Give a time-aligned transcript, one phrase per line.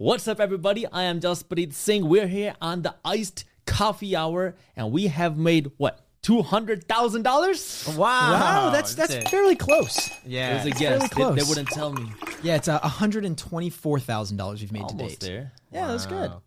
[0.00, 0.86] What's up, everybody?
[0.86, 2.08] I am Jaspreet Singh.
[2.08, 7.24] We're here on the Iced Coffee Hour, and we have made what two hundred thousand
[7.24, 7.84] dollars?
[7.96, 9.28] Wow, Wow, that's that's it.
[9.28, 10.08] fairly close.
[10.24, 10.52] yeah.
[10.52, 11.14] It was a fairly guess.
[11.14, 12.12] They, they wouldn't tell me.
[12.44, 15.18] Yeah, it's uh, hundred and twenty-four thousand dollars we've made to date.
[15.18, 15.50] there.
[15.72, 16.14] Yeah, that's good.
[16.14, 16.20] Wow.
[16.20, 16.42] That's good.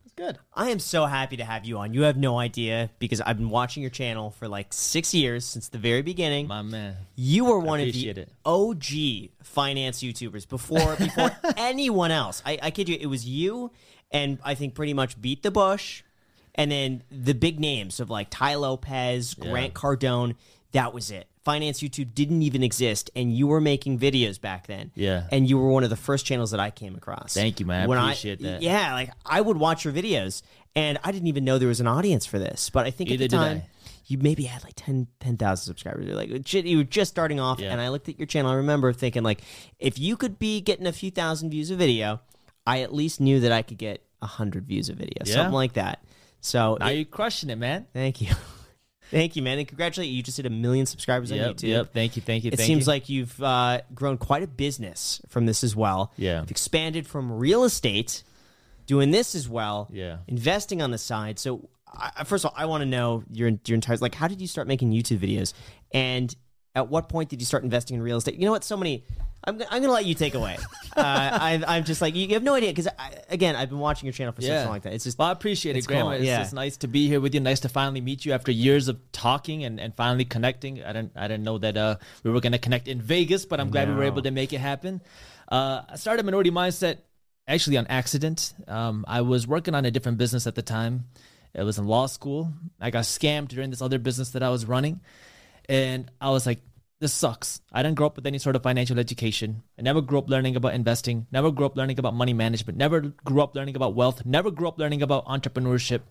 [0.53, 1.93] I am so happy to have you on.
[1.93, 5.70] You have no idea because I've been watching your channel for like six years since
[5.70, 6.47] the very beginning.
[6.47, 6.95] My man.
[7.15, 8.29] You were one of the it.
[8.45, 12.41] OG finance YouTubers before before anyone else.
[12.45, 13.71] I, I kid you, it was you
[14.11, 16.03] and I think pretty much beat the Bush,
[16.53, 20.35] and then the big names of like Tai Lopez, Grant Cardone.
[20.73, 21.27] That was it.
[21.44, 24.91] Finance YouTube didn't even exist, and you were making videos back then.
[24.95, 25.23] Yeah.
[25.31, 27.34] and you were one of the first channels that I came across.
[27.34, 27.84] Thank you, man.
[27.84, 28.62] I When appreciate that.
[28.62, 30.44] Yeah, like I would watch your videos,
[30.76, 32.70] and I didn't even know there was an audience for this.
[32.70, 33.58] But I think Either at the time.
[33.58, 33.66] I.
[34.08, 36.05] You maybe had like 10 10,000 subscribers.
[36.05, 37.72] You're like you were just starting off, Yeah.
[37.72, 38.52] and I looked at your channel.
[38.52, 39.42] I remember thinking like,
[39.80, 42.20] if you could be getting a few thousand views a video,
[42.67, 45.34] I at least knew that I could get a hundred views a video, Yeah.
[45.36, 46.03] something like that.
[46.42, 47.86] So Now it- you're crushing it, man.
[47.94, 48.28] thank you,
[49.12, 50.16] thank you, man, and congratulate you.
[50.16, 51.64] You just hit a million subscribers on YouTube.
[51.67, 51.94] yep.
[51.94, 52.92] Thank you, thank you, It thank seems you.
[52.92, 56.12] like you've uh, grown quite a business from this as well.
[56.17, 56.42] Yeah.
[56.42, 58.23] You've expanded from real estate,
[58.88, 59.88] doing this as well.
[59.92, 60.17] Yeah.
[60.28, 61.38] Investing on the side.
[61.38, 64.42] So, I, first of all, I want to know your your entire like, how did
[64.42, 65.54] you start making YouTube videos,
[65.92, 66.34] and
[66.75, 68.36] at what point did you start investing in real estate?
[68.36, 68.64] You know what?
[68.64, 69.03] So many.
[69.44, 70.55] I'm, I'm gonna let you take away.
[70.95, 72.88] uh, I, I'm just like you have no idea because
[73.30, 74.61] again I've been watching your channel for so Yeah.
[74.64, 74.94] long like that.
[74.94, 76.03] It's just Well, I appreciate it, Grandma.
[76.11, 76.38] cool, It's yeah.
[76.39, 77.39] just nice to be here with you.
[77.39, 80.83] Nice to finally meet you after years of talking and, and finally connecting.
[80.83, 83.72] I didn't I didn't know that uh, we were gonna connect in Vegas, but I'm
[83.72, 85.02] glad we were able to make it happen.
[85.47, 86.99] Uh, I started Minority Mindset
[87.47, 88.53] actually on accident.
[88.67, 91.05] Um, I was working on a different business at the time.
[91.55, 92.53] It was in law school.
[92.80, 95.02] I got scammed during this other business that I was running,
[95.72, 96.59] and I was like,
[97.00, 97.61] this sucks.
[97.72, 99.64] I didn't grow up with any sort of financial education.
[99.80, 103.00] I never grew up learning about investing, never grew up learning about money management, never
[103.02, 106.02] grew up learning about wealth, never grew up learning about entrepreneurship.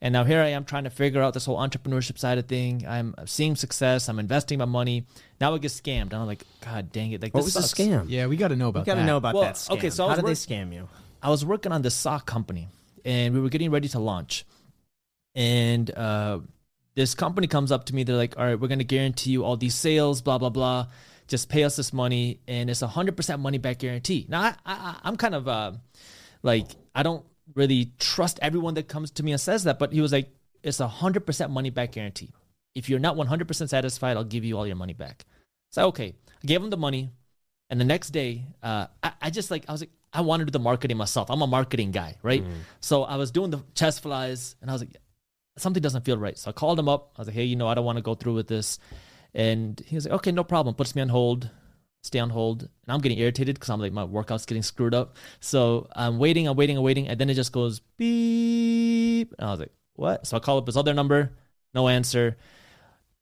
[0.00, 2.84] And now here I am trying to figure out this whole entrepreneurship side of thing.
[2.86, 4.08] I'm seeing success.
[4.08, 5.06] I'm investing my money.
[5.40, 6.12] Now I get scammed.
[6.12, 7.22] And I'm like, God dang it.
[7.22, 7.78] Like, what this was sucks.
[7.78, 8.06] the scam?
[8.08, 9.06] Yeah, we got to know about You got to that.
[9.06, 9.54] know about Well, that.
[9.54, 9.76] Scam.
[9.78, 10.88] okay, so how did work- they scam you?
[11.22, 12.68] I was working on this sock company
[13.04, 14.44] and we were getting ready to launch.
[15.36, 16.40] And uh,
[16.94, 18.04] this company comes up to me.
[18.04, 20.86] They're like, all right, we're going to guarantee you all these sales, blah, blah, blah.
[21.26, 22.40] Just pay us this money.
[22.46, 24.26] And it's a 100% money back guarantee.
[24.28, 25.72] Now, I, I, I'm kind of uh,
[26.42, 29.78] like, I don't really trust everyone that comes to me and says that.
[29.78, 30.28] But he was like,
[30.62, 32.32] it's a 100% money back guarantee.
[32.74, 35.24] If you're not 100% satisfied, I'll give you all your money back.
[35.70, 36.14] So, okay.
[36.42, 37.10] I gave him the money.
[37.70, 40.44] And the next day, uh, I, I just like I was like I want to
[40.44, 41.30] do the marketing myself.
[41.30, 42.44] I'm a marketing guy, right?
[42.80, 44.96] So I was doing the chest flies, and I was like,
[45.56, 46.38] something doesn't feel right.
[46.38, 47.12] So I called him up.
[47.16, 48.78] I was like, hey, you know, I don't want to go through with this.
[49.34, 50.74] And he was like, okay, no problem.
[50.74, 51.50] Puts me on hold,
[52.02, 55.16] stay on hold, and I'm getting irritated because I'm like my workout's getting screwed up.
[55.40, 59.34] So I'm waiting, I'm waiting, I'm waiting, and then it just goes beep.
[59.38, 60.26] And I was like, what?
[60.26, 61.32] So I call up his other number,
[61.74, 62.36] no answer,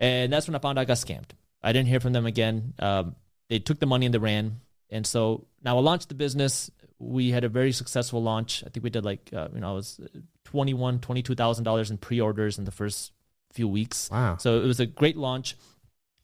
[0.00, 1.30] and that's when I found out I got scammed.
[1.62, 2.74] I didn't hear from them again.
[2.78, 3.14] Um,
[3.48, 4.60] they took the money and they ran.
[4.90, 6.70] And so now I launched the business.
[7.04, 8.62] We had a very successful launch.
[8.64, 10.00] I think we did like, uh, you know, I was
[10.44, 13.10] twenty-two thousand dollars in pre-orders in the first
[13.52, 14.08] few weeks.
[14.10, 14.36] Wow.
[14.38, 15.56] So it was a great launch.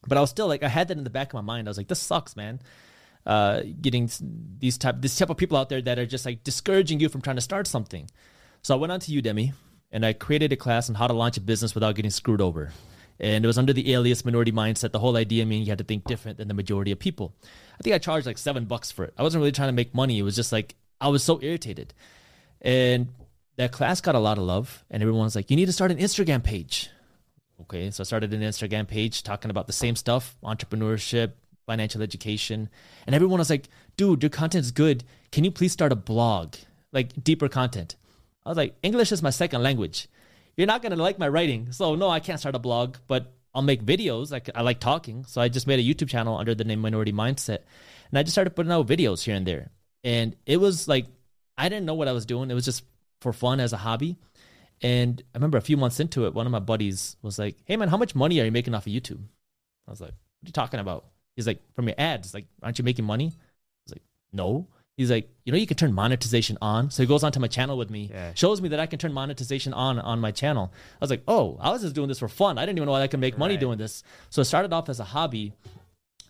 [0.07, 1.67] But I was still like, I had that in the back of my mind.
[1.67, 2.61] I was like, this sucks, man.
[3.25, 4.09] Uh, getting
[4.57, 7.21] these type, this type of people out there that are just like discouraging you from
[7.21, 8.09] trying to start something.
[8.61, 9.53] So I went on to Udemy
[9.91, 12.71] and I created a class on how to launch a business without getting screwed over.
[13.19, 14.91] And it was under the alias minority mindset.
[14.91, 17.35] The whole idea being you had to think different than the majority of people.
[17.79, 19.13] I think I charged like seven bucks for it.
[19.17, 20.19] I wasn't really trying to make money.
[20.19, 21.93] It was just like I was so irritated.
[22.61, 23.09] And
[23.57, 24.85] that class got a lot of love.
[24.89, 26.89] And everyone was like, you need to start an Instagram page.
[27.61, 27.91] Okay.
[27.91, 31.33] So I started an Instagram page talking about the same stuff entrepreneurship,
[31.65, 32.69] financial education.
[33.05, 35.03] And everyone was like, dude, your content's good.
[35.31, 36.55] Can you please start a blog?
[36.93, 37.97] Like deeper content.
[38.45, 40.07] I was like, English is my second language.
[40.59, 43.61] You're not gonna like my writing, so no, I can't start a blog, but I'll
[43.61, 44.29] make videos.
[44.29, 47.13] Like I like talking, so I just made a YouTube channel under the name Minority
[47.13, 47.59] Mindset,
[48.09, 49.71] and I just started putting out videos here and there.
[50.03, 51.05] And it was like
[51.57, 52.51] I didn't know what I was doing.
[52.51, 52.83] It was just
[53.21, 54.17] for fun as a hobby.
[54.81, 57.77] And I remember a few months into it, one of my buddies was like, "Hey
[57.77, 59.23] man, how much money are you making off of YouTube?"
[59.87, 61.05] I was like, "What are you talking about?"
[61.37, 62.33] He's like, "From your ads.
[62.33, 64.03] Like, aren't you making money?" I was like,
[64.33, 64.67] "No."
[64.99, 67.77] He's like, "You know, you can turn monetization on." So he goes onto my channel
[67.77, 68.33] with me, Yeah.
[68.33, 70.73] shows me that I can turn monetization on on my channel.
[70.73, 72.57] I was like, "Oh, I was just doing this for fun.
[72.57, 73.61] I didn't even know I could make money Right.
[73.61, 75.53] doing this." So it started off as a hobby,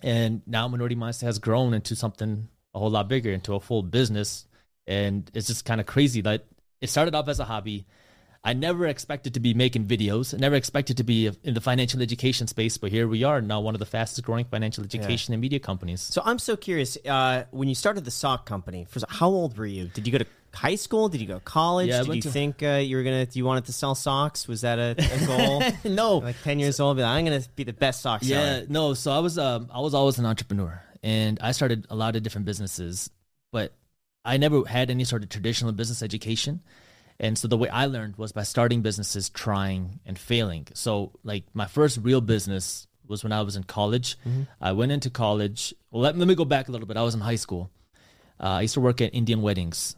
[0.03, 3.81] and now Minority Mindset has grown into something a whole lot bigger, into a full
[3.81, 4.45] business,
[4.85, 6.45] and it's just kind of crazy that
[6.79, 7.87] it started off as a hobby.
[8.43, 10.33] I never expected to be making videos.
[10.33, 13.59] I never expected to be in the financial education space, but here we are now,
[13.59, 15.99] one of the fastest growing financial education and media companies.
[16.01, 16.97] So I'm so curious.
[17.05, 19.87] Uh, when you started the sock company, first, how old were you?
[19.87, 21.09] Did you go to high school?
[21.09, 21.89] Did you go to college?
[21.89, 23.27] Yeah, Did you to- think uh, you were gonna?
[23.33, 24.47] You wanted to sell socks?
[24.47, 25.25] Was that a, a
[25.83, 25.91] goal?
[25.93, 28.65] no, like ten years old, be like, I'm gonna be the best sock Yeah, seller.
[28.69, 28.93] no.
[28.93, 32.23] So I was um I was always an entrepreneur, and I started a lot of
[32.23, 33.09] different businesses,
[33.51, 33.73] but
[34.23, 36.61] I never had any sort of traditional business education.
[37.19, 40.67] And so the way I learned was by starting businesses, trying and failing.
[40.73, 44.17] So like my first real business was when I was in college.
[44.61, 45.73] I went into college.
[45.91, 46.95] Well, let, let me go back a little bit.
[46.95, 47.71] I was in high school.
[48.39, 49.97] Uh, I used to work at Indian weddings,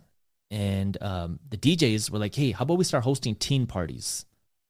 [0.50, 4.26] and um, the DJs were like, "Hey, how about we start hosting teen parties?"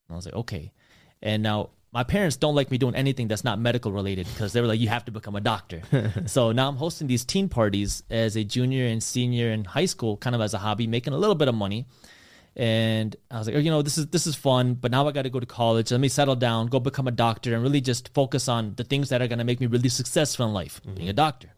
[0.09, 0.73] And I was like, "Okay."
[1.21, 4.59] And now my parents don't like me doing anything that's not medical related because they
[4.59, 5.81] were like, "You have to become a doctor."
[6.25, 10.17] so now I'm hosting these teen parties as a junior and senior in high school,
[10.17, 11.85] kind of as a hobby, making a little bit of money.
[12.55, 15.11] And I was like, oh, you know, this is this is fun, but now I
[15.13, 15.91] got to go to college.
[15.91, 19.09] Let me settle down, go become a doctor, and really just focus on the things
[19.09, 21.15] that are going to make me really successful in life, being a mm-hmm.
[21.15, 21.49] doctor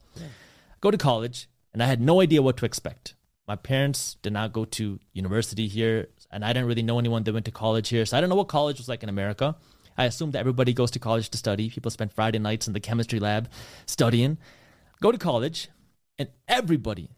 [0.83, 3.15] go to college and I had no idea what to expect.
[3.47, 7.31] My parents did not go to university here and I didn't really know anyone that
[7.31, 8.05] went to college here.
[8.05, 9.55] So I don't know what college was like in America.
[9.97, 11.69] I assumed that everybody goes to college to study.
[11.69, 13.47] People spend Friday nights in the chemistry lab
[13.85, 14.37] studying.
[14.99, 15.69] Go to college
[16.19, 17.09] and everybody,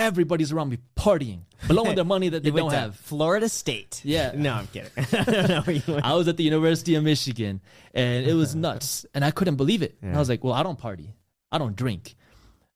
[0.00, 2.96] everybody's around me partying, blowing their money that they don't have.
[2.96, 4.00] Florida State.
[4.04, 4.32] Yeah.
[4.40, 4.90] No, I'm kidding.
[4.96, 6.04] I don't know where you went.
[6.04, 7.60] I was at the University of Michigan
[7.92, 8.60] and it was uh-huh.
[8.60, 9.04] nuts.
[9.12, 9.98] And I couldn't believe it.
[10.00, 11.14] And I was like, well, I don't party.
[11.52, 12.14] I don't drink.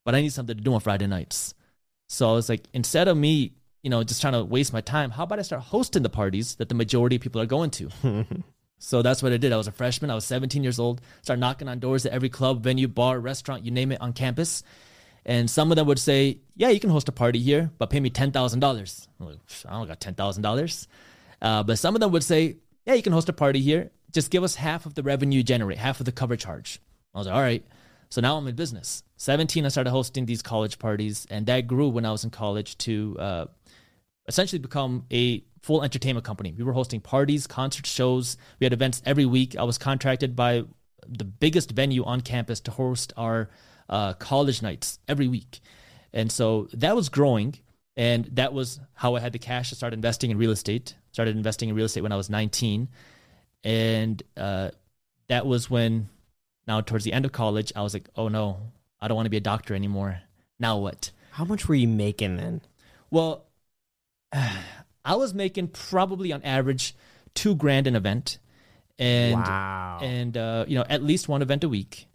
[0.05, 1.55] But I need something to do on Friday nights.
[2.09, 5.11] So I was like, instead of me, you know, just trying to waste my time,
[5.11, 7.89] how about I start hosting the parties that the majority of people are going to?
[8.79, 9.53] so that's what I did.
[9.53, 10.11] I was a freshman.
[10.11, 11.01] I was 17 years old.
[11.23, 14.63] Started knocking on doors at every club, venue, bar, restaurant, you name it, on campus.
[15.27, 18.01] And some of them would say, "Yeah, you can host a party here, but pay
[18.01, 20.87] me ten thousand dollars." Like, I don't got ten thousand dollars.
[21.41, 23.91] Uh, but some of them would say, "Yeah, you can host a party here.
[24.13, 26.81] Just give us half of the revenue you generate, half of the cover charge."
[27.15, 27.65] I was like, "All right."
[28.11, 29.03] So now I'm in business.
[29.17, 32.79] 17, I started hosting these college parties, and that grew when I was in college
[32.79, 33.47] to uh,
[34.29, 36.55] essentially become a full entertainment company.
[36.57, 38.37] We were hosting parties, concert shows.
[38.61, 39.57] We had events every week.
[39.57, 40.65] I was contracted by
[41.09, 43.51] the biggest venue on campus to host our
[43.89, 45.61] uh, college nights every week.
[46.13, 47.57] And so that was growing.
[47.97, 50.95] And that was how I had the cash to start investing in real estate.
[51.13, 52.89] Started investing in real estate when I was 19.
[53.63, 54.71] And uh,
[55.29, 56.09] that was when,
[56.67, 58.59] now towards the end of college, I was like, oh no,
[59.01, 60.21] I don't want to be a doctor anymore.
[60.59, 61.11] Now what?
[61.31, 62.61] How much were you making then?
[63.11, 63.45] Well,
[64.33, 66.95] I was making probably on average
[67.35, 68.39] two grand an event,
[68.99, 69.99] and wow.
[70.01, 72.07] and uh, you know at least one event a week.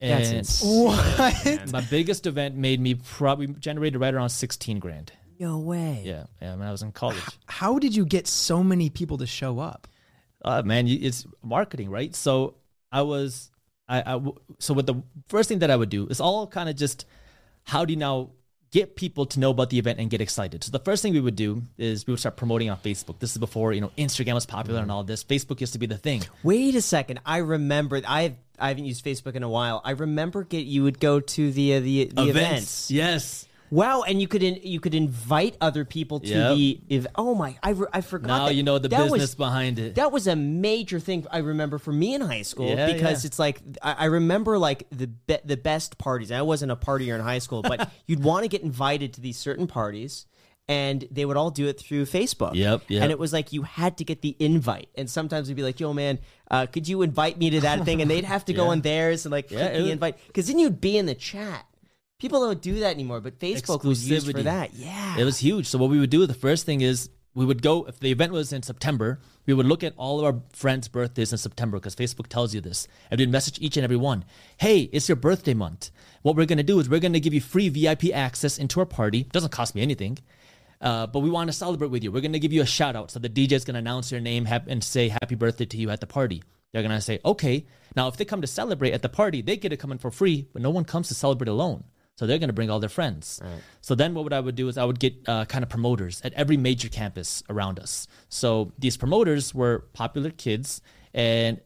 [0.00, 0.84] That's And insane.
[0.86, 1.72] What?
[1.72, 5.12] my biggest event made me probably generated right around sixteen grand.
[5.38, 6.02] No way.
[6.04, 6.54] Yeah, yeah.
[6.56, 9.86] When I was in college, How did you get so many people to show up?
[10.44, 12.14] uh, man, you- it's marketing, right?
[12.14, 12.54] So
[12.90, 13.50] I was,
[13.88, 14.20] I,
[14.58, 17.04] so what the first thing that I would do is all kind of just
[17.64, 18.30] how do you now
[18.70, 20.62] get people to know about the event and get excited.
[20.62, 23.18] So the first thing we would do is we would start promoting on Facebook.
[23.18, 25.24] This is before you know Instagram was popular and all this.
[25.24, 26.22] Facebook used to be the thing.
[26.42, 27.20] Wait a second.
[27.26, 28.00] I remember.
[28.06, 29.80] I I haven't used Facebook in a while.
[29.84, 32.90] I remember get you would go to the uh, the the events.
[32.90, 33.46] yes.
[33.70, 36.56] Wow, and you could in, you could invite other people to Yep.
[36.56, 36.80] the.
[36.88, 38.26] If, oh my, I, re- I forgot.
[38.28, 38.54] Now that.
[38.54, 39.94] you know the That business was- behind it.
[39.94, 43.28] That was a major thing I remember for me in high school Yeah, because yeah.
[43.28, 46.32] it's like I, I remember like the be- the best parties.
[46.32, 49.38] I wasn't a partier in high school, but you'd want to get invited to these
[49.38, 50.26] certain parties,
[50.68, 52.54] and they would all do it through Facebook.
[52.54, 53.02] Yep, yep.
[53.02, 55.78] And it was like you had to get the invite, and sometimes we'd be like,
[55.78, 56.18] "Yo, man,
[56.50, 59.24] uh, could you invite me to that thing?" And they'd have to go on theirs
[59.26, 61.66] and like Yeah, click the was- invite because then you'd be in the chat.
[62.20, 64.44] People don't do that anymore, but Facebook was used for Exclusivity.
[64.44, 64.74] that.
[64.74, 65.66] Yeah, It was huge.
[65.66, 68.32] So what we would do, the first thing is we would go if the event
[68.32, 71.96] was in September, we would look at all of our friends' birthdays in September because
[71.96, 72.86] Facebook tells you this.
[73.10, 74.24] And we'd message each and every one,
[74.58, 75.90] "Hey, it's your birthday month.
[76.22, 79.24] What we're gonna do is we're gonna give you free VIP access into our party.
[79.32, 80.18] Doesn't cost me anything."
[80.80, 82.10] Uh, but we want to celebrate with you.
[82.10, 83.10] We're going to give you a shout out.
[83.10, 85.76] So the DJ is going to announce your name hap- and say happy birthday to
[85.76, 86.42] you at the party.
[86.72, 87.66] They're going to say, okay.
[87.96, 90.10] Now, if they come to celebrate at the party, they get to come in for
[90.10, 91.84] free, but no one comes to celebrate alone.
[92.20, 93.40] So they're going to bring all their friends.
[93.80, 96.20] So then what would I would do is I would get uh, kind of promoters
[96.22, 98.06] at every major campus around us.
[98.28, 100.82] So these promoters were popular kids
[101.14, 101.62] and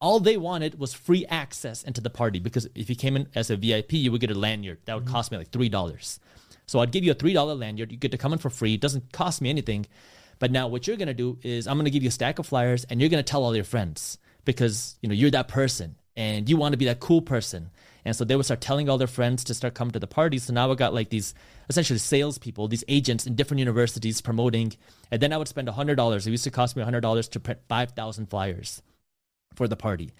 [0.00, 3.50] all they wanted was free access into the party because if you came in as
[3.50, 4.78] a VIP, you would get a lanyard.
[4.86, 6.18] That would cost me like three dollars.
[6.66, 7.92] So I'd give you a three dollar lanyard.
[7.92, 8.74] You get to come in for free.
[8.74, 9.86] It doesn't cost me anything.
[10.40, 12.82] But now what you're gonna do is I'm gonna give you a stack of flyers
[12.90, 16.56] and you're gonna tell all your friends because you know you're that person and you
[16.56, 17.70] want to be that cool person.
[18.04, 20.38] And so they would start telling all their friends to start coming to the party.
[20.38, 21.34] So now I got like these
[21.68, 24.74] essentially salespeople, these agents in different universities promoting.
[25.10, 26.26] And then I would spend hundred dollars.
[26.26, 28.82] It used to cost me hundred dollars to print five thousand flyers
[29.54, 30.12] for the party.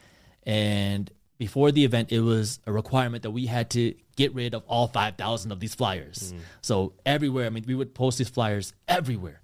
[0.45, 4.63] And before the event, it was a requirement that we had to get rid of
[4.67, 6.31] all 5,000 of these flyers.
[6.31, 6.39] Hmm.
[6.63, 9.41] So everywhere, I mean, we would post these flyers everywhere.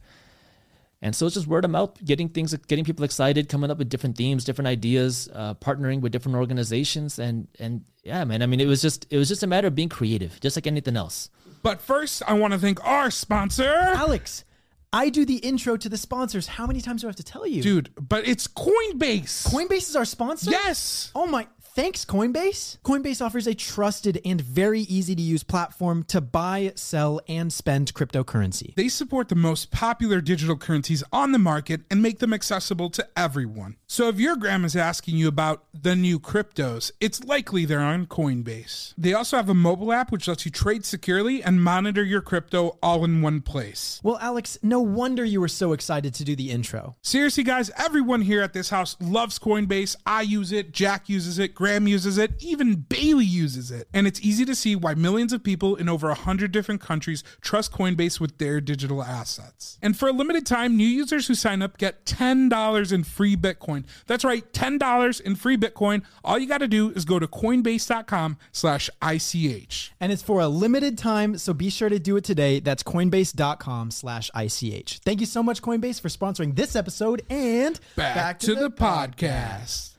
[1.03, 3.89] And so it's just word of mouth, getting things, getting people excited, coming up with
[3.89, 8.43] different themes, different ideas, uh, partnering with different organizations, and and yeah, man.
[8.43, 10.67] I mean, it was just it was just a matter of being creative, just like
[10.67, 11.31] anything else.
[11.63, 13.73] But first, I want to thank our sponsor.
[13.73, 14.45] Alex,
[14.93, 16.47] I do the intro to the sponsors.
[16.47, 17.63] How many times do I have to tell you?
[17.63, 19.47] Dude, but it's Coinbase.
[19.49, 20.51] Coinbase is our sponsor?
[20.51, 21.13] Yes.
[21.15, 22.79] Oh my, thanks, Coinbase.
[22.83, 27.95] Coinbase offers a trusted and very easy to use platform to buy, sell, and spend
[27.95, 28.75] cryptocurrency.
[28.75, 33.07] They support the most popular digital currencies on the market and make them accessible to
[33.17, 33.77] everyone.
[33.87, 38.95] So if your grandma's asking you about the new cryptos, it's likely they're on Coinbase.
[38.97, 42.79] They also have a mobile app which lets you trade securely and monitor your crypto
[42.83, 44.01] all in one place.
[44.03, 46.97] Well, Alex, no wonder you were so excited to do the intro.
[47.03, 49.97] Seriously, guys, everyone here at this house loves Coinbase.
[50.07, 53.87] I use it, Jack uses it, Graham uses it, even Bailey uses it.
[53.93, 57.71] And it's easy to see why millions of people in over 100 different countries trust
[57.71, 59.79] Coinbase with their digital assets.
[59.83, 63.85] And for a limited time, new users who sign up get $10 in free Bitcoin.
[64.07, 66.03] That's right, $10 in free Bitcoin.
[66.25, 69.93] All you got to do is go to coinbase.com slash ICH.
[70.01, 72.61] And it's for a limited time, so be sure to do it today.
[72.61, 75.01] That's coinbase.com slash ICH.
[75.05, 79.90] Thank you so much, Coinbase, for sponsoring this episode and Back, to, the, podcast.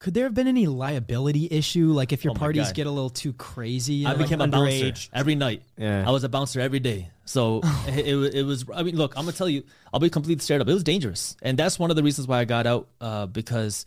[0.00, 1.92] Could there have been any liability issue?
[1.92, 2.74] Like if your Oh parties God.
[2.74, 3.94] get a little too crazy?
[3.94, 5.08] you I know, like became a bouncer underage.
[5.12, 5.62] every night.
[5.76, 6.04] Yeah.
[6.08, 7.10] I was a bouncer every day.
[7.26, 10.10] So it, it, it was, I mean, look, I'm going to tell you, I'll be
[10.10, 10.68] completely straight up.
[10.68, 11.36] It was dangerous.
[11.42, 13.84] And that's one of the reasons why I got out uh, because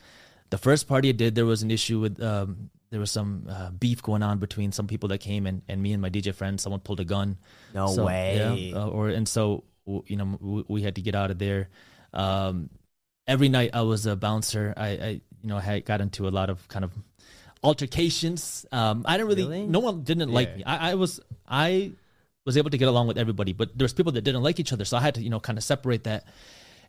[0.52, 3.72] the first party I did, there was an issue with, um, there was some uh,
[3.72, 6.62] beef going on between some people that came and, and me and my DJ friend.
[6.62, 7.38] Someone pulled a gun.
[7.74, 8.70] No So, way.
[8.70, 11.70] Yeah, uh, or and so you know we, we had to get out of there.
[12.14, 12.70] Um,
[13.28, 14.76] every night I was a bouncer.
[14.78, 16.92] I, I you know had got into a lot of kind of
[17.64, 18.66] altercations.
[18.72, 19.44] Um, I didn't really.
[19.44, 19.66] Really?
[19.68, 20.64] No one didn't like me.
[20.64, 21.92] I, I was I
[22.46, 24.74] was able to get along with everybody, but there was people that didn't like each
[24.74, 24.86] other.
[24.86, 26.26] So I had to you know kind of separate that.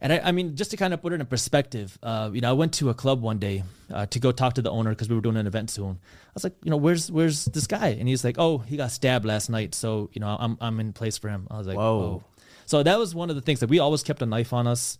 [0.00, 2.50] And I, I mean, just to kind of put it in perspective, uh, you know,
[2.50, 5.08] I went to a club one day uh, to go talk to the owner because
[5.08, 5.98] we were doing an event soon.
[6.02, 7.88] I was like, you know, where's where's this guy?
[7.88, 10.92] And he's like, oh, he got stabbed last night, so you know, I'm I'm in
[10.92, 11.46] place for him.
[11.50, 11.98] I was like, Whoa.
[11.98, 12.24] whoa.
[12.66, 14.98] So that was one of the things that we always kept a knife on us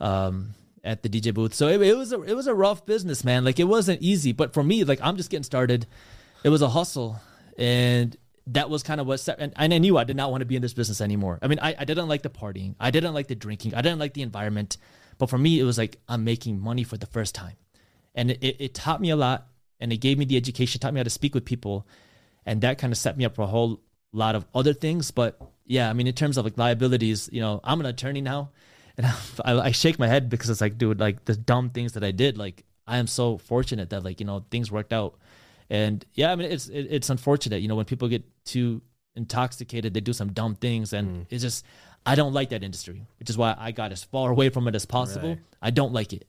[0.00, 1.54] um, at the DJ booth.
[1.54, 3.44] So it, it was a it was a rough business, man.
[3.44, 5.86] Like it wasn't easy, but for me, like I'm just getting started.
[6.42, 7.20] It was a hustle,
[7.58, 8.16] and
[8.48, 9.38] that was kind of what set.
[9.38, 11.38] And, and I knew I did not want to be in this business anymore.
[11.42, 13.98] I mean, I, I didn't like the partying, I didn't like the drinking, I didn't
[13.98, 14.76] like the environment.
[15.18, 17.56] But for me, it was like I'm making money for the first time,
[18.14, 20.94] and it, it, it taught me a lot, and it gave me the education, taught
[20.94, 21.86] me how to speak with people,
[22.46, 23.82] and that kind of set me up for a whole
[24.12, 25.10] lot of other things.
[25.10, 28.50] But yeah, I mean, in terms of like liabilities, you know, I'm an attorney now,
[29.00, 29.06] and
[29.44, 32.10] I, I shake my head because it's like, dude, like the dumb things that I
[32.10, 32.38] did.
[32.38, 35.18] Like I am so fortunate that like you know things worked out,
[35.68, 38.82] and yeah, I mean it's it, it's unfortunate, you know, when people get too
[39.16, 41.26] intoxicated, they do some dumb things, and mm.
[41.30, 41.64] it's just
[42.06, 44.74] I don't like that industry, which is why I got as far away from it
[44.74, 45.30] as possible.
[45.30, 45.38] Right.
[45.62, 46.26] I don't like it,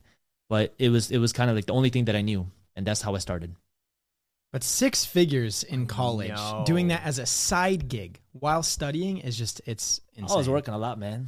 [0.49, 2.85] but it was it was kind of like the only thing that I knew, and
[2.85, 3.55] that's how I started.
[4.51, 6.63] But six figures in college, No.
[6.65, 10.35] doing that as a side gig while studying is just, it's insane.
[10.35, 11.27] I was working a lot, man.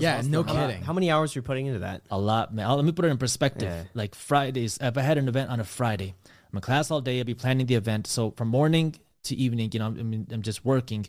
[0.00, 0.48] Yeah, hustling no lot.
[0.68, 0.82] kidding.
[0.82, 2.02] How many hours were you putting into that?
[2.10, 2.66] A lot, man.
[2.66, 3.68] I'll- Let me put it in perspective.
[3.68, 3.84] Yeah.
[3.94, 6.14] Like Fridays, if I had an event on a Friday,
[6.50, 7.18] I'm in class all day.
[7.18, 8.06] I'll be planning the event.
[8.06, 8.94] So from morning
[9.24, 11.06] to evening, you know, I mean, I'm just working.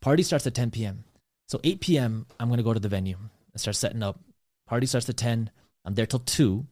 [0.00, 1.04] Party starts at 10 p.m.
[1.48, 3.16] So 8 p.m., I'm gonna go to the venue
[3.52, 4.18] and start setting up.
[4.66, 5.50] Party starts at 10.
[5.84, 6.66] I'm there till two.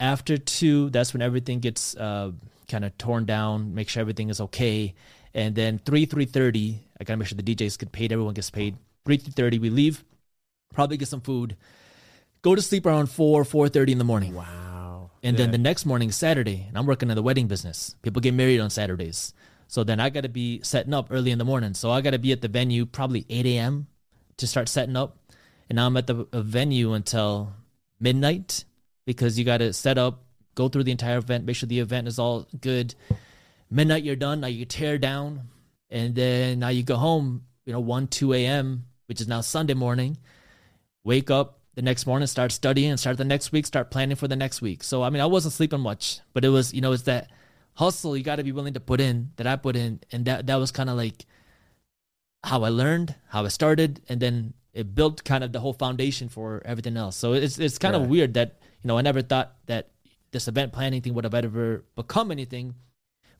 [0.00, 2.30] After two, that's when everything gets uh,
[2.68, 3.74] kind of torn down.
[3.74, 4.94] Make sure everything is okay.
[5.34, 8.12] And then three, three thirty, I gotta make sure the DJs get paid.
[8.12, 8.76] Everyone gets paid.
[9.04, 10.04] Three, three thirty, we leave.
[10.72, 11.56] Probably get some food.
[12.42, 14.34] Go to sleep around 4 4.30 in the morning.
[14.34, 15.10] Wow.
[15.22, 17.96] and then the next morning saturday and i'm working in the wedding business.
[18.02, 19.34] People get married on saturdays.
[19.66, 21.74] So then i got to be setting up early in the morning.
[21.74, 23.88] So i got to be at the venue probably 8 a.m
[24.36, 25.18] to start setting up.
[25.68, 27.52] And now i'm at the venue until
[27.98, 28.64] midnight
[29.04, 32.06] because you got to set up go through the entire event make sure the event
[32.06, 32.94] is all good.
[33.70, 34.40] Midnight you're done.
[34.40, 35.48] Now you tear down.
[35.90, 39.74] And then now you go home you know 1 2 a.m which is now sunday
[39.74, 40.16] morning
[41.04, 44.26] wake up the next morning, start studying, and start the next week, start planning for
[44.26, 44.82] the next week.
[44.82, 47.30] So I mean, I wasn't sleeping much, but it was you know it's that
[47.74, 50.46] hustle you got to be willing to put in that I put in, and that
[50.46, 51.24] that was kind of like
[52.44, 56.28] how I learned, how I started, and then it built kind of the whole foundation
[56.28, 57.16] for everything else.
[57.16, 59.90] So it's it's kind of weird that you know I never thought that
[60.30, 62.74] this event planning thing would have ever become anything,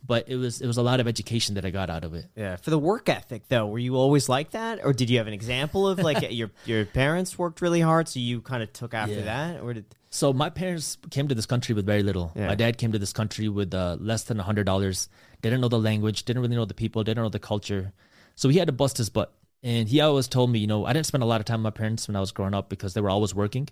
[0.07, 2.27] but it was it was a lot of education that I got out of it.
[2.37, 2.57] Yeah.
[2.57, 5.33] For the work ethic, though, were you always like that, or did you have an
[5.35, 9.15] example of like your your parents worked really hard, so you kind of took after
[9.15, 9.23] Yeah.
[9.25, 9.85] that, or did?
[10.11, 12.33] So my parents came to this country with very little.
[12.35, 12.47] Yeah.
[12.47, 15.09] My dad came to this country with uh, less than hundred dollars.
[15.43, 16.25] Didn't know the language.
[16.25, 17.05] Didn't really know the people.
[17.05, 17.93] Didn't know the culture.
[18.35, 19.33] So he had to bust his butt.
[19.63, 21.75] And he always told me, you know, I didn't spend a lot of time with
[21.75, 23.69] my parents when I was growing up because they were always working.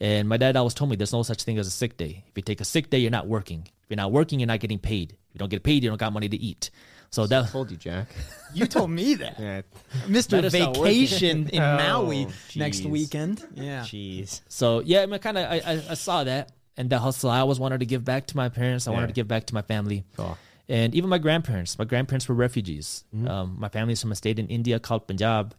[0.00, 2.24] And my dad always told me there's no such thing as a sick day.
[2.26, 3.68] If you take a sick day, you're not working.
[3.90, 5.14] If you're not working, you're not getting paid.
[5.14, 6.70] If you don't get paid, you don't got money to eat.
[7.10, 8.06] So that Told you, Jack.
[8.54, 9.34] You told me that.
[9.36, 9.62] Yeah.
[10.06, 10.30] Mr.
[10.30, 10.84] Better start working.
[11.06, 13.44] Vacation in Oh, Maui next weekend.
[13.56, 13.80] Yeah.
[13.80, 14.42] Jeez.
[14.48, 17.30] So yeah, I mean, kind of, I, I, I saw that and that hustle.
[17.30, 18.86] I always wanted to give back to my parents.
[18.86, 20.38] I wanted to give back to my family, Cool.
[20.68, 21.76] and even my grandparents.
[21.76, 23.02] My grandparents were refugees.
[23.26, 25.52] Um, my family's from a state in India called Punjab,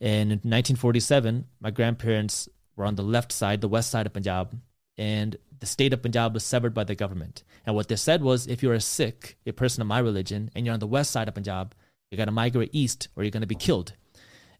[0.00, 4.58] and in 1947, my grandparents were on the left side, the west side of Punjab,
[5.00, 7.42] and the state of Punjab was severed by the government.
[7.64, 10.66] And what they said was, if you're a Sikh, a person of my religion, and
[10.66, 11.74] you're on the west side of Punjab,
[12.10, 13.94] you got to migrate east, or you're going to be killed.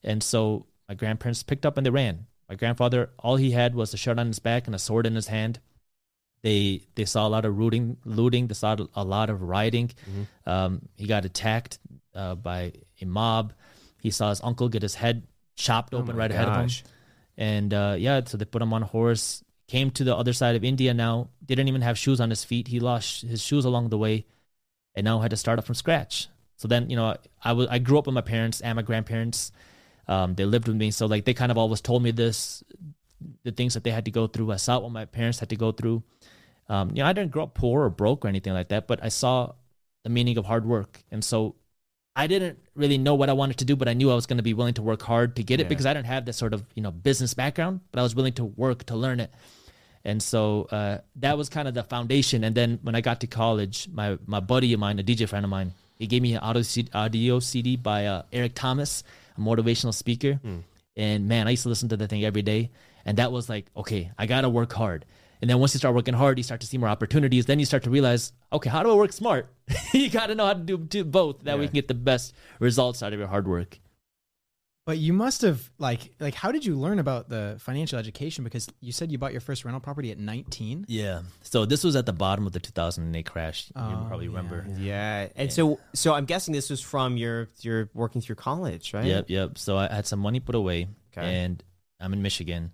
[0.03, 2.27] And so my grandparents picked up and they ran.
[2.49, 5.15] My grandfather, all he had was a shirt on his back and a sword in
[5.15, 5.61] his hand.
[6.43, 8.47] They they saw a lot of looting, looting.
[8.47, 9.91] They saw a lot of rioting.
[10.47, 11.79] Um, he got attacked
[12.15, 13.53] uh, by a mob.
[14.01, 16.63] He saw his uncle get his head chopped open right ahead of him.
[17.37, 19.45] And uh, yeah, so they put him on a horse.
[19.71, 20.93] Came to the other side of India.
[20.93, 22.67] Now didn't even have shoes on his feet.
[22.67, 24.27] He lost his shoes along the way,
[24.97, 26.27] and now had to start up from scratch.
[26.57, 29.53] So then you know I was I grew up with my parents and my grandparents.
[30.09, 32.65] Um, they lived with me, so like they kind of always told me this,
[33.45, 34.50] the things that they had to go through.
[34.50, 36.03] I saw what my parents had to go through.
[36.69, 38.99] Um, you know, I didn't grow up poor or broke or anything like that, but
[39.05, 39.53] I saw
[40.03, 41.55] the meaning of hard work, and so
[42.17, 44.39] I didn't really know what I wanted to do, but I knew I was going
[44.39, 45.69] to be willing to work hard to get it Yeah.
[45.69, 48.33] because I didn't have this sort of you know business background, but I was willing
[48.35, 49.31] to work to learn it.
[50.04, 52.42] And so uh, that was kind of the foundation.
[52.45, 55.45] And then when I got to college, my my buddy of mine, a DJ friend
[55.45, 59.02] of mine, he gave me an audio CD, audio CD by uh, Eric Thomas,
[59.37, 60.40] a motivational speaker.
[60.97, 62.71] And man, I used to listen to the thing every day.
[63.04, 65.04] And that was like, okay, I got to work hard.
[65.40, 67.47] And then once you start working hard, you start to see more opportunities.
[67.47, 69.49] Then you start to realize, okay, how do I work smart?
[69.95, 71.45] you got to know how to do, do both.
[71.45, 73.78] That way you can get the best results out of your hard work.
[74.87, 78.45] But you must have like like how did you learn about the financial education?
[78.45, 80.87] Because you said you bought your first rental property at 19.
[80.89, 81.23] Yeah.
[81.43, 83.69] So this was at the bottom of the 2008 crash.
[83.76, 84.37] You Oh, probably yeah.
[84.37, 84.67] remember.
[84.78, 85.28] Yeah.
[85.37, 89.04] And so, so I'm guessing this was from your your working through college, right?
[89.04, 89.59] Yep, yep.
[89.59, 91.43] So I had some money put away, Okay.
[91.45, 91.63] and
[92.00, 92.73] I'm in Michigan,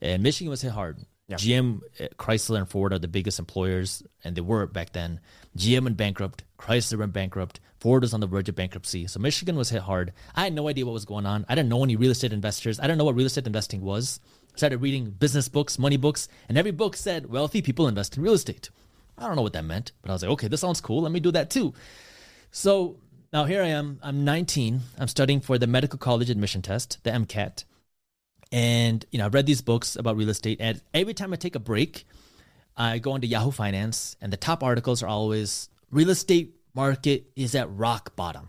[0.00, 0.98] and Michigan was hit hard.
[1.26, 1.36] Yeah.
[1.36, 5.20] GM, uh, Chrysler, and Ford are the biggest employers, and they were back then.
[5.58, 9.06] GM went bankrupt, Chrysler went bankrupt, Ford was on the verge of bankruptcy.
[9.06, 10.12] So Michigan was hit hard.
[10.34, 11.46] I had no idea what was going on.
[11.48, 12.80] I didn't know any real estate investors.
[12.80, 14.20] I didn't know what real estate investing was.
[14.56, 18.32] Started reading business books, money books, and every book said wealthy people invest in real
[18.32, 18.70] estate.
[19.16, 21.02] I don't know what that meant, but I was like, okay, this sounds cool.
[21.02, 21.74] Let me do that too.
[22.50, 22.96] So
[23.32, 24.00] now here I am.
[24.02, 24.80] I'm 19.
[24.98, 27.64] I'm studying for the medical college admission test, the MCAT.
[28.50, 31.54] And you know, I've read these books about real estate, and every time I take
[31.54, 32.06] a break,
[32.76, 37.54] I go into Yahoo Finance, and the top articles are always real estate market is
[37.54, 38.48] at rock bottom.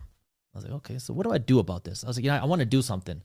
[0.54, 2.04] I was like, okay, so what do I do about this?
[2.04, 3.22] I was like, yeah, I want to do something.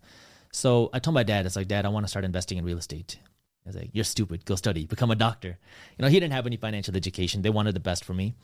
[0.52, 2.78] So I told my dad, it's like, Dad, I want to start investing in real
[2.78, 3.18] estate.
[3.66, 4.44] I was like, you're stupid.
[4.44, 5.58] Go study, become a doctor.
[5.98, 7.42] You know, he didn't have any financial education.
[7.42, 8.34] They wanted the best for me.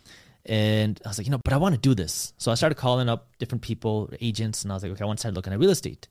[0.47, 2.33] And I was like, you know, but I want to do this.
[2.39, 5.19] So I started calling up different people, agents, and I was like, okay, I want
[5.19, 6.09] to start looking at real estate.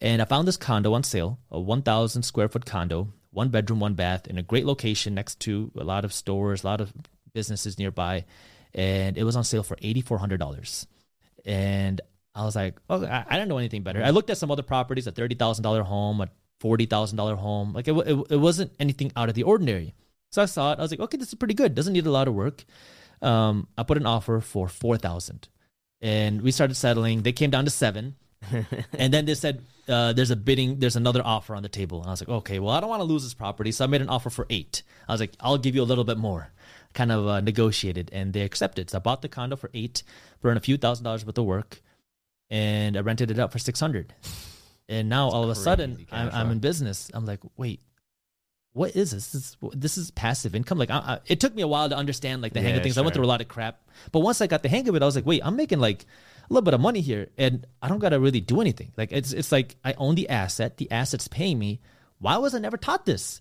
[0.00, 3.94] And I found this condo on sale, a 1,000 square foot condo, one bedroom, one
[3.94, 6.92] bath, in a great location next to a lot of stores, a lot of
[7.34, 8.24] businesses nearby.
[8.74, 10.86] And it was on sale for $8,400.
[11.44, 12.00] And
[12.34, 14.02] I was like, oh, I, I didn't know anything better.
[14.02, 16.28] I looked at some other properties, a $30,000 home, a
[16.62, 17.72] $40,000 home.
[17.72, 19.94] Like it, it, it wasn't anything out of the ordinary.
[20.30, 20.78] So I saw it.
[20.78, 21.74] I was like, okay, this is pretty good.
[21.74, 22.64] Doesn't need a lot of work.
[23.22, 25.48] Um, I put an offer for 4000
[26.00, 27.22] and we started settling.
[27.22, 28.16] They came down to seven.
[28.92, 32.06] and then they said uh, there's a bidding there's another offer on the table and
[32.06, 34.00] i was like okay well i don't want to lose this property so i made
[34.00, 36.48] an offer for eight i was like i'll give you a little bit more
[36.94, 40.02] kind of uh, negotiated and they accepted so i bought the condo for eight
[40.40, 41.80] burned a few thousand dollars worth of work
[42.50, 44.14] and i rented it out for 600
[44.88, 47.80] and now all of a sudden I'm, I'm in business i'm like wait
[48.78, 49.32] what is this?
[49.32, 50.78] This is, this is passive income.
[50.78, 52.82] Like, I, I, it took me a while to understand like the hang Yeah, of
[52.84, 52.96] things.
[52.96, 53.80] I went through a lot of crap,
[54.12, 56.04] but once I got the hang of it, I was like, wait, I'm making like
[56.48, 58.92] a little bit of money here, and I don't got to really do anything.
[58.96, 60.76] Like, it's it's like I own the asset.
[60.76, 61.80] The asset's paying me.
[62.18, 63.40] Why was I never taught this?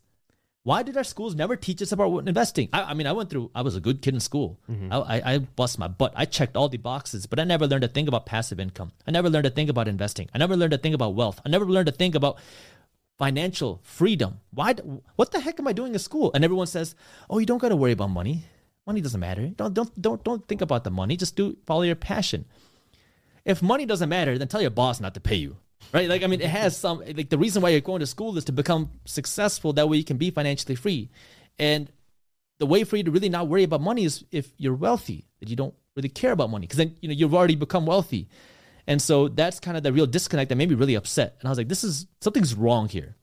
[0.68, 2.68] Why did our schools never teach us about investing?
[2.74, 3.52] I, I mean, I went through.
[3.56, 4.60] I was a good kid in school.
[4.70, 4.92] Mm-hmm.
[4.92, 6.12] I, I, I bust my butt.
[6.14, 8.92] I checked all the boxes, but I never learned to think about passive income.
[9.08, 10.30] I never learned to think about investing.
[10.34, 11.40] I never learned to think about wealth.
[11.46, 12.40] I never learned to think about
[13.18, 14.42] financial freedom.
[14.52, 14.74] Why?
[15.16, 16.32] What the heck am I doing in school?
[16.36, 16.96] And everyone says,
[17.30, 18.44] "Oh, you don't got to worry about money."
[18.86, 19.48] money doesn't matter.
[19.56, 21.16] Don't don't don't don't think about the money.
[21.16, 22.44] Just do follow your passion.
[23.46, 25.58] If money doesn't matter, then tell your boss not to pay you.
[25.94, 26.10] Right?
[26.10, 28.46] Like I mean, it has some like the reason why you're going to school is
[28.46, 29.74] to become successful.
[29.74, 31.10] That way you can be financially free.
[31.58, 31.92] And
[32.60, 35.50] the way for you to really not worry about money is if you're wealthy, that
[35.50, 38.28] you don't really care about money because then you know you've already become wealthy.
[38.88, 41.36] And so that's kind of the real disconnect that made me really upset.
[41.40, 43.18] And I was like, this is something's wrong here.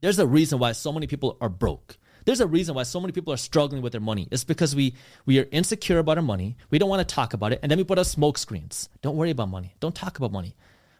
[0.00, 1.96] There's a reason why so many people are broke.
[2.26, 4.28] There's a reason why so many people are struggling with their money.
[4.30, 4.94] It's because we
[5.26, 6.56] we are insecure about our money.
[6.70, 8.88] We don't want to talk about it, and then we put up smoke screens.
[9.02, 9.74] Don't worry about money.
[9.80, 10.54] Don't talk about money.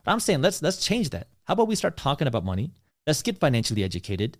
[0.05, 1.29] But I'm saying let's let's change that.
[1.45, 2.73] How about we start talking about money?
[3.07, 4.39] Let's get financially educated,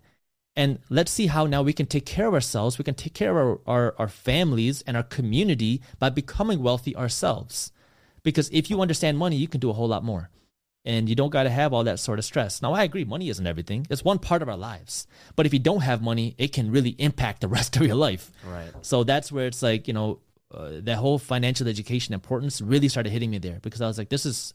[0.57, 2.79] and let's see how now we can take care of ourselves.
[2.79, 6.95] We can take care of our, our, our families and our community by becoming wealthy
[6.97, 7.73] ourselves.
[8.23, 10.31] Because if you understand money, you can do a whole lot more
[10.85, 12.61] and you don't got to have all that sort of stress.
[12.61, 13.87] Now, I agree, money isn't everything.
[13.89, 15.07] It's one part of our lives.
[15.35, 18.31] But if you don't have money, it can really impact the rest of your life.
[18.47, 18.71] Right.
[18.83, 20.21] So that's where it's like, you know,
[20.53, 24.11] uh, that whole financial education importance really started hitting me there because I was like,
[24.11, 24.55] this is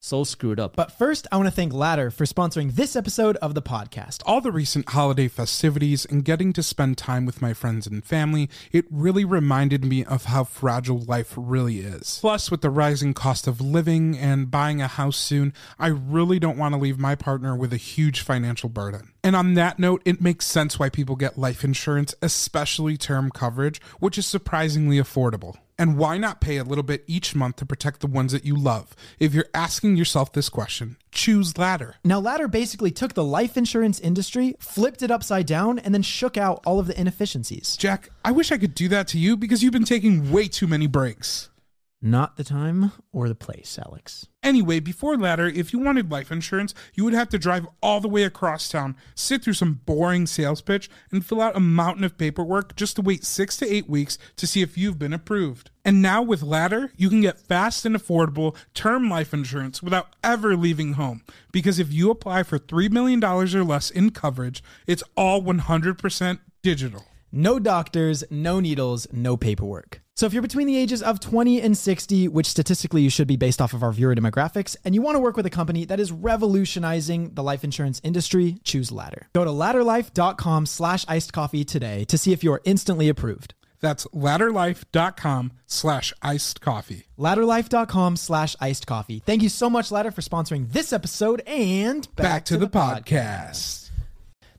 [0.00, 0.76] so screwed up.
[0.76, 4.22] But first, I want to thank Ladder for sponsoring this episode of the podcast.
[4.24, 8.48] all the recent holiday festivities and getting to spend time with my friends and family,
[8.72, 12.18] it really reminded me of how fragile life really is.
[12.20, 16.58] Plus, with the rising cost of living and buying a house soon, I really don't
[16.58, 19.12] want to leave my partner with a huge financial burden.
[19.24, 23.80] And on that note, it makes sense why people get life insurance, especially term coverage,
[23.98, 25.56] which is surprisingly affordable.
[25.78, 28.56] And why not pay a little bit each month to protect the ones that you
[28.56, 28.94] love?
[29.18, 31.96] If you're asking yourself this question, choose Ladder.
[32.02, 36.38] Now, Ladder basically took the life insurance industry, flipped it upside down, and then shook
[36.38, 37.76] out all of the inefficiencies.
[37.76, 40.66] Jack, I wish I could do that to you because you've been taking way too
[40.66, 41.50] many breaks.
[42.06, 44.28] Not the time or the place, Alex.
[44.40, 48.06] Anyway, before Ladder, if you wanted life insurance, you would have to drive all the
[48.06, 52.16] way across town, sit through some boring sales pitch, and fill out a mountain of
[52.16, 55.70] paperwork just to wait six to eight weeks to see if you've been approved.
[55.84, 60.56] And now with Ladder, you can get fast and affordable term life insurance without ever
[60.56, 61.22] leaving home.
[61.50, 67.04] Because if you apply for $3 million or less in coverage, it's all 100% digital.
[67.32, 70.00] No doctors, no needles, no paperwork.
[70.14, 73.36] So if you're between the ages of 20 and 60, which statistically you should be
[73.36, 76.00] based off of our viewer demographics, and you want to work with a company that
[76.00, 79.28] is revolutionizing the life insurance industry, choose Ladder.
[79.34, 83.52] Go to ladderlife.com slash iced coffee today to see if you're instantly approved.
[83.80, 87.08] That's ladderlife.com slash iced coffee.
[87.18, 89.22] Ladderlife.com slash iced coffee.
[89.24, 93.85] Thank you so much, Ladder, for sponsoring this episode and Back, to, the, podcast.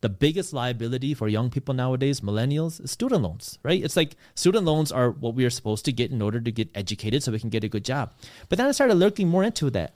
[0.01, 3.83] The biggest liability for young people nowadays, millennials, is student loans, right?
[3.83, 6.69] It's like student loans are what we are supposed to get in order to get
[6.75, 8.13] educated so we can get a good job.
[8.49, 9.95] But then I started looking more into that.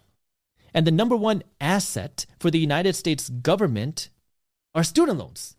[0.74, 4.10] And the number one asset for the United States government
[4.74, 5.56] are student loans.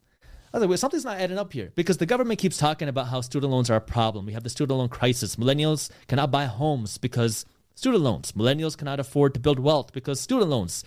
[0.53, 3.09] I was like, wait, something's not adding up here because the government keeps talking about
[3.09, 4.27] how student loans are a problem.
[4.27, 5.37] We have the student loan crisis.
[5.37, 8.33] Millennials cannot buy homes because student loans.
[8.33, 10.85] Millennials cannot afford to build wealth because student loans.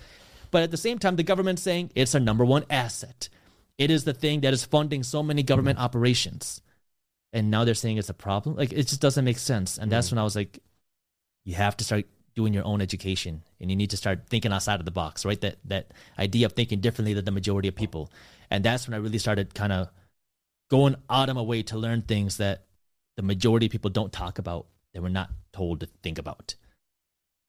[0.51, 3.27] But at the same time, the government's saying it's our number one asset.
[3.77, 5.85] It is the thing that is funding so many government mm-hmm.
[5.85, 6.61] operations.
[7.33, 8.55] And now they're saying it's a problem.
[8.55, 9.77] Like it just doesn't make sense.
[9.77, 10.15] And that's mm-hmm.
[10.15, 10.59] when I was like,
[11.43, 14.79] you have to start doing your own education and you need to start thinking outside
[14.79, 15.39] of the box, right?
[15.41, 18.11] That that idea of thinking differently than the majority of people.
[18.49, 19.89] And that's when I really started kind of
[20.69, 22.65] going out of my way to learn things that
[23.17, 26.55] the majority of people don't talk about that we're not told to think about.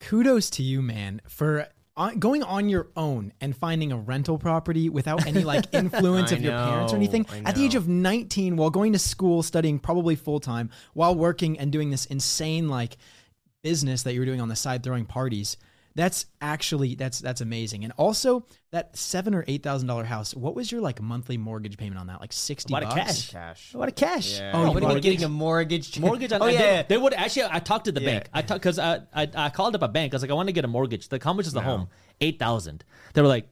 [0.00, 4.88] kudos to you, man, for on, going on your own and finding a rental property
[4.88, 7.26] without any like influence of your parents or anything.
[7.44, 11.59] At the age of 19, while going to school, studying probably full time, while working
[11.59, 12.96] and doing this insane like
[13.62, 15.56] business that you were doing on the side, throwing parties.
[15.96, 17.82] That's actually that's that's amazing.
[17.82, 20.35] And also that seven or eight thousand dollar house.
[20.35, 22.20] What was your like monthly mortgage payment on that?
[22.20, 23.30] Like sixty lot of cash.
[23.30, 23.72] Cash.
[23.72, 24.38] A lot of cash.
[24.38, 24.52] Yeah.
[24.54, 25.98] Oh, you what do you getting a mortgage?
[25.98, 28.11] mortgage on oh they, yeah, they would actually i talked to the Yeah.
[28.11, 30.35] bank i talked because I, I i called up a bank i was like i
[30.35, 31.88] want to get a mortgage like how much is the home
[32.20, 33.48] 8000 they were like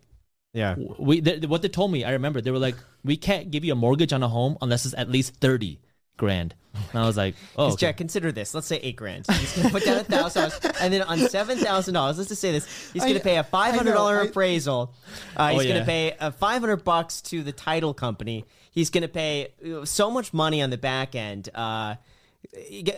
[0.52, 0.76] yeah.
[0.98, 3.72] we they, what they told me i remember they were like we can't give you
[3.72, 5.80] a mortgage on a home unless it's at least 30
[6.16, 6.54] grand
[6.92, 7.86] and i was like oh Because okay.
[7.86, 8.52] Jack, consider this.
[8.54, 9.26] Let's say eight grand.
[9.30, 12.40] He's gonna put down a thousand dollars, and then on seven thousand dollars, let's just
[12.40, 14.94] say this: he's gonna pay a five hundred dollar I know, I- appraisal.
[15.36, 18.44] Uh, he's Oh, gonna pay a five hundred bucks to the title company.
[18.72, 21.48] He's gonna pay uh, so much money on the back end.
[21.54, 22.00] Uh, you get-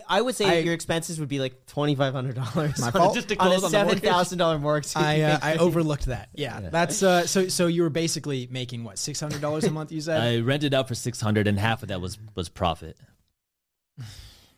[0.09, 3.15] I would say I- your expenses would be like twenty five hundred dollars My fault.
[3.15, 4.05] Just to on a close on the seven mortgage.
[4.11, 4.93] thousand dollar mortgage.
[4.97, 6.29] I uh, I overlooked that.
[6.35, 7.27] Yeah, that's uh.
[7.27, 9.93] So so you were basically making what six hundred dollars a month?
[9.93, 10.21] You said.
[10.21, 12.97] i rented out for 600 and half of that was was profit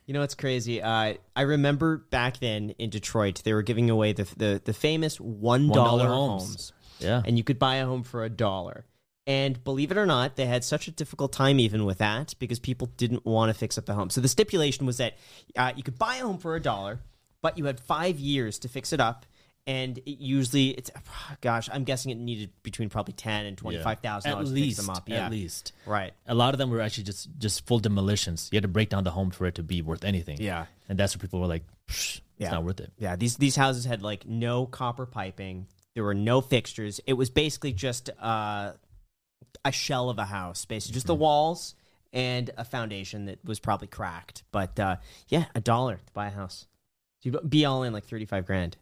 [0.07, 0.81] You know what's crazy?
[0.83, 5.21] Uh, I remember back then in Detroit, they were giving away the the, the famous
[5.21, 6.43] one dollar $1 homes.
[6.43, 6.73] homes.
[6.99, 8.85] yeah and you could buy a home for a dollar.
[9.29, 12.59] And believe it or not, they had such a difficult time even with that because
[12.59, 14.09] people didn't want to fix up the home.
[14.09, 15.19] So the stipulation was that
[15.55, 16.99] uh, you could buy a home for a dollar,
[17.43, 19.27] but you had five years to fix it up.
[19.67, 20.91] And it usually, it's
[21.43, 24.55] gosh, I'm guessing it needed between probably ten and twenty five thousand At dollars to
[24.63, 25.07] fix them up.
[25.11, 25.27] Yeah.
[25.27, 25.73] at least.
[25.85, 26.15] right.
[26.27, 28.49] A lot of them were actually just just full demolitions.
[28.51, 30.41] You had to break down the home for it to be worth anything.
[30.41, 30.65] Yeah.
[30.89, 32.47] and that's where people were like, Psh, Yeah.
[32.47, 35.67] "It's not worth it." Yeah, these these houses had like no copper piping.
[35.93, 36.99] There were no fixtures.
[37.07, 38.73] It was basically just uh,
[39.65, 41.75] a shell of a house, basically just the walls
[42.13, 44.43] and a foundation that was probably cracked.
[44.51, 44.97] But uh,
[45.29, 46.67] yeah, a dollar to buy a house.
[47.21, 48.77] So you'd be all in like thirty five grand.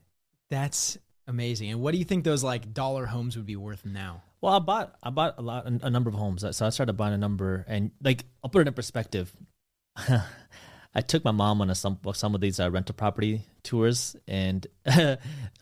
[0.48, 1.70] That's amazing.
[1.70, 4.22] And what do you think those like dollar homes would be worth now?
[4.40, 7.14] Well, I bought I bought a lot a number of homes, so I started buying
[7.14, 9.32] a number, and like I'll put it in perspective.
[10.96, 14.66] I took my mom on a, some some of these uh, rental property tours, and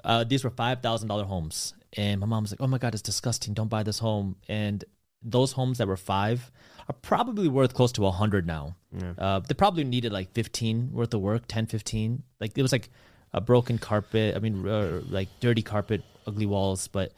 [0.04, 2.94] uh, these were five thousand dollar homes, and my mom was like, "Oh my god,
[2.94, 3.54] it's disgusting!
[3.54, 4.84] Don't buy this home." And
[5.24, 6.50] those homes that were five
[6.88, 8.76] are probably worth close to a hundred now.
[9.18, 12.22] Uh, they probably needed like fifteen worth of work, 10, 15.
[12.40, 12.90] Like it was like
[13.32, 14.36] a broken carpet.
[14.36, 17.12] I mean, uh, like dirty carpet, ugly walls, but.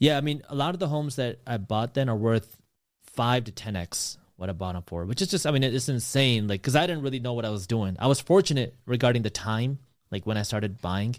[0.00, 2.56] Yeah, I mean, a lot of the homes that I bought then are worth
[3.02, 5.88] five to ten x what I bought them for, which is just, I mean, it's
[5.88, 6.46] insane.
[6.46, 7.96] Like, because I didn't really know what I was doing.
[7.98, 9.80] I was fortunate regarding the time,
[10.12, 11.16] like when I started buying,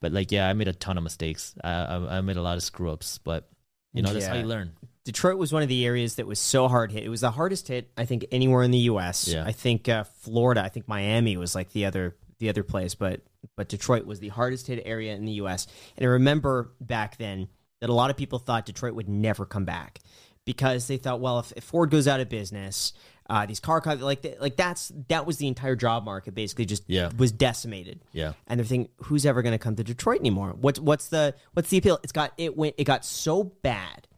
[0.00, 1.54] but like, yeah, I made a ton of mistakes.
[1.62, 3.46] I I, I made a lot of screw ups, but
[3.92, 4.72] you know, that's how you learn.
[5.06, 7.04] Detroit was one of the areas that was so hard hit.
[7.04, 9.28] It was the hardest hit, I think, anywhere in the U.S.
[9.28, 9.44] Yeah.
[9.46, 13.22] I think uh, Florida, I think Miami was like the other the other place, but
[13.56, 15.68] but Detroit was the hardest hit area in the U.S.
[15.96, 17.48] And I remember back then
[17.80, 20.00] that a lot of people thought Detroit would never come back
[20.44, 22.92] because they thought, well, if, if Ford goes out of business,
[23.30, 26.82] uh, these car companies like like that's that was the entire job market basically just
[26.88, 27.10] Yeah.
[27.16, 28.32] was decimated Yeah.
[28.48, 30.52] and they're thinking, who's ever going to come to Detroit anymore?
[30.60, 32.00] What's what's the what's the appeal?
[32.02, 34.08] It's got it went it got so bad,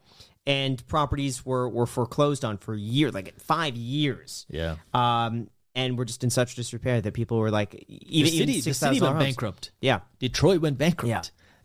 [0.49, 4.45] and properties were were foreclosed on for years, like five years.
[4.49, 4.75] Yeah.
[4.93, 8.69] Um, and we're just in such disrepair that people were like, even the city, even
[8.69, 9.25] the city went homes.
[9.25, 9.71] bankrupt.
[9.81, 11.09] Yeah, Detroit went bankrupt.
[11.09, 11.21] Yeah.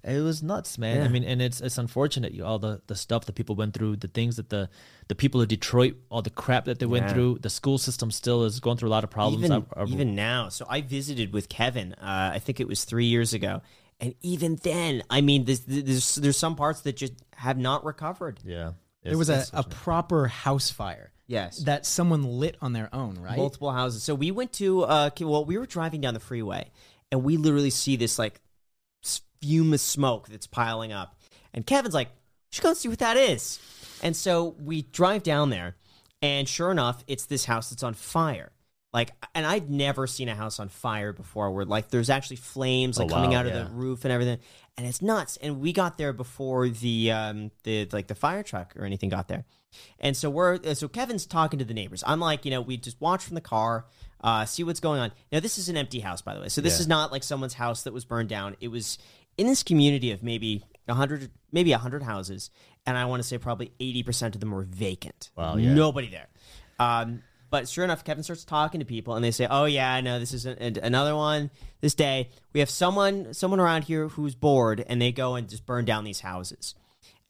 [0.07, 0.99] It was nuts, man.
[0.99, 1.05] Yeah.
[1.05, 4.09] I mean, and it's it's unfortunate all the the stuff that people went through, the
[4.09, 4.69] things that the
[5.09, 7.13] the people of Detroit, all the crap that they went Yeah.
[7.15, 7.39] through.
[7.41, 9.43] The school system still is going through a lot of problems.
[9.47, 10.51] even I- I- even now.
[10.51, 11.95] So I visited with Kevin.
[11.95, 13.63] Uh, I think it was three years ago,
[14.01, 18.41] and even then, I mean, there's there's, there's some parts that just have not recovered.
[18.45, 23.15] yeah, There was a, a proper house fire Yes, that someone lit on their own,
[23.19, 23.37] right?
[23.39, 24.03] multiple houses.
[24.03, 26.71] So we went to uh well, we were driving down the freeway
[27.11, 28.41] and we literally see this like
[29.03, 31.17] s- fume of smoke that's piling up.
[31.55, 32.13] And Kevin's like, "You
[32.57, 33.59] should go and see what that is."
[34.03, 35.77] And so we drive down there
[36.21, 38.51] and sure enough, it's this house that's on fire.
[38.95, 42.97] Like and I'd never seen a house on fire before where like there's actually flames
[42.97, 44.39] like Oh, coming wow, out of the roof and everything.
[44.79, 45.37] And it's nuts.
[45.43, 49.27] And we got there before the um the like the fire truck or anything got
[49.29, 49.45] there.
[49.99, 52.05] And so we're uh, so Kevin's talking to the neighbors.
[52.07, 53.87] I'm like, you know, we just watch from the car,
[54.23, 55.11] uh, see what's going on.
[55.33, 56.49] Now this is an empty house, by the way.
[56.49, 56.83] So this Yeah.
[56.83, 58.55] is not like someone's house that was burned down.
[58.61, 58.97] It was
[59.37, 62.51] in this community of maybe hundred, maybe hundred houses,
[62.87, 65.31] and I want to say probably eighty percent of them were vacant.
[65.37, 65.75] Wow, yeah.
[65.75, 66.29] nobody there.
[66.79, 67.25] Um,
[67.55, 70.19] but sure enough, Kevin starts talking to people, and they say, "Oh yeah, I know
[70.19, 71.53] this is an, another one.
[71.81, 75.65] This day we have someone, someone around here who's bored, and they go and just
[75.65, 76.75] burn down these houses."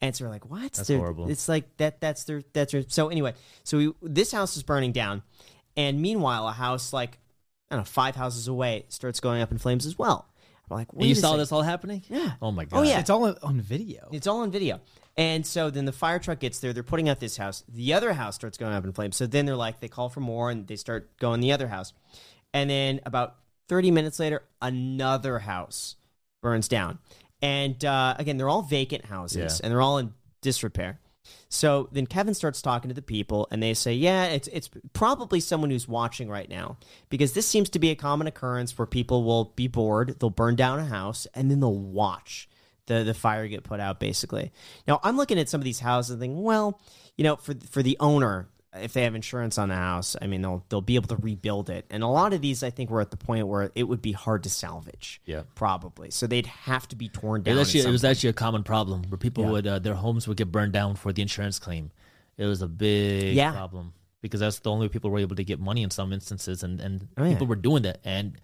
[0.00, 0.72] And so we're like, "What?
[0.72, 1.28] That's They're- horrible.
[1.28, 2.00] It's like that.
[2.00, 2.42] That's their.
[2.54, 2.84] That's their.
[2.88, 3.34] So anyway,
[3.64, 5.22] so we, this house is burning down,
[5.76, 7.18] and meanwhile, a house like
[7.70, 10.26] I don't know, five houses away starts going up in flames as well.
[10.70, 12.02] I'm like, And you saw second." this all happening?
[12.08, 12.32] Yeah.
[12.40, 12.78] Oh my oh, god.
[12.78, 13.00] Oh, yeah.
[13.00, 14.08] It's all on video.
[14.10, 14.80] It's all on video.
[15.16, 16.72] And so then the fire truck gets there.
[16.72, 17.62] They're putting out this house.
[17.68, 19.16] The other house starts going up in flames.
[19.16, 21.92] So then they're like, they call for more and they start going the other house.
[22.52, 23.36] And then about
[23.68, 25.96] 30 minutes later, another house
[26.42, 26.98] burns down.
[27.40, 29.64] And uh, again, they're all vacant houses Yeah.
[29.64, 30.98] and they're all in disrepair.
[31.48, 35.40] So then Kevin starts talking to the people, and they say, "Yeah, it's it's probably
[35.40, 36.76] someone who's watching right now
[37.08, 40.54] because this seems to be a common occurrence where people will be bored, they'll burn
[40.56, 42.46] down a house, and then they'll watch
[42.86, 44.00] the the fire get put out.
[44.00, 44.52] Basically,
[44.86, 46.80] now I'm looking at some of these houses and thinking, well,
[47.16, 50.42] you know, for for the owner, if they have insurance on the house, I mean,
[50.42, 51.86] they'll they'll be able to rebuild it.
[51.90, 54.12] And a lot of these, I think, were at the point where it would be
[54.12, 55.20] hard to salvage.
[55.24, 55.42] Yeah.
[55.54, 56.10] probably.
[56.10, 57.56] So they'd have to be torn It down.
[57.56, 59.50] was, actually, it was actually a common problem where people Yeah.
[59.50, 61.90] would uh, their homes would get burned down for the insurance claim.
[62.36, 63.52] It was a big Yeah.
[63.52, 63.92] problem
[64.22, 66.80] because that's the only way people were able to get money in some instances, and
[66.80, 67.30] and Oh, yeah.
[67.30, 68.36] people were doing that, and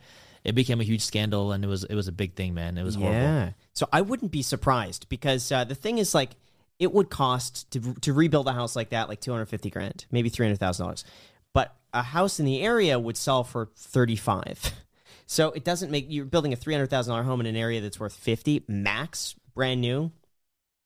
[0.44, 2.78] it became a huge scandal, and it was it was a big thing, man.
[2.78, 3.18] It was horrible.
[3.20, 3.50] Yeah.
[3.74, 6.30] So I wouldn't be surprised because uh, the thing is, like,
[6.78, 10.06] it would cost to to rebuild a house like that, like two hundred fifty grand,
[10.10, 11.04] maybe three hundred thousand dollars.
[11.52, 14.72] But a house in the area would sell for thirty five.
[15.26, 17.80] So it doesn't make you're building a three hundred thousand dollar home in an area
[17.80, 20.10] that's worth fifty max, brand new.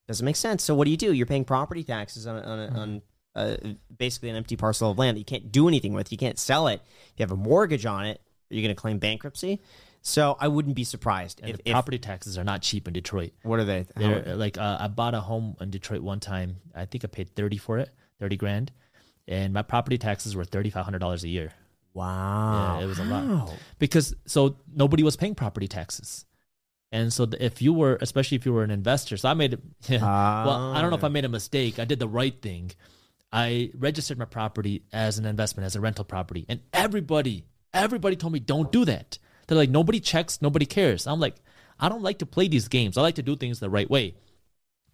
[0.06, 0.62] Doesn't make sense.
[0.62, 1.14] So what do you do?
[1.14, 2.78] You're paying property taxes on on, Mm-hmm.
[2.78, 3.02] on
[3.34, 3.56] uh,
[3.96, 6.12] basically an empty parcel of land that you can't do anything with.
[6.12, 6.82] You can't sell it.
[7.16, 9.60] You have a mortgage on it, are you going to claim bankruptcy?
[10.02, 13.32] So I wouldn't be surprised And if, property taxes are not cheap in Detroit.
[13.42, 13.86] what are they?
[13.96, 16.56] They're, like uh, I bought a home in Detroit one time.
[16.74, 18.70] I think I paid thirty for it, thirty grand,
[19.26, 21.52] and my property taxes were thirty five hundred dollars a year.
[21.94, 23.54] wow, Yeah, it was a lot.
[23.78, 26.26] Because so nobody was paying property taxes
[26.92, 29.58] and so if you were especially if you were an investor so i made
[29.90, 32.70] well i don't know if i made a mistake i did the right thing
[33.32, 38.32] i registered my property as an investment as a rental property and everybody everybody told
[38.32, 41.34] me don't do that they're like nobody checks nobody cares i'm like
[41.80, 44.14] i don't like to play these games i like to do things the right way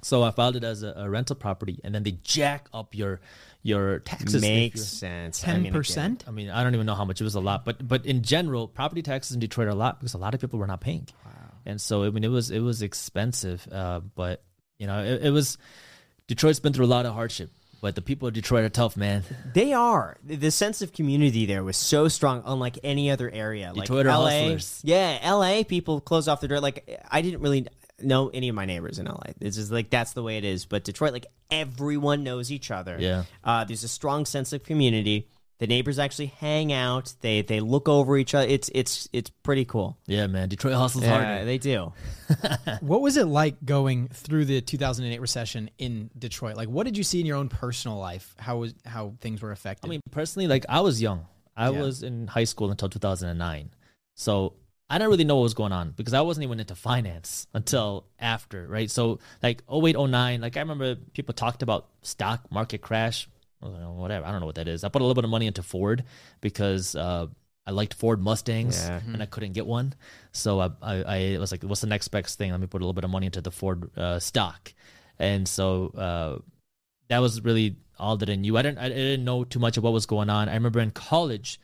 [0.03, 3.21] so i filed it as a, a rental property and then they jack up your
[3.63, 5.39] your taxes Makes sense.
[5.39, 6.25] Ten percent.
[6.27, 8.23] I mean, I don't even know how much it was a lot, but but in
[8.23, 10.81] general, property taxes in Detroit are a lot because a lot of people were not
[10.81, 11.33] paying, Wow.
[11.67, 13.69] and so I mean, it was it was expensive.
[13.71, 14.43] Uh, but
[14.79, 15.59] you know, it, it was
[16.27, 19.25] Detroit's been through a lot of hardship, but the people of Detroit are tough, man.
[19.55, 20.17] They are.
[20.25, 23.73] The- sense of community there was so strong, unlike any other area.
[23.75, 24.81] Like Detroit are LA, hustlers.
[24.85, 26.61] yeah, LA people close off the door.
[26.61, 27.67] Like I didn't really
[28.03, 29.33] know any of my neighbors in LA.
[29.41, 30.67] It's just like that's the way it is.
[30.67, 32.97] But Detroit, like everyone knows each other.
[32.99, 33.25] Yeah.
[33.45, 35.29] uh, there's a strong sense of community.
[35.61, 37.15] The neighbors actually hang out.
[37.21, 38.49] They they look over each other.
[38.49, 39.97] It's it's it's pretty cool.
[40.07, 41.47] Yeah, man, Detroit hustles Yeah, hard.
[41.47, 41.93] they do.
[42.81, 46.57] What was it like going through the 2008 recession in Detroit?
[46.57, 48.35] Like, what did you see in your own personal life?
[48.39, 49.87] How was how things were affected?
[49.87, 51.27] I mean, personally, like I was young.
[51.57, 51.81] I Yeah.
[51.83, 53.71] was in high school until 2009.
[54.17, 54.55] So
[54.89, 58.07] I didn't really know what was going on because I wasn't even into finance until
[58.19, 58.91] after, right?
[58.91, 63.29] So like 08, 09, like I remember people talked about stock market crash,
[63.63, 64.27] I was like, whatever.
[64.27, 64.85] I don't know what that is.
[64.85, 66.05] I put a little bit of money into Ford
[66.41, 67.27] because uh,
[67.67, 69.01] I liked Ford Mustangs Yeah.
[69.07, 69.95] and I couldn't get one.
[70.33, 72.51] So I, I, I was like, what's the next best thing?
[72.51, 74.73] Let me put a little bit of money into the Ford uh, stock.
[75.19, 76.39] And so uh,
[77.09, 78.57] that was really all that I knew.
[78.57, 80.49] I didn't I didn't know too much of what was going on.
[80.49, 81.61] I remember in college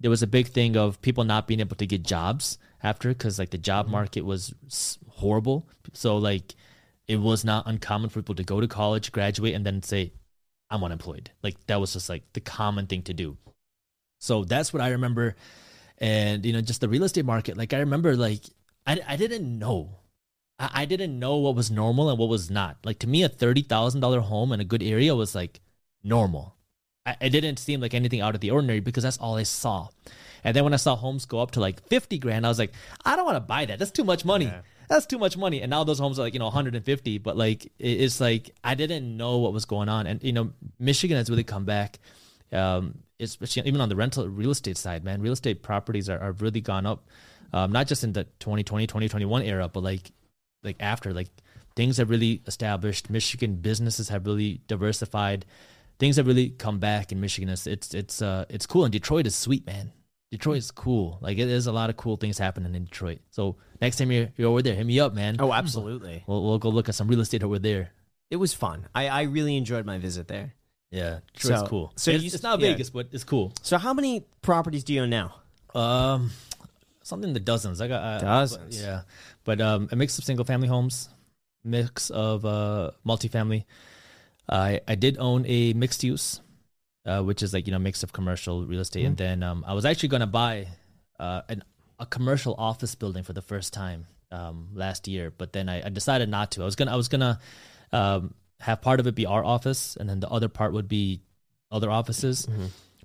[0.00, 3.38] there was a big thing of people not being able to get jobs after because
[3.38, 4.52] like the job market was
[5.08, 5.68] horrible.
[5.92, 6.54] So like
[7.06, 10.12] it was not uncommon for people to go to college, graduate, and then say,
[10.70, 13.36] "I'm unemployed." Like that was just like the common thing to do.
[14.20, 15.36] So that's what I remember,
[15.98, 17.56] and you know, just the real estate market.
[17.56, 18.42] Like I remember, like
[18.86, 19.98] I I didn't know.
[20.58, 22.78] I, I didn't know what was normal and what was not.
[22.84, 25.60] Like to me, a thirty thousand dollar home in a good area was like
[26.02, 26.54] normal.
[27.04, 29.88] I, it didn't seem like anything out of the ordinary because that's all I saw.
[30.42, 32.72] And then when I saw homes go up to like fifty grand, I was like,
[33.04, 33.78] I don't want to buy that.
[33.78, 34.46] That's too much money.
[34.88, 35.62] That's too much money.
[35.62, 37.18] And now those homes are like you know 150.
[37.18, 40.06] But like it's like I didn't know what was going on.
[40.06, 41.98] And you know Michigan has really come back.
[42.52, 46.32] Um, especially even on the rental real estate side, man, real estate properties are, are
[46.32, 47.08] really gone up.
[47.52, 50.12] Um, not just in the 2020, 2021 era, but like
[50.66, 51.28] like after like
[51.74, 55.46] things have really established michigan businesses have really diversified
[55.98, 59.26] things have really come back in michigan it's it's it's uh it's cool and detroit
[59.26, 59.92] is sweet man
[60.30, 63.56] detroit is cool like it is a lot of cool things happening in detroit so
[63.80, 66.24] next time you're, you're over there hit me up man Oh, absolutely.
[66.26, 67.90] we'll, we'll go look at some real estate over there
[68.30, 68.86] It was fun.
[68.94, 70.54] I, I really enjoyed my visit there.
[70.90, 72.72] yeah detroit's So- cool so it's, you- it's not yeah.
[72.72, 75.34] vegas but it's cool So how many properties do you own now?
[75.74, 76.30] Um,
[77.02, 77.80] something in the dozens.
[77.80, 78.80] I got uh, Dozens.
[78.80, 79.02] yeah,
[79.44, 81.08] but um, a mix of single family homes,
[81.64, 83.64] mix of uh multifamily.
[84.48, 86.40] I I did own a mixed use,
[87.04, 89.74] uh, which is like you know mix of commercial real estate, and then um, I
[89.74, 90.68] was actually gonna buy
[91.20, 91.62] uh an
[91.98, 95.88] a commercial office building for the first time um last year, but then I, I
[95.88, 96.62] decided not to.
[96.62, 97.38] I was gonna I was gonna
[97.92, 101.22] um have part of it be our office, and then the other part would be
[101.70, 102.48] other offices.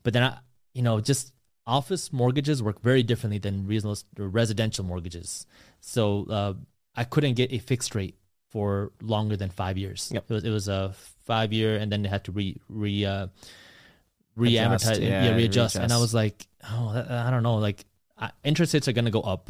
[0.04, 0.39] But then I,
[0.73, 1.34] you know, just
[1.67, 5.45] office mortgages work very differently than reasonable residential mortgages.
[5.80, 6.54] So uh,
[6.95, 8.15] I couldn't get a fixed rate
[8.49, 10.10] for longer than five years.
[10.13, 10.25] Yep.
[10.30, 10.93] It was it was a
[11.25, 13.27] five year, and then they had to re re uh,
[14.36, 15.75] re-amortize, Adjust, yeah, yeah, readjust.
[15.75, 17.86] And I was like, oh, I don't know, like
[18.43, 19.49] interest rates are going to go up.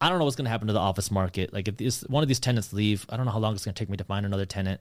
[0.00, 1.52] I don't know what's going to happen to the office market.
[1.52, 3.74] Like if this one of these tenants leave, I don't know how long it's going
[3.74, 4.80] to take me to find another tenant.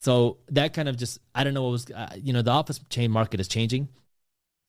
[0.00, 2.80] So that kind of just I don't know what was uh, you know the office
[2.90, 3.88] chain market is changing.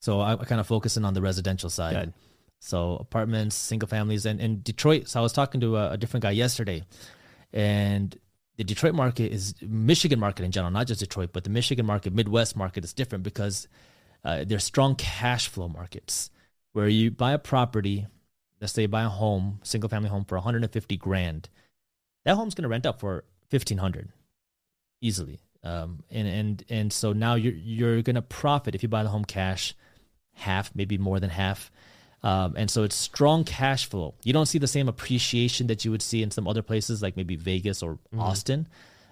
[0.00, 1.94] So I, I kind of focusing on the residential side.
[1.94, 2.12] Good.
[2.60, 5.08] So apartments, single families, and in Detroit.
[5.08, 6.84] So I was talking to a, a different guy yesterday,
[7.52, 8.16] and
[8.56, 12.12] the Detroit market is Michigan market in general, not just Detroit, but the Michigan market,
[12.12, 13.68] Midwest market is different because
[14.24, 16.30] uh, they're strong cash flow markets
[16.78, 18.06] where you buy a property,
[18.60, 21.48] let's say you buy a home, single family home for 150 grand.
[22.24, 24.12] That home's going to rent up for 1500
[25.00, 25.40] easily.
[25.64, 29.08] Um, and, and, and so now you're, you're going to profit if you buy the
[29.08, 29.74] home cash
[30.34, 31.72] half, maybe more than half.
[32.22, 34.14] Um, and so it's strong cash flow.
[34.22, 37.16] You don't see the same appreciation that you would see in some other places, like
[37.16, 38.68] maybe Vegas or Austin.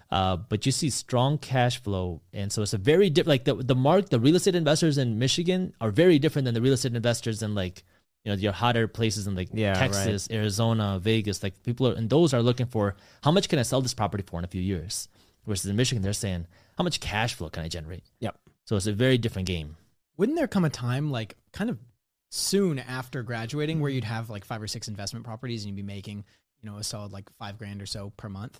[0.09, 3.27] Uh, but you see strong cash flow, and so it's a very different.
[3.27, 6.61] Like the the mark, the real estate investors in Michigan are very different than the
[6.61, 7.83] real estate investors in like
[8.23, 11.43] you know your hotter places in like Yeah, Texas, Arizona, Vegas.
[11.43, 14.23] Like people are, and those are looking for how much can I sell this property
[14.25, 15.09] for in a few years.
[15.45, 16.45] Versus in Michigan, they're saying
[16.77, 18.03] how much cash flow can I generate.
[18.19, 18.37] Yep.
[18.65, 19.77] So it's a very different game.
[20.17, 21.79] Wouldn't there come a time like kind of
[22.29, 25.93] soon after graduating where you'd have like five or six investment properties and you'd be
[25.93, 26.25] making,
[26.61, 28.59] you know, a solid like five grand or so per month?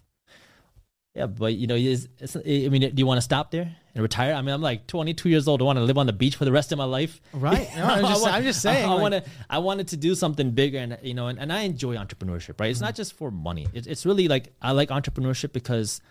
[1.18, 4.01] Yeah, but you know, it's, it's, I mean, do you want to stop there and
[4.03, 4.34] retire?
[4.36, 5.63] I mean, I'm like 22 years old.
[5.63, 7.20] I want to live on the beach for the rest of my life.
[7.34, 7.68] Right.
[7.76, 8.86] No, I'm, just, I want- I'm just saying.
[8.86, 9.24] I, like- want to.
[9.49, 12.59] I wanted to do something bigger, and you know, and, and I enjoy entrepreneurship.
[12.59, 12.70] Right?
[12.70, 13.65] It's not just for money.
[13.74, 16.01] It's it's really like I like entrepreneurship because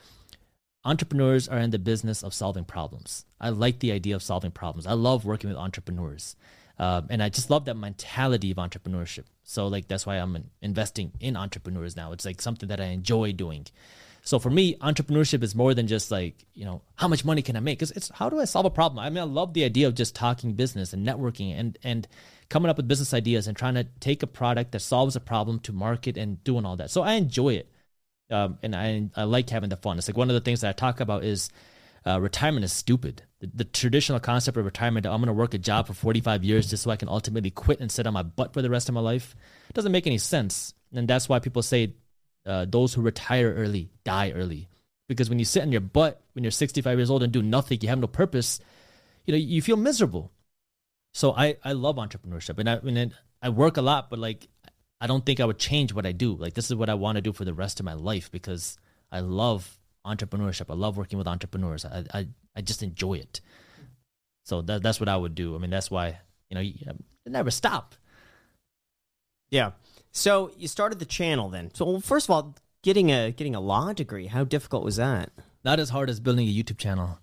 [0.84, 3.24] entrepreneurs are in the business of solving problems.
[3.40, 4.86] I like the idea of solving problems.
[4.86, 6.34] I love working with entrepreneurs,
[6.80, 9.24] um, and I just love that mentality of entrepreneurship.
[9.44, 12.12] So like that's why I'm investing in entrepreneurs now.
[12.12, 13.66] It's like something that I enjoy doing.
[14.26, 17.54] So for me, entrepreneurship is more than just like, you know, how much money can
[17.56, 17.80] I make?
[17.80, 18.98] It's, it's how do I solve a problem?
[18.98, 22.08] I mean, I love the idea of just talking business and networking and, and
[22.48, 25.60] coming up with business ideas and trying to take a product that solves a problem
[25.60, 26.90] to market and doing all that.
[26.90, 27.70] So I enjoy it.
[28.28, 29.96] Um, and I, I like having the fun.
[29.96, 31.48] It's like one of the things that I talk about is
[32.04, 33.22] uh, retirement is stupid.
[33.38, 36.68] The, the traditional concept of retirement, I'm going to work a job for 45 years
[36.68, 38.94] just so I can ultimately quit and sit on my butt for the rest of
[38.96, 39.36] my life,
[39.72, 40.74] doesn't make any sense.
[40.92, 41.94] And that's why people say
[42.46, 44.68] uh, those who retire early die early.
[45.08, 47.78] Because when you sit on your butt when you're 65 years old and do nothing,
[47.80, 48.60] you have no purpose,
[49.24, 50.32] you know, you feel miserable.
[51.14, 54.48] So I, I love entrepreneurship and I, mean, I work a lot, but like,
[55.00, 56.34] I don't think I would change what I do.
[56.34, 58.78] Like, this is what I want to do for the rest of my life because
[59.10, 60.70] I love entrepreneurship.
[60.70, 61.84] I love working with entrepreneurs.
[61.84, 63.40] I, I, I just enjoy it.
[64.44, 65.54] So that, that's what I would do.
[65.54, 66.18] I mean, that's why,
[66.50, 66.74] you know, you
[67.26, 67.94] never stop.
[69.50, 69.72] Yeah.
[70.12, 71.70] So you started the channel then.
[71.74, 75.30] So first of all, getting a getting a law degree, how difficult was that?
[75.64, 77.18] Not as hard as building a YouTube channel.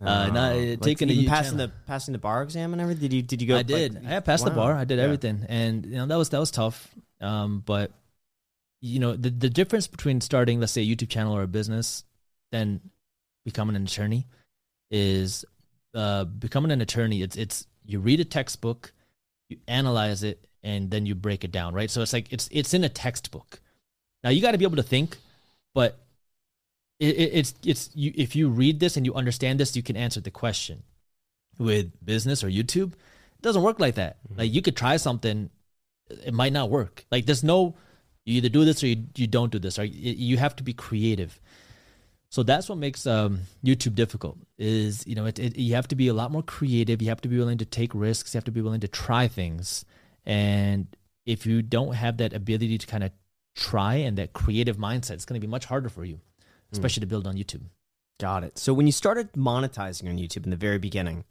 [0.00, 1.68] Uh, Oh, not, uh, like taking even passing channel.
[1.68, 3.00] the passing the bar exam and everything.
[3.08, 3.56] Did you did you go?
[3.56, 3.94] I did.
[3.94, 4.74] like- I passed the bar.
[4.74, 5.04] I did Yeah.
[5.04, 6.94] everything, and you know that was that was tough.
[7.20, 7.92] Um, but
[8.82, 12.04] you know the the difference between starting, let's say, a YouTube channel or a business,
[12.52, 12.80] then
[13.46, 14.26] becoming an attorney,
[14.90, 15.46] is
[15.94, 17.22] uh, becoming an attorney.
[17.22, 18.92] It's it's you read a textbook,
[19.48, 21.90] you analyze it, and then you break it down, right?
[21.90, 23.60] So it's like it's it's in a textbook.
[24.24, 25.16] Now you got to be able to think,
[25.74, 25.96] but
[26.98, 29.96] it, it, it's it's you if you read this and you understand this, you can
[29.96, 30.82] answer the question.
[31.58, 34.18] With business or YouTube, it doesn't work like that.
[34.36, 35.48] Like you could try something,
[36.10, 37.06] it might not work.
[37.10, 37.76] Like there's no
[38.24, 39.78] you either do this or you, you don't do this.
[39.78, 41.40] Or you, you have to be creative.
[42.28, 44.36] So that's what makes um, YouTube difficult.
[44.58, 47.00] Is you know it, it, you have to be a lot more creative.
[47.00, 48.34] You have to be willing to take risks.
[48.34, 49.84] You have to be willing to try things.
[50.26, 53.12] And if you don't have that ability to kind of
[53.54, 56.20] try and that creative mindset, it's going to be much harder for you,
[56.72, 57.62] especially to build on YouTube.
[58.18, 58.58] Got it.
[58.58, 61.24] So when you started monetizing on YouTube in the very beginning,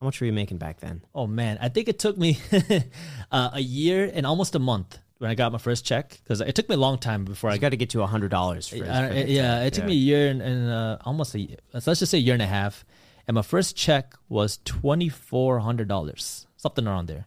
[0.00, 1.02] how much were you making back then?
[1.14, 2.38] Oh man, I think it took me
[3.30, 6.56] uh, a year and almost a month when I got my first check because it
[6.56, 8.72] took me a long time before I I got to get to a hundred dollars.
[8.72, 11.58] yeah, it took me a year and, and uh, almost a year.
[11.72, 12.84] Let's just say a year and a half.
[13.28, 17.26] And my first check was twenty four hundred dollars, something around there.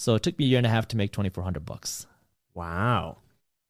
[0.00, 2.06] So it took me a year and a half to make twenty four hundred bucks.
[2.54, 3.18] Wow.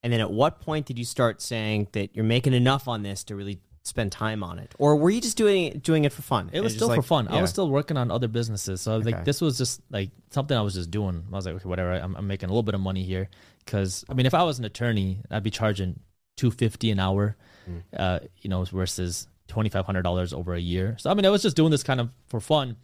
[0.04, 3.24] And then at what point did you start saying that you're making enough on this
[3.24, 6.48] to really spend time on it, or were you just doing doing it for fun?
[6.52, 7.26] It was still for like- fun.
[7.28, 9.10] I was still working on other businesses, so Okay.
[9.10, 11.24] like, this was just like something I was just doing.
[11.32, 11.92] I was like, okay, whatever.
[11.94, 13.28] I'm, I'm making a little bit of money here
[13.64, 15.98] because I mean, if I was an attorney, I'd be charging
[16.36, 17.36] two fifty an hour,
[17.68, 17.82] Mm.
[17.96, 20.94] uh, you know, versus twenty five hundred dollars over a year.
[21.00, 22.76] So I mean, I was just doing this kind of for fun,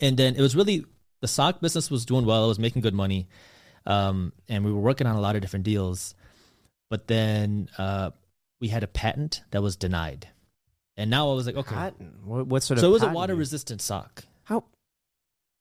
[0.00, 0.84] and then it was really
[1.20, 2.44] the sock business was doing well.
[2.44, 3.28] I was making good money,
[3.86, 6.14] um, and we were working on a lot of different deals,
[6.90, 8.10] but then uh,
[8.60, 10.28] we had a patent that was denied,
[10.96, 11.74] and now I was like, okay.
[11.74, 12.24] Patent?
[12.24, 12.82] What, what sort of?
[12.82, 14.24] So it was a water resistant sock.
[14.44, 14.64] How?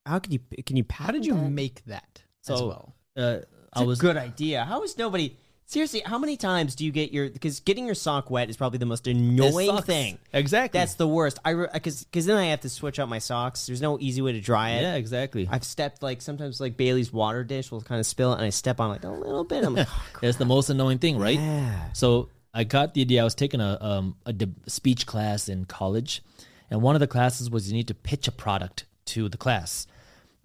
[0.06, 0.86] How can you can you?
[0.90, 1.50] How did you that?
[1.52, 2.96] make that as So, well?
[3.16, 3.40] Uh,
[3.74, 4.64] I was a good idea.
[4.64, 5.38] How is nobody?
[5.70, 7.30] Seriously, how many times do you get your?
[7.30, 10.18] Because getting your sock wet is probably the most annoying thing.
[10.32, 10.80] Exactly.
[10.80, 11.40] That's the worst.
[11.44, 13.68] I because because then I have to switch out my socks.
[13.68, 14.82] There's no easy way to dry it.
[14.82, 15.46] yeah, exactly.
[15.52, 18.50] I've stepped like sometimes like Bailey's water dish will kind of spill it, and I
[18.50, 19.66] step on like a little bit.
[19.66, 21.38] I'm like, oh, It's the most annoying thing, right?
[21.38, 21.92] yeah.
[21.92, 23.20] So I got the idea.
[23.20, 24.34] I was taking a um a
[24.68, 26.24] speech class in college,
[26.72, 29.86] and one of the classes was you need to pitch a product to the class.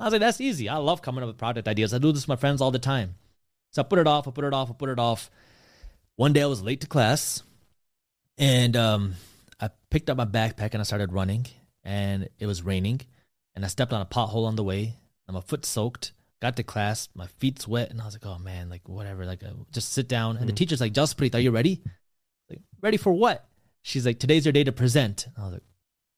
[0.01, 0.68] I was like, that's easy.
[0.68, 1.95] I love coming up with product ideas.
[1.95, 3.14] I do this with my friends all the time.
[3.73, 4.29] So I put it off.
[4.29, 4.70] I put it off.
[4.70, 5.31] I put it off.
[6.16, 7.43] One day I was late to class,
[8.39, 9.14] and um,
[9.61, 11.47] I picked up my backpack and I started running,
[11.85, 13.01] and it was raining,
[13.55, 14.95] and I stepped on a pothole on the way,
[15.27, 16.12] and my foot soaked.
[16.41, 19.45] Got to class, my feet's wet, and I was like, "Oh man, like whatever, like
[19.45, 21.81] uh, just sit down." And the teacher's like, "Jaspreet, are you ready?"
[22.51, 23.49] Like, ready for what?
[23.83, 25.27] she's like, today's your day to present.
[25.37, 25.62] I was like,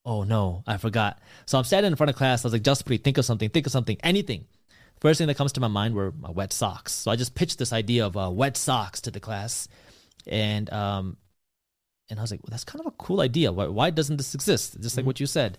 [0.04, 1.18] oh no, I forgot.
[1.46, 2.44] So I'm standing in front of class.
[2.44, 4.46] I was like, Jaspreet, think of something, think of something, anything.
[5.04, 6.90] First thing that comes to my mind were my wet socks.
[6.90, 9.68] So I just pitched this idea of uh, wet socks to the class,
[10.26, 11.18] and um,
[12.08, 13.52] and I was like, well, that's kind of a cool idea.
[13.52, 14.80] Why, why doesn't this exist?
[14.80, 15.58] Just like what you said.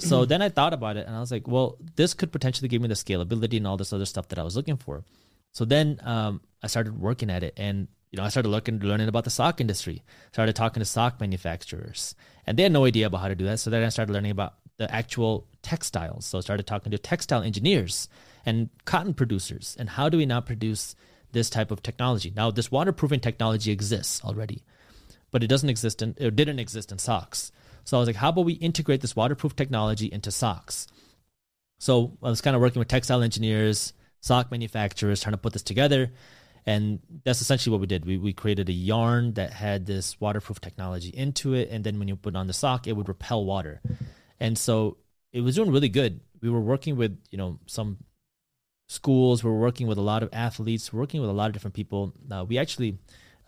[0.00, 2.82] so then I thought about it, and I was like, well, this could potentially give
[2.82, 5.04] me the scalability and all this other stuff that I was looking for.
[5.52, 9.06] So then um, I started working at it, and you know, I started looking, learning
[9.06, 10.02] about the sock industry.
[10.32, 12.16] Started talking to sock manufacturers,
[12.48, 13.60] and they had no idea about how to do that.
[13.60, 16.26] So then I started learning about the actual textiles.
[16.26, 18.08] So I started talking to textile engineers
[18.46, 20.94] and cotton producers, and how do we now produce
[21.32, 22.32] this type of technology?
[22.34, 24.62] Now, this waterproofing technology exists already,
[25.30, 27.52] but it doesn't exist in, it didn't exist in socks.
[27.84, 30.86] So I was like, how about we integrate this waterproof technology into socks?
[31.78, 35.62] So I was kind of working with textile engineers, sock manufacturers, trying to put this
[35.62, 36.12] together.
[36.64, 38.04] And that's essentially what we did.
[38.04, 41.68] We, we created a yarn that had this waterproof technology into it.
[41.70, 43.80] And then when you put on the sock, it would repel water.
[44.40, 44.96] And so
[45.32, 46.20] it was doing really good.
[46.42, 47.98] We were working with, you know, some
[48.88, 49.42] schools.
[49.42, 52.12] We were working with a lot of athletes, working with a lot of different people.
[52.30, 52.98] Uh, we actually,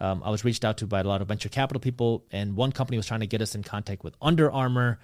[0.01, 2.24] um, I was reached out to by a lot of venture capital people.
[2.30, 4.99] And one company was trying to get us in contact with Under Armour.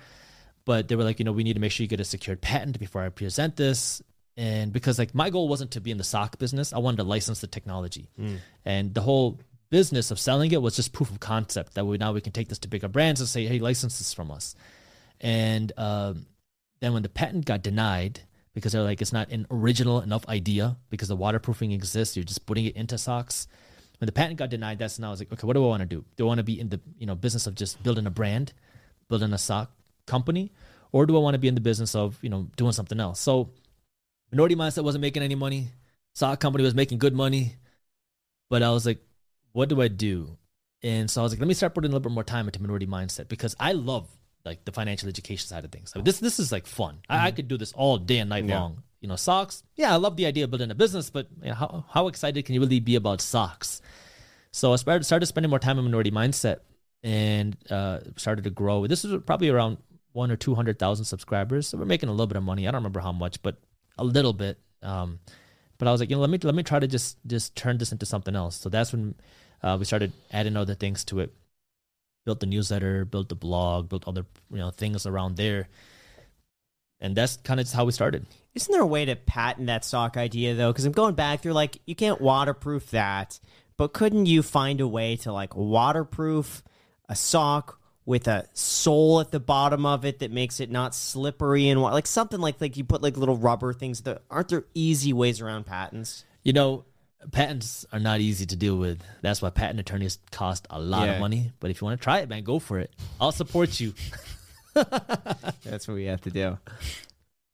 [0.64, 2.41] But they were like, you know, we need to make sure you get a secured
[2.41, 4.03] patent before I present this
[4.37, 7.05] and because like my goal wasn't to be in the sock business i wanted to
[7.05, 8.39] license the technology mm.
[8.64, 9.39] and the whole
[9.70, 12.49] business of selling it was just proof of concept that we now we can take
[12.49, 14.55] this to bigger brands and say hey license this from us
[15.20, 16.26] and um,
[16.80, 18.20] then when the patent got denied
[18.55, 22.47] because they're like it's not an original enough idea because the waterproofing exists you're just
[22.47, 23.47] putting it into socks
[23.99, 25.81] when the patent got denied that's when i was like okay what do i want
[25.81, 28.07] to do do i want to be in the you know business of just building
[28.07, 28.53] a brand
[29.09, 29.71] building a sock
[30.07, 30.53] company
[30.93, 33.21] or do i want to be in the business of you know doing something else
[33.21, 33.51] so
[34.35, 35.69] Minority Mindset wasn't making any money.
[36.15, 37.55] Sock Company was making good money.
[38.51, 38.99] But I was like,
[39.53, 40.37] what do I do?
[40.83, 42.61] And so I was like, let me start putting a little bit more time into
[42.61, 44.09] Minority Mindset because I love
[44.45, 45.95] like the financial education side of things.
[45.95, 46.95] Mean, this this is like fun.
[46.95, 47.13] Mm-hmm.
[47.13, 48.61] I, I, could do this all day and night yeah.
[48.61, 48.83] long.
[49.01, 49.63] You know, socks.
[49.77, 52.45] Yeah, I love the idea of building a business, but you know, how how excited
[52.45, 53.83] can you really be about socks?
[54.51, 56.61] So I started started spending more time in Minority Mindset
[57.03, 58.87] and uh, started to grow.
[58.87, 59.79] This is probably around
[60.13, 61.69] one or two hundred thousand subscribers.
[61.69, 62.67] So we're making a little bit of money.
[62.67, 63.57] I don't remember how much, but
[63.99, 64.59] a little bit.
[64.83, 65.21] Um,
[65.79, 67.79] but I was like, you know, let me let me try to just just turn
[67.79, 68.57] this into something else.
[68.57, 69.15] So that's when
[69.63, 71.35] uh, we started adding other things to it.
[72.25, 75.68] Built the newsletter, built the blog, built other you know things around there,
[77.01, 78.27] and that's kind of how we started.
[78.55, 80.72] Isn't there a way to patent that sock idea though?
[80.72, 83.39] Because I'm going back through like you can't waterproof that,
[83.77, 86.62] but couldn't you find a way to like waterproof
[87.09, 91.68] a sock with a sole at the bottom of it that makes it not slippery
[91.68, 95.12] and like something like like you put like little rubber things that aren't there easy
[95.12, 96.85] ways around patents you know
[97.33, 101.14] patents are not easy to deal with that's why patent attorneys cost a lot yeah.
[101.14, 103.81] of money but if you want to try it man go for it i'll support
[103.81, 103.95] you
[104.75, 106.59] that's what we have to do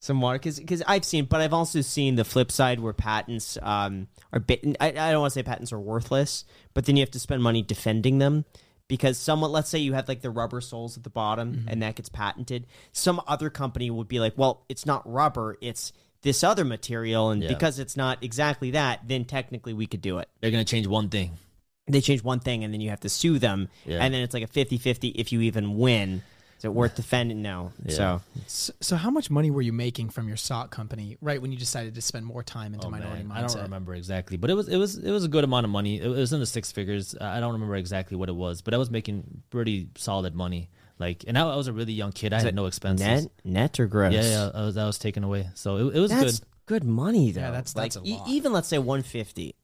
[0.03, 3.59] some more because because I've seen, but I've also seen the flip side where patents
[3.61, 4.65] um, are bit.
[4.81, 7.43] I, I don't want to say patents are worthless, but then you have to spend
[7.43, 8.47] money defending them
[8.91, 11.69] because someone let's say you have like the rubber soles at the bottom mm-hmm.
[11.69, 15.93] and that gets patented some other company would be like well it's not rubber it's
[16.23, 17.49] this other material and yeah.
[17.49, 20.87] because it's not exactly that then technically we could do it they're going to change
[20.87, 21.39] one thing
[21.87, 23.99] they change one thing and then you have to sue them yeah.
[23.99, 26.23] and then it's like a 50-50 if you even win
[26.61, 27.41] is it worth defending?
[27.41, 27.73] No.
[27.87, 28.19] Yeah.
[28.45, 28.75] So.
[28.81, 31.95] so, how much money were you making from your sock company right when you decided
[31.95, 33.39] to spend more time into oh, minority man.
[33.39, 33.45] mindset?
[33.45, 35.71] I don't remember exactly, but it was it was it was a good amount of
[35.71, 35.99] money.
[35.99, 37.17] It was in the six figures.
[37.19, 40.69] I don't remember exactly what it was, but I was making pretty solid money.
[41.01, 42.33] Like, and I, I was a really young kid.
[42.35, 43.07] I had no expenses.
[43.07, 44.13] Net, net or gross?
[44.13, 44.51] Yeah, yeah.
[44.55, 45.49] I was, that was taken away.
[45.55, 46.47] So it, it was that's good.
[46.67, 47.41] Good money though.
[47.41, 49.57] Yeah, that's, that's like e- even let's say one fifty.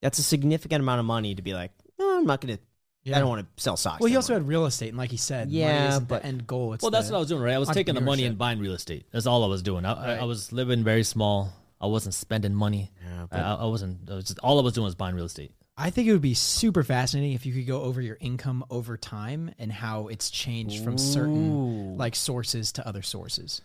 [0.00, 2.62] That's a significant amount of money to be like, oh, I'm not going to
[3.04, 3.16] yeah.
[3.16, 4.00] I don't want to sell socks.
[4.00, 6.76] Well, he also had real estate, and like he said, yeah, but the end goal.
[6.80, 7.54] well, that's what I was doing, right?
[7.54, 9.06] I was taking the money and buying real estate.
[9.10, 9.84] That's all I was doing.
[9.84, 10.18] I, right.
[10.18, 11.52] I, I was living very small.
[11.80, 12.92] I wasn't spending money.
[13.04, 14.08] Yeah, I, I, wasn't.
[14.08, 15.52] I was just all I was doing was buying real estate.
[15.76, 18.96] I think it would be super fascinating if you could go over your income over
[18.96, 23.62] time and how it's changed from certain like sources to other sources.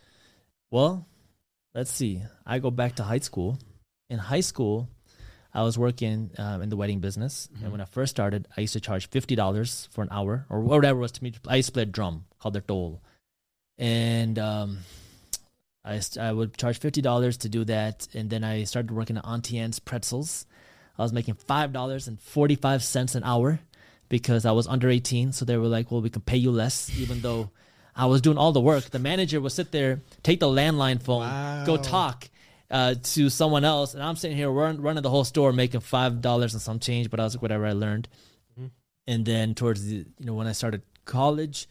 [0.71, 1.05] Well,
[1.75, 2.23] let's see.
[2.45, 3.59] I go back to high school.
[4.09, 4.89] In high school,
[5.53, 7.63] I was working um, in the wedding business, mm-hmm.
[7.63, 10.61] and when I first started, I used to charge fifty dollars for an hour or
[10.61, 11.33] whatever it was to me.
[11.45, 12.99] I used to play a drum called the dhol,
[13.77, 14.79] and um,
[15.83, 19.25] I I would charge fifty dollars to do that, and then I started working at
[19.25, 20.45] Auntie Anne's Pretzels.
[20.97, 23.59] I was making five dollars and forty five cents an hour
[24.09, 25.31] because I was under eighteen.
[25.31, 27.51] So they were like, "Well, we can pay you less," even though
[27.95, 28.85] I was doing all the work.
[28.85, 31.65] The manager would sit there, take the landline phone, wow.
[31.65, 32.29] go talk,
[32.69, 36.21] uh, to someone else, and I'm sitting here run, running the whole store, making five
[36.21, 37.09] dollars and some change.
[37.09, 38.07] But I was like, whatever I learned.
[38.53, 38.67] Mm-hmm.
[39.07, 41.67] And then towards the, you know, when I started college,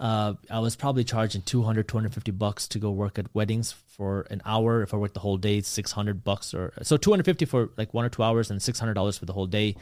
[0.00, 4.40] uh, I was probably charging 200, 250 bucks to go work at weddings for an
[4.46, 4.82] hour.
[4.82, 8.08] If I worked the whole day, 600 bucks or so 250 for like one or
[8.08, 9.76] two hours and $600 for the whole day.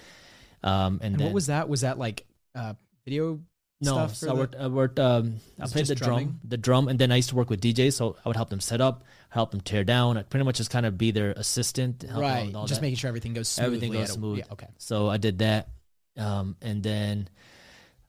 [0.64, 1.69] Um, and, And then, what was that?
[1.69, 3.39] Was that like uh, video
[3.81, 4.16] no, stuff?
[4.16, 6.99] so I the- worked, I worked, um, I played the just drum, the drum, and
[6.99, 7.93] then I used to work with DJs.
[7.93, 10.19] So I would help them set up, help them tear down.
[10.19, 12.03] I pretty much just kind of be their assistant.
[12.03, 12.53] help right.
[12.53, 12.83] Just that.
[12.83, 13.77] making sure everything goes smoothly.
[13.77, 14.39] Everything goes smooth.
[14.39, 14.66] Yeah, okay.
[14.79, 15.69] So I did that,
[16.16, 17.29] um, and then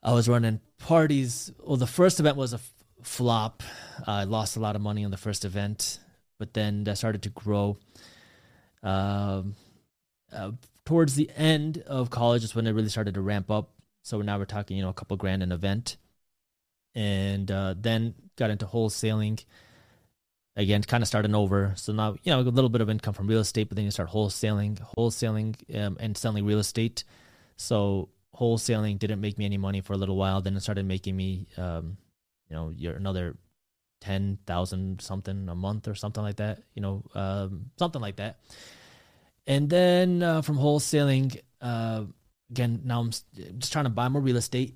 [0.01, 1.51] I was running parties.
[1.59, 2.73] Well, the first event was a f-
[3.03, 3.63] flop.
[4.07, 5.99] I lost a lot of money on the first event,
[6.37, 7.77] but then that started to grow.
[8.81, 9.55] Um,
[10.33, 10.51] uh,
[10.85, 13.71] towards the end of college is when it really started to ramp up.
[14.03, 15.97] So now we're talking, you know, a couple grand an event,
[16.95, 19.43] and uh, then got into wholesaling.
[20.55, 21.73] Again, kind of starting over.
[21.75, 23.91] So now, you know, a little bit of income from real estate, but then you
[23.91, 27.03] start wholesaling, wholesaling, um, and selling real estate.
[27.55, 30.41] So wholesaling didn't make me any money for a little while.
[30.41, 31.97] Then it started making me, um,
[32.49, 33.37] you know, you're another
[34.01, 36.63] ten thousand something a month or something like that.
[36.73, 38.39] You know, um, something like that.
[39.47, 42.03] And then uh, from wholesaling, uh,
[42.51, 44.75] again, now I'm just trying to buy more real estate.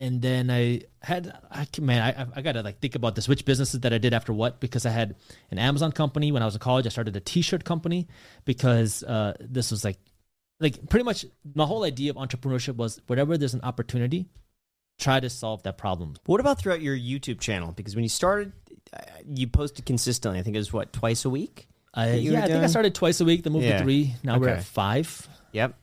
[0.00, 3.80] And then I had, I man, I I gotta like think about this, which businesses
[3.80, 5.14] that I did after what, because I had
[5.50, 6.86] an Amazon company when I was in college.
[6.86, 8.08] I started a T-shirt company
[8.44, 9.98] because uh, this was like,
[10.62, 14.28] like pretty much my whole idea of entrepreneurship was wherever there's an opportunity,
[14.98, 16.14] try to solve that problem.
[16.26, 17.72] What about throughout your YouTube channel?
[17.72, 18.52] Because when you started,
[18.96, 20.38] uh, you posted consistently.
[20.38, 21.68] I think it was what twice a week.
[21.94, 23.42] I, that you were yeah, I think I started twice a week.
[23.42, 23.78] Then moved Yeah.
[23.78, 24.14] to three.
[24.22, 25.28] Now we're at five.
[25.52, 25.74] Yep,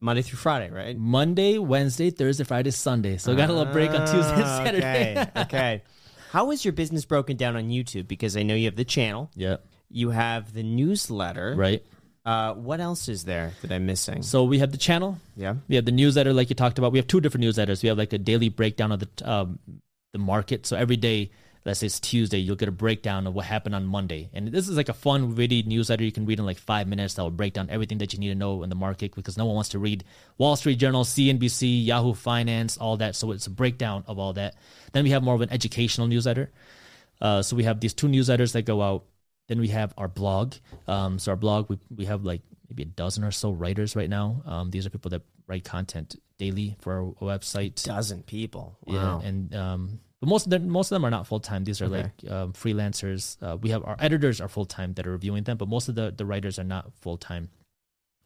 [0.00, 0.96] Monday through Friday, right?
[0.96, 3.18] Monday, Wednesday, Thursday, Friday, Sunday.
[3.18, 5.20] So I got a little break on Tuesday and Ah, Saturday.
[5.20, 5.40] Okay.
[5.42, 5.82] okay.
[6.30, 8.08] How is your business broken down on YouTube?
[8.08, 9.56] Because I know you have the channel, yeah,
[9.90, 11.54] you have the newsletter.
[11.56, 11.84] right.
[12.24, 14.22] Uh, what else is there that I'm missing?
[14.22, 15.18] So we have the channel.
[15.36, 15.56] yeah.
[15.68, 16.92] We have the newsletter, like you talked about.
[16.92, 17.82] We have two different newsletters.
[17.82, 19.58] We have like a daily breakdown of the um,
[20.12, 20.66] the market.
[20.66, 21.30] So every day,
[21.64, 24.30] let's say it's Tuesday, you'll get a breakdown of what happened on Monday.
[24.34, 27.14] And this is like a fun, witty newsletter you can read in like five minutes.
[27.14, 29.46] That will break down everything that you need to know in the market because no
[29.46, 30.04] one wants to read
[30.38, 33.16] Wall Street Journal, CNBC, Yahoo Finance, all that.
[33.16, 34.54] So it's a breakdown of all that.
[34.92, 36.50] Then we have more of an educational newsletter.
[37.20, 39.04] Uh, so we have these two newsletters that go out.
[39.52, 40.54] Then we have our blog.
[40.88, 42.40] Um, so our blog, we we have like
[42.70, 44.40] maybe a dozen or so writers right now.
[44.46, 47.82] Um, these are people that write content daily for our website.
[47.84, 48.78] Dozen people.
[48.86, 48.94] Wow.
[49.20, 51.64] Yeah, and um, but most of them most of them are not full time.
[51.64, 52.02] These are Okay.
[52.24, 53.36] like um, freelancers.
[53.42, 55.96] Uh, we have our editors are full time that are reviewing them, but most of
[55.96, 57.50] the the writers are not full time.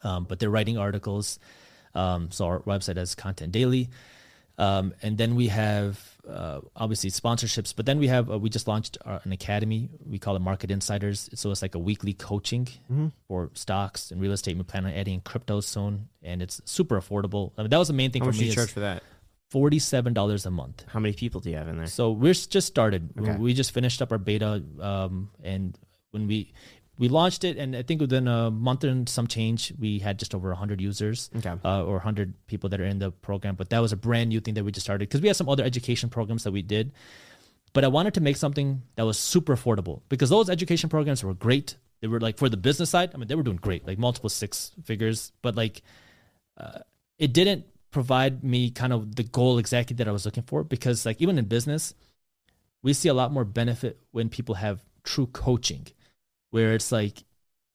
[0.05, 1.41] Um, but they're writing articles.
[1.93, 3.89] Um, so our website has content daily.
[4.59, 5.99] Um, and then we have
[6.29, 9.89] uh, obviously sponsorships, but then we have uh, we just launched our, an academy.
[10.05, 11.31] We call it Market Insiders.
[11.35, 12.68] So it's like a weekly coaching
[13.29, 14.57] for stocks and real estate.
[14.57, 17.53] We plan on adding crypto soon, and it's super affordable.
[17.57, 18.49] I mean, that was the main thing How for much do me.
[18.49, 19.03] you charge for that?
[19.51, 20.85] Forty-seven dollars a month.
[20.89, 21.87] How many people do you have in there?
[21.87, 23.11] So we're just started.
[23.14, 23.39] We- Okay.
[23.39, 25.79] We just finished up our beta, um, and
[26.11, 26.53] when we
[26.99, 30.35] we launched it, and I think within a month and some change, we had just
[30.35, 31.55] over hundred users Okay.
[31.65, 33.55] uh, or 100 people that are in the program.
[33.55, 35.49] But that was a brand new thing that we just started because we had some
[35.49, 36.93] other education programs that we did.
[37.73, 41.35] But I wanted to make something that was super affordable because those education programs were
[41.35, 41.77] great.
[42.01, 44.31] They were like for the business side, I mean, they were doing great, like multiple
[44.31, 45.33] six figures.
[45.43, 45.83] But like,
[46.57, 46.79] uh,
[47.19, 51.05] it didn't provide me kind of the goal exactly that I was looking for because
[51.05, 51.95] like even in business,
[52.83, 55.87] we see a lot more benefit when people have true coaching,
[56.57, 57.23] where it's like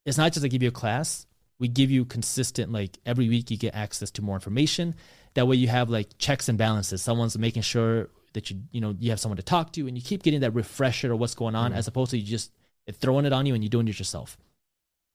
[0.08, 1.28] it's not just I give you a class.
[1.60, 4.96] We give you consistent, like every week you get access to more information.
[5.36, 7.04] That way you have like checks and balances.
[7.04, 10.02] Someone's making sure that you, you know, you have someone to talk to and you
[10.02, 11.78] keep getting that refresher of what's going on mm-hmm.
[11.78, 12.52] as opposed to you just
[12.92, 14.36] throwing it on you and you're doing it yourself.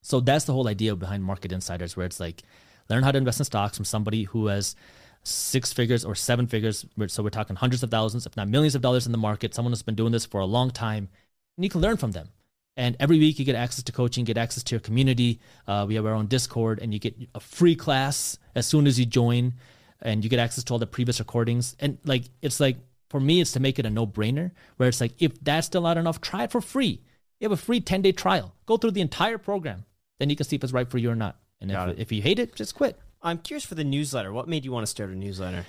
[0.02, 2.44] So that's the whole idea behind Market Insiders, where it's like
[2.88, 4.76] learn how to invest in stocks from somebody who has
[5.24, 6.86] six figures or seven figures.
[7.08, 9.72] So we're talking hundreds of thousands, if not millions of dollars in the market, someone
[9.72, 11.08] who's been doing this for a long time,
[11.56, 12.28] and you can learn from them.
[12.76, 15.40] And every week you get access to coaching, get access to your community.
[15.66, 18.98] Uh, we have our own Discord, and you get a free class as soon as
[18.98, 19.54] you join,
[20.02, 21.74] and you get access to all the previous recordings.
[21.80, 22.76] And like it's like
[23.08, 24.50] for me, it's to make it a no brainer.
[24.76, 27.00] Where it's like if that's still not enough, try it for free.
[27.40, 28.54] You have a free ten day trial.
[28.66, 29.84] Go through the entire program,
[30.18, 31.38] then you can see if it's right for you or not.
[31.60, 32.98] And if, if you hate it, just quit.
[33.22, 34.32] I'm curious for the newsletter.
[34.32, 35.64] What made you want to start a newsletter?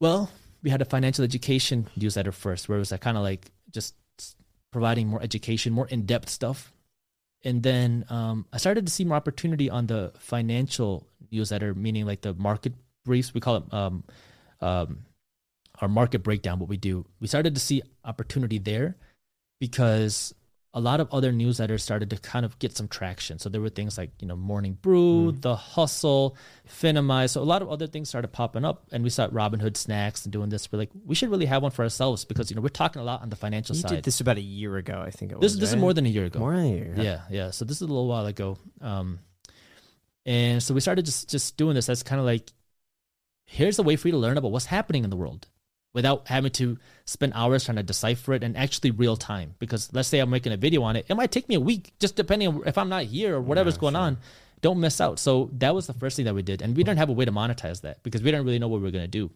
[0.00, 0.30] Well,
[0.62, 3.94] we had a financial education newsletter first, where it was like kind of like just
[4.72, 6.72] providing more education, more in depth stuff.
[7.44, 12.22] And then um, I started to see more opportunity on the financial newsletter, meaning like
[12.22, 12.72] the market
[13.04, 13.34] briefs.
[13.34, 14.04] We call it um,
[14.60, 15.04] um,
[15.80, 16.58] our market breakdown.
[16.58, 18.96] What we do, we started to see opportunity there
[19.60, 20.34] because
[20.74, 23.38] a lot of other newsletters started to kind of get some traction.
[23.38, 26.34] So there were things like, you know, Morning Brew, The Hustle,
[26.66, 27.30] Finimize.
[27.30, 30.32] So a lot of other things started popping up and we saw Robinhood Snacks and
[30.32, 30.72] doing this.
[30.72, 33.04] We're like, we should really have one for ourselves because, you know, we're talking a
[33.04, 33.90] lot on the financial You side.
[33.96, 35.60] did this about a year ago, I think it this was.
[35.60, 35.80] this is right?
[35.80, 36.38] more than a year ago.
[36.38, 36.94] more than a year.
[36.96, 37.50] Yeah, yeah.
[37.50, 38.56] So this is a little while ago.
[38.80, 39.18] Um,
[40.24, 42.48] and so we started just just doing this as kind of like,
[43.44, 45.48] here's a way for you to learn about what's happening in the world
[45.94, 49.54] without having to spend hours trying to decipher it and actually real time.
[49.58, 51.92] Because let's say I'm making a video on it, it might take me a week,
[51.98, 54.18] just depending on if I'm not here or whatever's going on.
[54.62, 55.18] Don't miss out.
[55.18, 57.24] So that was the first thing that we did, and we didn't have a way
[57.24, 59.30] to monetize that because we didn't really know what we were going to do.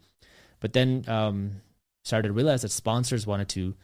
[0.60, 1.62] But then um,
[2.04, 3.74] started to realize that sponsors wanted to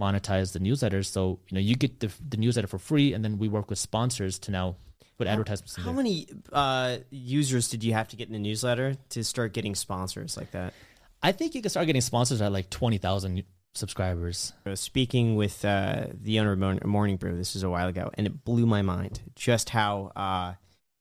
[0.00, 1.06] monetize the newsletters.
[1.06, 3.78] So you know, you get the the newsletter for free, and then we work with
[3.78, 4.74] sponsors to now
[5.18, 5.96] put advertisements in How there.
[5.96, 10.36] many uh, users did you have to get in the newsletter to start getting sponsors
[10.36, 10.74] like that?
[11.22, 13.42] I think you can start getting sponsors at like twenty thousand
[13.74, 14.52] subscribers.
[14.66, 17.36] I was speaking with uh, the owner of Morning, Brew.
[17.36, 20.54] This was a while ago, and it blew my mind just how, uh,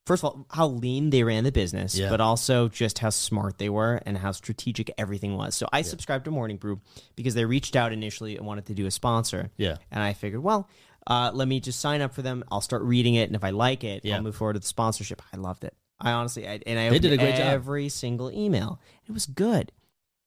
[0.06, 2.10] first of all, how lean they ran the business, Yeah.
[2.10, 5.56] but also just how smart they were and how strategic everything was.
[5.56, 6.82] So I subscribed to Morning Brew
[7.16, 9.50] because they reached out initially and wanted to do a sponsor.
[9.58, 9.78] Yeah.
[9.92, 10.70] And I figured, well,
[11.08, 12.44] uh, let me just sign up for them.
[12.52, 14.18] I'll start reading it, and if I like it, Yeah.
[14.18, 15.22] I'll move forward to the sponsorship.
[15.34, 15.74] I loved it.
[16.00, 17.48] I honestly, I, and I They opened did a great job.
[17.48, 18.80] every single email.
[19.08, 19.72] It was good.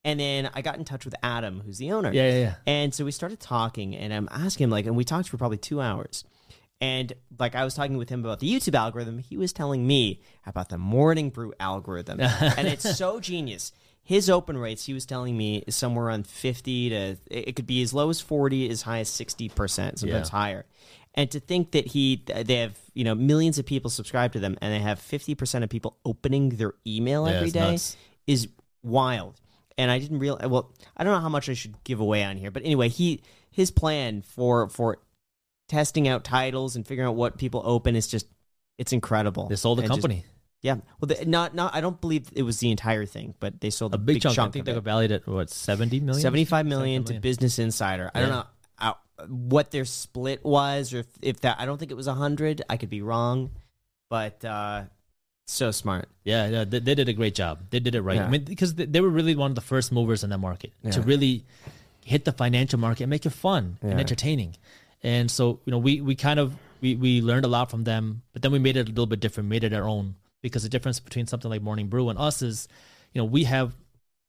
[0.05, 2.11] And then I got in touch with Adam, who's the owner.
[2.13, 2.55] Yeah, yeah, yeah.
[2.67, 5.59] And so we started talking, and I'm asking him like, and we talked for probably
[5.59, 6.25] two hours.
[6.81, 10.23] And like I was talking with him about the YouTube algorithm, he was telling me
[10.47, 12.21] about the morning brew algorithm,
[12.59, 13.73] and it's so genius.
[14.03, 17.83] His open rates, he was telling me, is somewhere around fifty to it could be
[17.83, 20.39] as low as forty, as high as sixty percent, sometimes Yeah.
[20.39, 20.65] higher.
[21.15, 24.57] And to think that he, they have you know millions of people subscribe to them,
[24.63, 27.99] and they have fifty percent of people opening their email Yeah, every day nuts.
[28.27, 28.49] is
[28.83, 29.39] wild.
[29.81, 30.47] And I didn't realize.
[30.49, 33.23] Well, I don't know how much I should give away on here, but anyway, he
[33.51, 34.99] his plan for for
[35.69, 38.27] testing out titles and figuring out what people open is just
[38.79, 39.49] it's incredible.
[39.49, 40.25] They sold the And just- company
[40.63, 41.75] yeah, well, the, not not.
[41.75, 44.39] I don't believe it was the entire thing, but they sold a big, chunk.
[44.39, 46.21] I think they got valued at what seventy million.
[46.21, 47.19] 75 million to.
[47.19, 48.11] Business Insider.
[48.15, 48.45] I don't know
[49.29, 51.61] what their split was, or if, if that.
[51.61, 52.63] I don't think it was a hundred.
[52.69, 53.51] I could be wrong,
[54.09, 54.85] but uh,
[55.47, 56.09] so smart.
[56.25, 57.61] Yeah, yeah, they, they did a great job.
[57.71, 58.17] They did it right.
[58.17, 58.27] Yeah.
[58.27, 61.01] I mean, because they, were really one of the first movers in that market to
[61.03, 61.45] really
[62.05, 64.57] hit the financial market and make it fun and entertaining.
[65.03, 68.23] And so, you know, we we kind of we we learned a lot from them,
[68.33, 70.15] but then we made it a little bit different, made it our own.
[70.43, 72.67] Because the difference between something like Morning Brew and us is,
[73.13, 73.75] you know, we have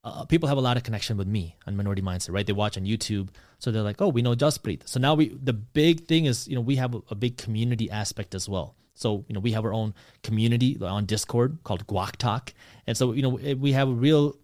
[0.04, 2.46] uh, people have a lot of connection with me on Minority Mindset, right?
[2.46, 5.54] They watch on YouTube, so they're like, "Oh, we know Jaspreet." So now we the
[5.54, 8.76] big thing is, you know, we have a, a big community aspect as well.
[9.02, 9.94] So you know, we have our own
[10.24, 12.54] community on Discord called Guac Talk,
[12.86, 14.38] and so you know, we have a real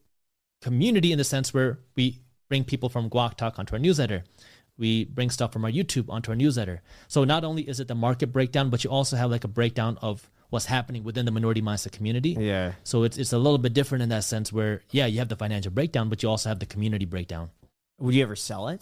[0.61, 4.23] community in the sense where we bring people from Guac Talk onto our newsletter.
[4.77, 6.81] We bring stuff from our YouTube onto our newsletter.
[7.07, 9.97] So not only is it the market breakdown, but you also have like a breakdown
[10.01, 12.35] of what's happening within the minority mindset community.
[12.39, 12.73] Yeah.
[12.83, 15.35] So it's it's a little bit different in that sense where yeah, you have the
[15.35, 17.49] financial breakdown, but you also have the community breakdown.
[17.99, 18.81] Would you ever sell it?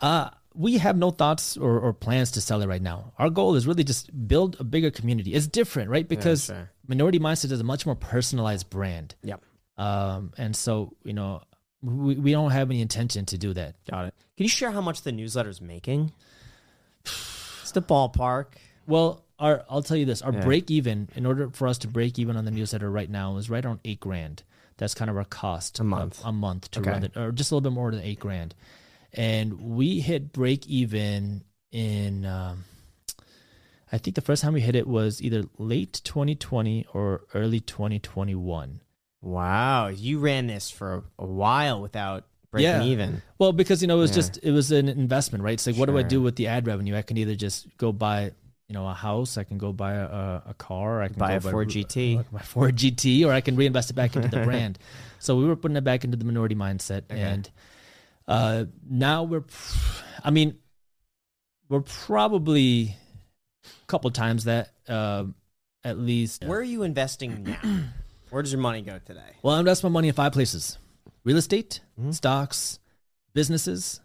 [0.00, 3.12] Uh we have no thoughts or, or plans to sell it right now.
[3.18, 5.32] Our goal is really just build a bigger community.
[5.34, 6.06] It's different, right?
[6.08, 6.70] Because sure.
[6.88, 9.14] Minority Mindset is a much more personalized brand.
[9.22, 9.42] Yep.
[9.78, 11.42] Um, and so, you know,
[11.82, 13.76] we, we don't have any intention to do that.
[13.90, 14.14] Got it.
[14.36, 16.12] Can you share how much the newsletter is making?
[17.04, 18.46] It's the ballpark.
[18.86, 20.40] Well, our I'll tell you this: our Yeah.
[20.44, 23.48] break even, in order for us to break even on the newsletter right now, is
[23.48, 24.42] right around eight grand.
[24.76, 26.20] That's kind of our cost A month.
[26.20, 26.90] of- a month to Okay.
[26.90, 28.54] run it, or just a little bit more than eight grand.
[29.12, 32.24] And we hit break even in.
[32.24, 32.64] Um,
[33.92, 38.80] I think the first time we hit it was either late 2020 or early 2021.
[39.20, 42.82] Wow, you ran this for a while without breaking Yeah.
[42.84, 43.20] even.
[43.38, 44.14] Well, because you know it was Yeah.
[44.16, 45.54] just it was an investment, right?
[45.54, 46.96] It's like what do I do with the ad revenue?
[46.96, 48.30] I can either just go buy
[48.68, 51.40] you know a house, I can go buy a, a, car, I can Buy a
[51.40, 52.24] Ford GT.
[52.30, 54.78] my Ford GT, or I can reinvest it back into the brand.
[55.18, 57.50] So we were putting it back into the minority mindset, and
[58.30, 59.44] uh, now we're,
[60.24, 60.56] I mean,
[61.68, 62.96] we're probably
[63.64, 65.34] a couple times that um
[65.84, 66.44] at least.
[66.44, 67.60] Where are you investing now?
[68.30, 69.32] Where does your money go today?
[69.42, 70.78] Well, I invest my money in five places:
[71.24, 72.14] real estate, Mhm.
[72.14, 72.78] stocks,
[73.34, 74.00] businesses,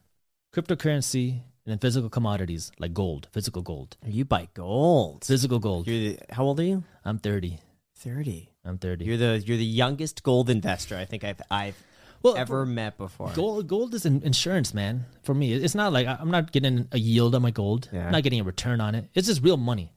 [0.54, 5.26] cryptocurrency, and then physical commodities like gold, physical gold, You buy gold.
[5.26, 5.88] physical gold.
[5.88, 6.84] You're the, how old are you?
[7.04, 7.60] I'm 30.
[7.98, 8.50] Thirty.
[8.64, 9.06] I'm 30.
[9.06, 11.82] You're the you're the youngest gold investor I think I've I've
[12.26, 13.32] well, ever met before.
[13.34, 15.06] Gold, gold is an insurance, man.
[15.24, 17.90] For me, it's not like I'm not getting a yield on my gold.
[17.94, 18.06] Yeah.
[18.06, 19.10] I'm not getting a return on it.
[19.14, 19.94] It's just real money.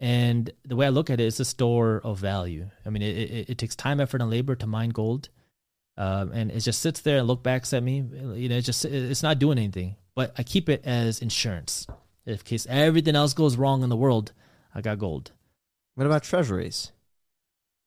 [0.00, 2.68] And the way I look at it, it's a store of value.
[2.84, 5.30] I mean, it, it, it takes time, effort, and labor to mine gold,
[5.96, 8.04] um, and it just sits there and look backs at me.
[8.34, 9.96] You know, it's just it's not doing anything.
[10.14, 11.86] But I keep it as insurance.
[12.26, 14.32] In case everything else goes wrong in the world,
[14.74, 15.32] I got gold.
[15.94, 16.92] What about treasuries?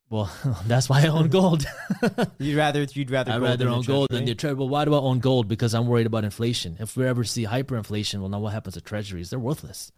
[0.09, 0.31] Well,
[0.65, 1.65] that's why I own gold.
[2.39, 4.57] You'd rather you'd rather I'd gold rather own gold than the treasury.
[4.57, 5.47] Well, why do I own gold?
[5.47, 6.77] Because I'm worried about inflation.
[6.79, 9.29] If we ever see hyperinflation, well, now what happens to treasuries?
[9.29, 9.91] They're worthless.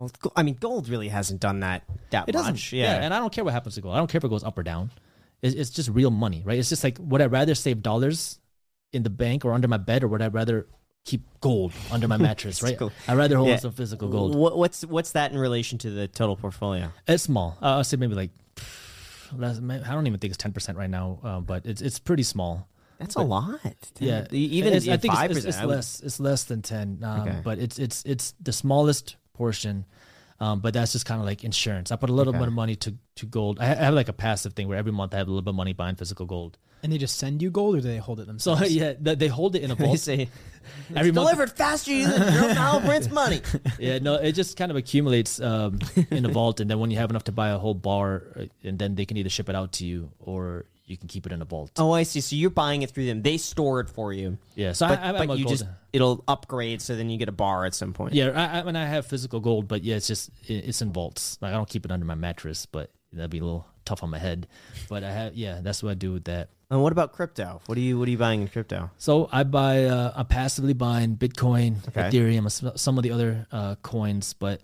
[0.00, 2.52] Well, I mean, gold really hasn't done that that It doesn't.
[2.54, 2.72] much.
[2.72, 2.84] Yeah.
[2.98, 3.94] Yeah, and I don't care what happens to gold.
[3.94, 4.90] I don't care if it goes up or down.
[5.42, 6.58] It's, it's just real money, right?
[6.58, 8.38] It's just like would I rather save dollars
[8.92, 10.66] in the bank or under my bed, or would I rather
[11.04, 12.70] keep gold under my mattress, right?
[12.70, 12.92] Physical.
[13.06, 13.56] I'd rather hold Yeah.
[13.56, 14.34] some physical gold.
[14.34, 16.92] What, what's what's that in relation to the total portfolio?
[17.06, 17.56] It's small.
[17.62, 18.30] Uh, I'll say maybe like
[19.36, 22.22] less, I don't even think it's ten percent right now, uh, but it's it's pretty
[22.22, 22.68] small.
[22.98, 23.60] That's a lot.
[24.00, 26.00] Yeah, even It's- I think five it's, it's, less.
[26.00, 26.98] It's less than ten.
[27.04, 27.40] Um, Okay.
[27.44, 29.84] But it's it's it's the smallest portion.
[30.40, 31.90] Um, but that's just kind of like insurance.
[31.90, 32.38] I put a little Okay.
[32.38, 33.58] bit of money to, to gold.
[33.58, 35.42] I ha- I have like a passive thing where every month I have a little
[35.42, 36.58] bit of money buying physical gold.
[36.82, 38.60] And they just send you gold, or do they hold it themselves?
[38.60, 38.74] So themselves?
[39.00, 40.28] yeah, th- they hold it in a They vault say
[40.94, 41.26] every month.
[41.28, 43.40] delivered faster than Jerome Powell prints money.
[43.78, 45.78] Yeah, no, it just kind of accumulates um,
[46.10, 48.44] in a vault, and then when you have enough to buy a whole bar, uh,
[48.62, 51.32] and then they can either ship it out to you or you can keep it
[51.32, 51.70] in a vault.
[51.78, 52.20] Oh, I see.
[52.22, 53.20] So you're buying it through them.
[53.22, 55.58] They store it for you, Yeah, so but, I, I, but I'm a you gold-
[55.58, 56.80] just it'll upgrade.
[56.80, 58.14] So then you get a bar at some point.
[58.14, 60.92] Yeah, I, I mean, I have physical gold, but yeah, it's just it, it's in
[60.92, 61.38] vaults.
[61.42, 64.08] Like I don't keep it under my mattress, but that'd be a little tough on
[64.10, 64.46] my head.
[64.88, 66.48] But I have, yeah, that's what I do with that.
[66.70, 67.60] And what about crypto?
[67.66, 68.90] What are you What are you buying in crypto?
[68.98, 72.02] So I buy, uh, I'm passively buying Bitcoin, Okay.
[72.10, 74.60] Ethereum, some of the other uh, coins, but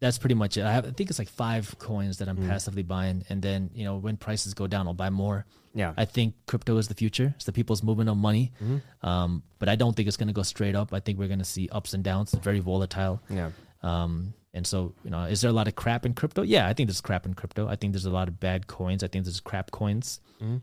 [0.00, 0.64] that's pretty much it.
[0.64, 2.48] I, have, I think it's like five coins that I'm Mm.
[2.48, 5.44] passively buying, and then you know when prices go down, I'll buy more.
[5.74, 5.92] Yeah.
[5.96, 7.32] I think crypto is the future.
[7.36, 8.52] It's the people's movement of money.
[8.62, 9.06] Mm-hmm.
[9.06, 10.92] Um, but I don't think it's going to go straight up.
[10.92, 12.32] I think we're going to see ups and downs.
[12.34, 13.20] It's very volatile.
[13.30, 13.50] yeah.
[13.82, 16.42] Um, and so, you know, is there a lot of crap in crypto?
[16.42, 17.68] Yeah, I think there's crap in crypto.
[17.68, 19.04] I think there's a lot of bad coins.
[19.04, 20.20] I think there's crap coins.
[20.42, 20.62] Mhm.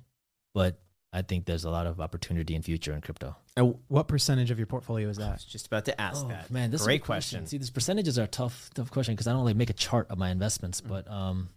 [0.55, 0.79] But
[1.13, 3.35] I think there's a lot of opportunity in future in crypto.
[3.57, 5.33] Oh, What percentage of your portfolio is I that?
[5.33, 6.49] was just about to ask Oh, that.
[6.49, 7.45] man, this is a great good question.
[7.45, 10.07] See, these percentages are a tough, tough question because I don't like make a chart
[10.09, 10.81] of my investments.
[10.81, 10.87] Mm.
[10.89, 11.49] But um,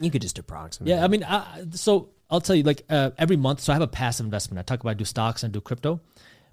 [0.00, 0.88] You could just approximate.
[0.90, 3.60] yeah, I mean, I, so I'll tell you, like uh, every month.
[3.60, 4.58] So I have a passive investment.
[4.58, 6.00] I talk about I do stocks and do crypto.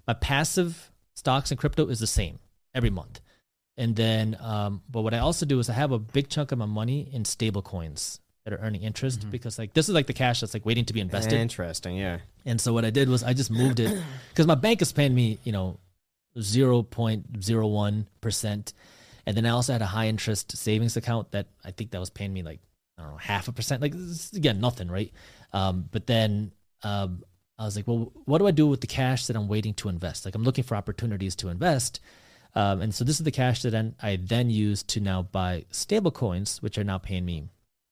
[0.06, 2.38] My passive stocks and crypto is the same
[2.74, 3.20] every month.
[3.76, 6.58] And then, um, but what I also do is I have a big chunk of
[6.58, 9.30] my money in stable coins that are earning interest Mm-hmm.
[9.30, 11.34] because like this is like the cash that's like waiting to be invested.
[11.34, 11.96] Interesting.
[11.96, 12.18] Yeah.
[12.44, 13.96] And so what I did was I just moved it
[14.30, 15.78] because my bank is paying me, you know,
[16.40, 18.72] zero point zero one percent,
[19.26, 22.10] and then I also had a high interest savings account that I think that was
[22.10, 22.60] paying me like
[22.98, 23.80] I don't know half a percent.
[23.82, 23.94] Like
[24.34, 25.12] again, nothing, right?
[25.52, 27.22] Um, but then um,
[27.58, 29.88] I was like, well, what do I do with the cash that I'm waiting to
[29.88, 30.24] invest?
[30.24, 32.00] Like I'm looking for opportunities to invest.
[32.54, 35.64] Um, and so this is the cash that then I then use to now buy
[35.70, 37.44] stable coins, which are now paying me,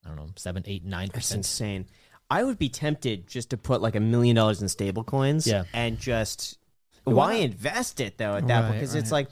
[0.04, 1.38] I don't know, seven, eight, nine That's percent.
[1.40, 1.86] insane.
[2.30, 5.46] I would be tempted just to put like a million dollars in stable coins.
[5.46, 5.64] Yeah.
[5.72, 6.58] And just
[7.04, 8.70] Why why invest it though at that point?
[8.70, 9.26] Right, Because it's right.
[9.26, 9.28] like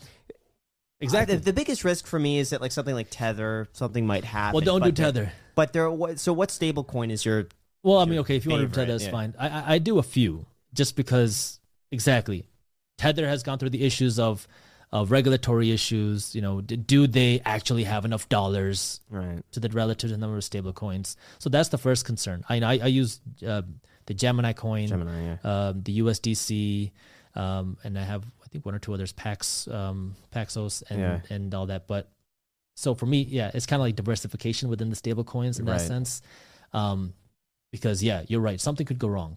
[1.00, 1.36] Exactly.
[1.36, 4.54] The, the biggest risk for me is that like something like Tether, something might happen.
[4.54, 5.32] Well, don't do but there- tether.
[5.54, 7.46] But there, what- so what stable coin is your?
[7.84, 9.10] Well, I mean, okay, if you want to do favorite, tether, that's yeah.
[9.10, 9.34] fine.
[9.38, 11.60] I, I I do a few just because
[11.92, 12.48] exactly.
[12.96, 14.48] Tether has gone through the issues of
[14.90, 16.34] of regulatory issues.
[16.34, 19.42] You know, d- do they actually have enough dollars Right.
[19.52, 21.16] to the relative number of stable coins?
[21.38, 22.44] So that's the first concern.
[22.48, 23.62] I I, I use uh,
[24.06, 25.24] the Gemini coin, Gemini.
[25.24, 25.36] Yeah.
[25.68, 26.90] um, the USDC,
[27.34, 31.20] um, and I have I think one or two others, Pax, um, Paxos, and Yeah.
[31.28, 31.86] and all that.
[31.86, 32.10] But
[32.74, 35.80] so for me, yeah, it's kind of like diversification within the stable coins in that
[35.82, 36.22] sense,
[36.72, 37.12] um,
[37.72, 39.36] because yeah, you're right, something could go wrong,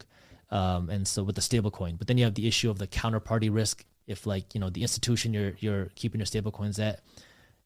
[0.49, 2.87] um, and so with the stable coin, but then you have the issue of the
[2.87, 3.83] counterparty risk.
[4.07, 7.01] If like you know the institution you're you're keeping your stable coins at,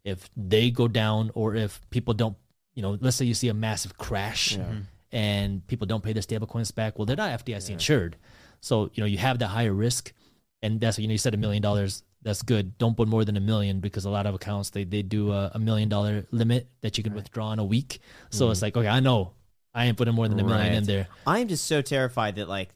[0.03, 2.37] if they go down or if people don't,
[2.75, 4.63] you know, let's say you see a massive crash Yeah.
[4.63, 4.79] Mm-hmm.
[5.11, 8.15] and people don't pay their stable coins back, well, they're not FDIC insured.
[8.61, 10.13] So, you know, you have the higher risk.
[10.61, 12.03] And that's, you know, you said a million dollars.
[12.21, 12.77] That's good.
[12.79, 15.51] Don't put more than a million because a lot of accounts, they, they do a,
[15.53, 17.99] a million dollar limit that you can withdraw in a week.
[18.31, 18.51] So mm-hmm.
[18.51, 19.33] it's like, okay, I know
[19.75, 20.87] I ain't putting more than a million in Right.
[20.87, 21.07] there.
[21.27, 22.69] I am just so terrified that like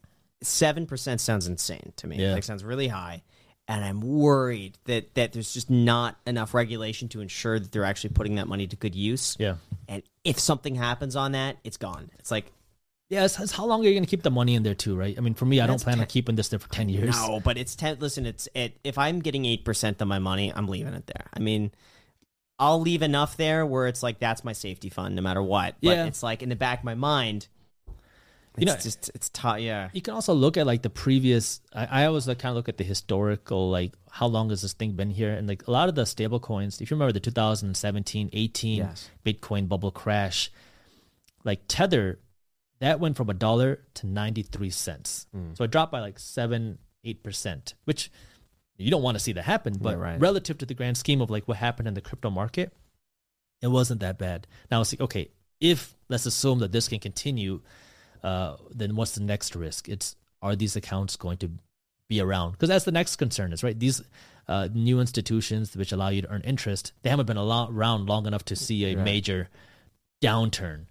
[0.43, 2.17] seven percent sounds insane to me.
[2.17, 2.33] Yeah.
[2.33, 3.23] Like sounds really high.
[3.69, 8.09] And I'm worried that that there's just not enough regulation to ensure that they're actually
[8.09, 9.37] putting that money to good use.
[9.39, 9.55] Yeah.
[9.87, 12.09] And if something happens on that, it's gone.
[12.19, 12.51] It's like
[13.09, 13.25] Yeah.
[13.25, 15.15] It's, it's how long are you going to keep the money in there too, right?
[15.17, 17.15] I mean, for me, I don't plan on keeping this there for 10 years.
[17.15, 17.97] no, but it's ten.
[17.99, 18.75] Listen, it's it.
[18.83, 21.27] If I'm getting eight percent of my money, I'm leaving it there.
[21.33, 21.71] I mean.
[22.61, 25.75] I'll leave enough there where it's like that's my safety fund no matter what.
[25.81, 26.05] But Yeah.
[26.07, 27.47] it's like in the back of my mind,
[28.59, 29.59] You know- it's just it's tough.
[29.59, 31.61] Yeah, You can also look at like the previous.
[31.73, 34.73] I, I always like kind of look at the historical, like how long has this
[34.73, 36.81] thing been here, and like a lot of the stable coins.
[36.81, 39.09] If you remember the 2017, 18 Yes.
[39.25, 40.51] Bitcoin bubble crash,
[41.43, 42.19] like Tether,
[42.79, 45.27] that went from a dollar to 93 cents.
[45.35, 45.57] Mm.
[45.57, 48.11] So it dropped by like seven, eight percent, which
[48.77, 50.19] you don't want to see that happen, but Yeah, right.
[50.21, 52.71] relative to the grand scheme of like what happened in the crypto market,
[53.61, 54.47] it wasn't that bad.
[54.71, 55.29] Now it's like, okay,
[55.59, 57.59] if let's assume that this can continue,
[58.23, 59.87] uh, then what's the next risk?
[59.89, 61.51] It's are these accounts going to
[62.07, 62.51] be around?
[62.53, 63.77] Because that's the next concern is right.
[63.79, 64.01] These
[64.47, 68.45] uh, new institutions which allow you to earn interest, they haven't been around long enough
[68.45, 69.03] to see a Right.
[69.05, 69.49] major
[70.21, 70.85] downturn.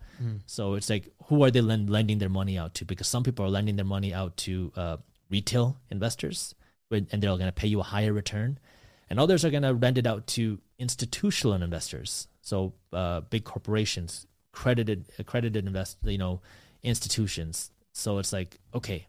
[0.47, 2.85] So it's like, who are they lend, lending their money out to?
[2.85, 4.97] Because some people are lending their money out to uh,
[5.31, 6.57] retail investors,
[6.91, 8.59] and they're going to pay you a higher return,
[9.09, 12.27] and others are going to lend it out to institutional investors.
[12.41, 16.41] So uh, big corporations, credited accredited invest, you know,
[16.89, 17.71] institutions.
[17.93, 19.07] So it's like, okay,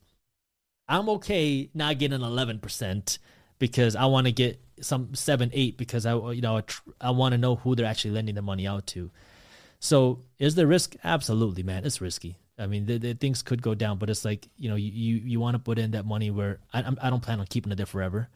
[0.87, 3.19] I'm okay not getting eleven percent
[3.59, 6.61] because I want to get some seven, eight because I, you know,
[7.01, 9.11] I, want to know who they're actually lending the money out to.
[9.79, 10.95] So is there risk?
[11.03, 11.85] Absolutely, man.
[11.85, 12.37] It's risky.
[12.57, 15.15] I mean, the, the things could go down, but it's like you know, you you,
[15.23, 17.75] you want to put in that money where I I don't plan on keeping it
[17.75, 18.29] there forever.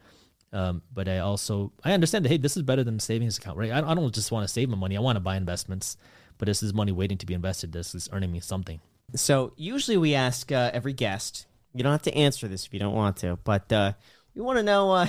[0.52, 3.58] Um, but I also I understand that hey, this is better than a savings account,
[3.58, 3.72] right?
[3.72, 4.96] I, I don't just want to save my money.
[4.96, 5.96] I want to buy investments,
[6.38, 7.72] but this is money waiting to be invested.
[7.72, 8.80] This is earning me something.
[9.14, 11.46] So usually we ask uh, every guest.
[11.72, 13.92] You don't have to answer this if you don't want to, but uh,
[14.34, 15.06] we want to know uh,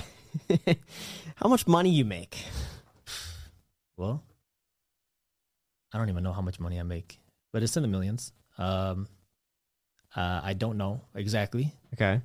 [1.35, 2.37] how much money you make.
[3.97, 4.23] Well,
[5.93, 7.19] I don't even know how much money I make,
[7.53, 8.31] but it's in the millions.
[8.57, 9.07] Um,
[10.15, 12.21] uh, I don't know exactly Okay.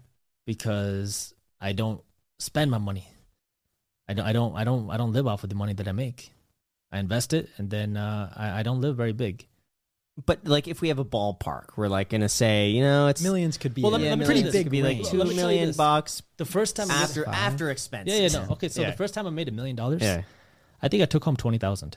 [0.46, 2.00] because I don't
[2.38, 3.06] spend my money.
[4.08, 4.26] I don't.
[4.26, 4.56] I don't.
[4.56, 4.90] I don't.
[4.90, 6.32] I don't live off of the money that I make.
[6.90, 9.46] I invest it, and then uh, I, I don't live very big.
[10.26, 13.56] But like, if we have a ballpark, we're like gonna say, you know, it's Millions
[13.56, 14.58] could be Well, let a me- let me pretty tell you this.
[14.58, 15.08] big could be like range.
[15.08, 17.34] two Let me tell you million bucks The first time, after five.
[17.34, 18.14] after expenses.
[18.34, 18.68] yeah, yeah, no, okay.
[18.68, 18.90] So Yeah.
[18.90, 20.22] the first time I made a million dollars, Yeah.
[20.82, 21.96] I think I took home twenty thousand.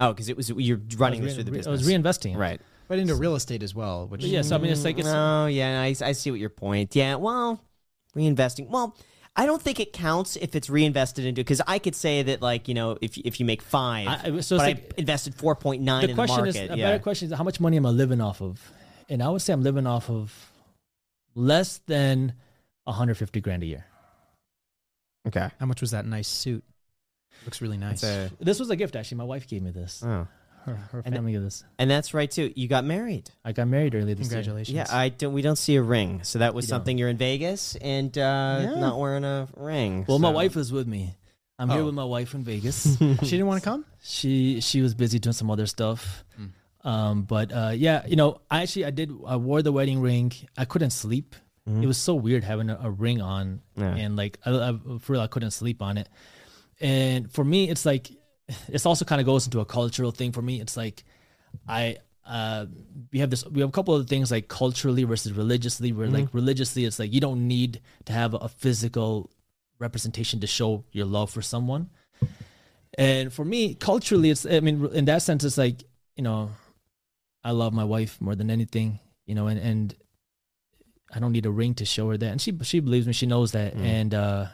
[0.00, 1.66] Oh, because it was you're running this through the business.
[1.66, 2.38] I was reinvesting, it.
[2.38, 2.60] right.
[2.86, 5.46] But into real estate as well, which Yeah, so I mean, it's like it's oh
[5.46, 6.94] yeah, I, I see what your point.
[6.94, 7.60] Yeah, well,
[8.16, 8.68] reinvesting.
[8.68, 8.96] Well,
[9.38, 12.66] I don't think it counts if it's reinvested into because I could say that like
[12.68, 15.34] you know if if you make five, I- I- so but it's I like- invested
[15.34, 16.72] four point nine the in question the is market.
[16.74, 16.86] a yeah.
[16.90, 18.72] better question is how much money am I living off of?
[19.08, 20.34] And I would say I'm living off of
[21.34, 22.34] less than
[22.84, 23.84] 150 grand a year.
[25.26, 25.48] okay.
[25.60, 26.64] how much was that nice suit?
[27.44, 28.00] Looks really nice.
[28.00, 29.18] That's a- This was a gift actually.
[29.18, 30.02] My wife gave me this.
[30.04, 30.26] oh.
[30.68, 31.64] Her, her And- family gave this.
[31.78, 32.52] And that's right too.
[32.56, 33.30] You got married.
[33.44, 34.38] I got married earlier this year.
[34.42, 34.74] Congratulations.
[34.74, 35.32] Yeah, I don't.
[35.32, 36.78] We don't see a ring, so that was You don't.
[36.80, 36.98] something.
[36.98, 38.74] You're in Vegas and uh, Yeah.
[38.80, 40.04] not wearing a ring.
[40.08, 41.14] Well, my wife was with me.
[41.58, 41.86] I'm here Oh.
[41.86, 42.96] with my wife in Vegas.
[42.98, 43.84] she didn't want to come.
[44.02, 46.24] she she was busy doing some other stuff.
[46.40, 46.50] Mm.
[46.88, 50.30] Um, but uh, yeah, you know, I actually I did I wore the wedding ring.
[50.56, 51.34] I couldn't sleep.
[51.68, 51.82] Mhm.
[51.82, 53.94] It was so weird having a, a ring on Yeah.
[53.94, 56.08] and like I, I, for real I couldn't sleep on it.
[56.80, 58.10] And for me, it's like
[58.68, 60.60] it's also kind of goes into a cultural thing for me.
[60.60, 61.04] It's like
[61.68, 62.66] I uh
[63.12, 66.28] we have this we have a couple of things like culturally versus religiously where like
[66.32, 69.30] religiously it's like you don't need to have a physical
[69.78, 71.88] representation to show your love for someone.
[72.98, 75.84] And for me culturally it's i mean in that sense it's like
[76.16, 76.50] you know
[77.44, 79.94] i love my wife more than anything you know and and
[81.14, 82.30] i don't need a ring to show her that.
[82.32, 83.12] And she she believes me.
[83.12, 83.74] She knows that.
[83.74, 83.84] Mm.
[83.84, 84.46] and uh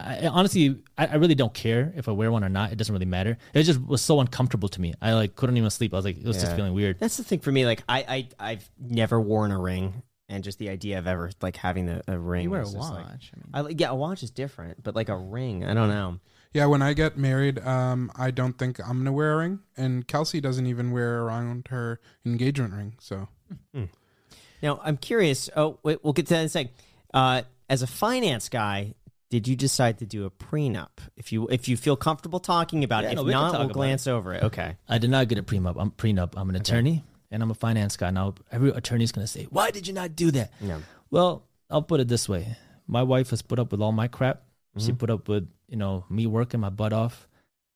[0.00, 2.72] I, honestly, I, I really don't care if I wear one or not.
[2.72, 3.38] It doesn't really matter.
[3.54, 4.94] It just was so uncomfortable to me.
[5.00, 5.92] I like couldn't even sleep.
[5.94, 6.98] I was like, it was just feeling weird.
[6.98, 7.64] That's the thing for me.
[7.66, 11.56] Like I, I, I've never worn a ring, and just the idea of ever like
[11.56, 12.44] having the, a ring.
[12.44, 13.32] You wear a is just, like- watch.
[13.54, 16.18] I mean, I, yeah, a watch is different, but like a ring, I don't know.
[16.52, 20.06] Yeah, when I get married, um, I don't think I'm gonna wear a ring, and
[20.08, 22.94] Kelsey doesn't even wear around her engagement ring.
[23.00, 23.28] So
[24.62, 25.48] Now I'm curious.
[25.56, 26.66] Oh, wait, we'll get to that in a sec.
[27.14, 28.94] Uh, as a finance guy,
[29.30, 30.98] did you decide to do a prenup?
[31.16, 33.50] If you if you feel comfortable talking about Yeah, it, no, if we can not,
[33.52, 34.42] talk we'll about glance over it.
[34.42, 34.76] Okay.
[34.88, 35.76] I did not get a prenup.
[35.78, 36.34] I'm prenup.
[36.36, 38.10] I'm an attorney and I'm a finance guy.
[38.10, 40.52] Now every attorney is gonna say, Why did you not do that?
[40.60, 40.80] Yeah.
[41.10, 42.56] Well, I'll put it this way.
[42.88, 44.42] My wife has put up with all my crap.
[44.76, 44.96] She mm-hmm.
[44.96, 47.28] put up with, you know, me working my butt off.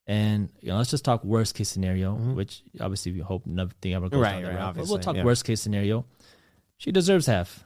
[0.07, 2.34] And you know, let's just talk worst case scenario, mm-hmm.
[2.34, 4.22] which obviously we hope nothing ever goes wrong.
[4.22, 4.74] Right, down that right, route.
[4.76, 5.24] But we'll talk yeah.
[5.24, 6.05] worst case scenario.
[6.76, 7.64] She deserves half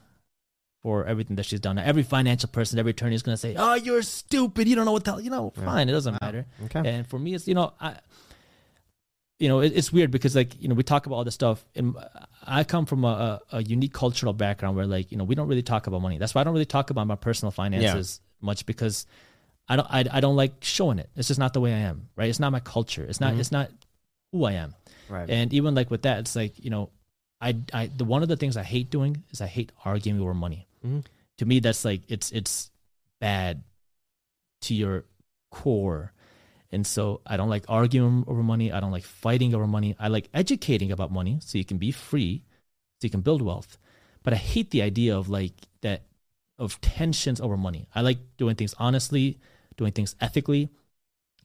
[0.82, 1.76] for everything that she's done.
[1.76, 4.68] Now, every financial person, every attorney is going to say, "Oh, you're stupid.
[4.68, 5.88] You don't know what the hell." You know, fine.
[5.88, 6.46] It doesn't matter.
[6.66, 6.88] Okay.
[6.88, 7.96] And for me, it's you know, I,
[9.38, 11.64] you know, it, it's weird because like you know, we talk about all this stuff,
[11.74, 11.96] and
[12.46, 15.62] I come from a, a, unique cultural background where like you know, we don't really
[15.62, 16.18] talk about money.
[16.18, 19.06] That's why I don't really talk about my personal finances much because
[19.68, 21.10] I don't, I, I don't like showing it.
[21.16, 22.28] It's just not the way I am, right?
[22.28, 23.04] It's not my culture.
[23.04, 23.40] It's not, mm-hmm.
[23.40, 23.70] it's not
[24.32, 24.74] who I am.
[25.08, 25.28] Right.
[25.28, 26.90] And even like with that, it's like you know,
[27.40, 30.34] I, I, the one of the things I hate doing is I hate arguing over
[30.34, 30.67] money.
[30.84, 31.04] Mhm.
[31.38, 32.70] To me, that's like it's it's
[33.20, 33.62] bad
[34.62, 35.04] to your
[35.50, 36.12] core.
[36.70, 38.70] And so I don't like arguing over money.
[38.72, 39.96] I don't like fighting over money.
[39.98, 42.44] I like educating about money so you can be free,
[43.00, 43.78] so you can build wealth.
[44.22, 46.02] But I hate the idea of like that
[46.58, 47.88] of tensions over money.
[47.94, 49.38] I like doing things honestly,
[49.76, 50.68] doing things ethically.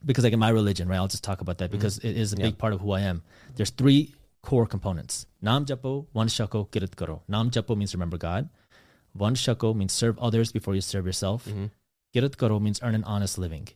[0.05, 0.97] Because like in my religion, right?
[0.97, 1.77] I'll just talk about that Mm-hmm.
[1.77, 3.21] because it is a big part of who I am.
[3.55, 5.25] There's three core components.
[5.41, 7.21] Nam japo, vand chhako, kirat karo.
[7.29, 8.49] Nam japo means remember God.
[9.15, 11.45] Vand Chhako means serve others before you serve yourself.
[11.47, 12.29] Mm-hmm.
[12.37, 13.67] Karo means earn an honest living.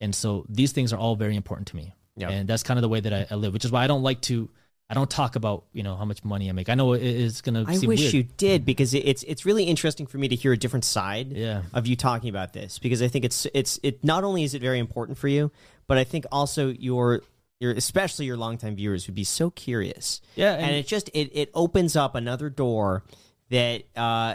[0.00, 1.94] And so these things are all very important to me.
[2.16, 2.30] Yeah.
[2.30, 4.02] And that's kind of the way that I, I live, which is why I don't
[4.02, 4.50] like to
[4.90, 6.68] I don't talk about, you know, how much money I make.
[6.68, 8.14] I know it is gonna I seem wish weird.
[8.14, 11.32] you did because it- it's it's really interesting for me to hear a different side
[11.32, 11.62] Yeah.
[11.72, 14.60] of you talking about this because I think it's it's it not only is it
[14.60, 15.50] very important for you,
[15.86, 17.22] but I think also your
[17.60, 20.20] your especially your longtime viewers would be so curious.
[20.36, 23.04] Yeah, and, and- it just it it opens up another door
[23.50, 24.34] that uh,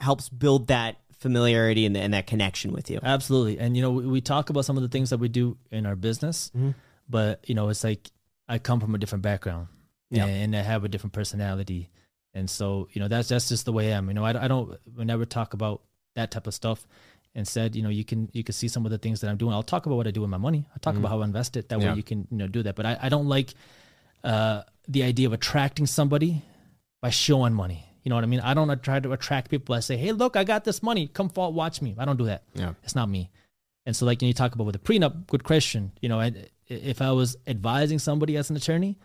[0.00, 2.98] helps build that familiarity and, and that connection with you.
[3.02, 3.58] Absolutely.
[3.58, 5.86] And you know, we, we talk about some of the things that we do in
[5.86, 6.70] our business, Mm-hmm.
[7.08, 8.10] but you know, it's like
[8.48, 9.68] I come from a different background
[10.10, 10.26] Yeah.
[10.26, 11.90] and, I have a different personality.
[12.34, 14.08] And so, you know, that's that's just the way I am.
[14.08, 15.82] You know, I, I don't we never talk about
[16.14, 16.86] that type of stuff.
[17.36, 19.52] Instead, you know, you can you can see some of the things that I'm doing.
[19.54, 20.66] I'll talk about what I do with my money.
[20.74, 21.68] I talk about how I invest it.
[21.68, 21.80] That.
[21.80, 21.90] Yeah.
[21.92, 22.74] way you can, you know, do that.
[22.76, 23.54] But I, I don't like
[24.24, 26.42] uh, the idea of attracting somebody
[27.00, 27.86] by showing money.
[28.04, 28.40] You know what I mean?
[28.40, 29.74] I don't try to attract people.
[29.74, 31.08] I say, hey, look, I got this money.
[31.08, 31.96] Come fall, watch me.
[31.98, 32.42] I don't do that.
[32.54, 32.74] Yeah.
[32.82, 33.30] It's not me.
[33.86, 35.92] And so, like, when you talk about with a prenup, good question.
[36.00, 36.32] You know, I,
[36.68, 38.98] if I was advising somebody as an attorney,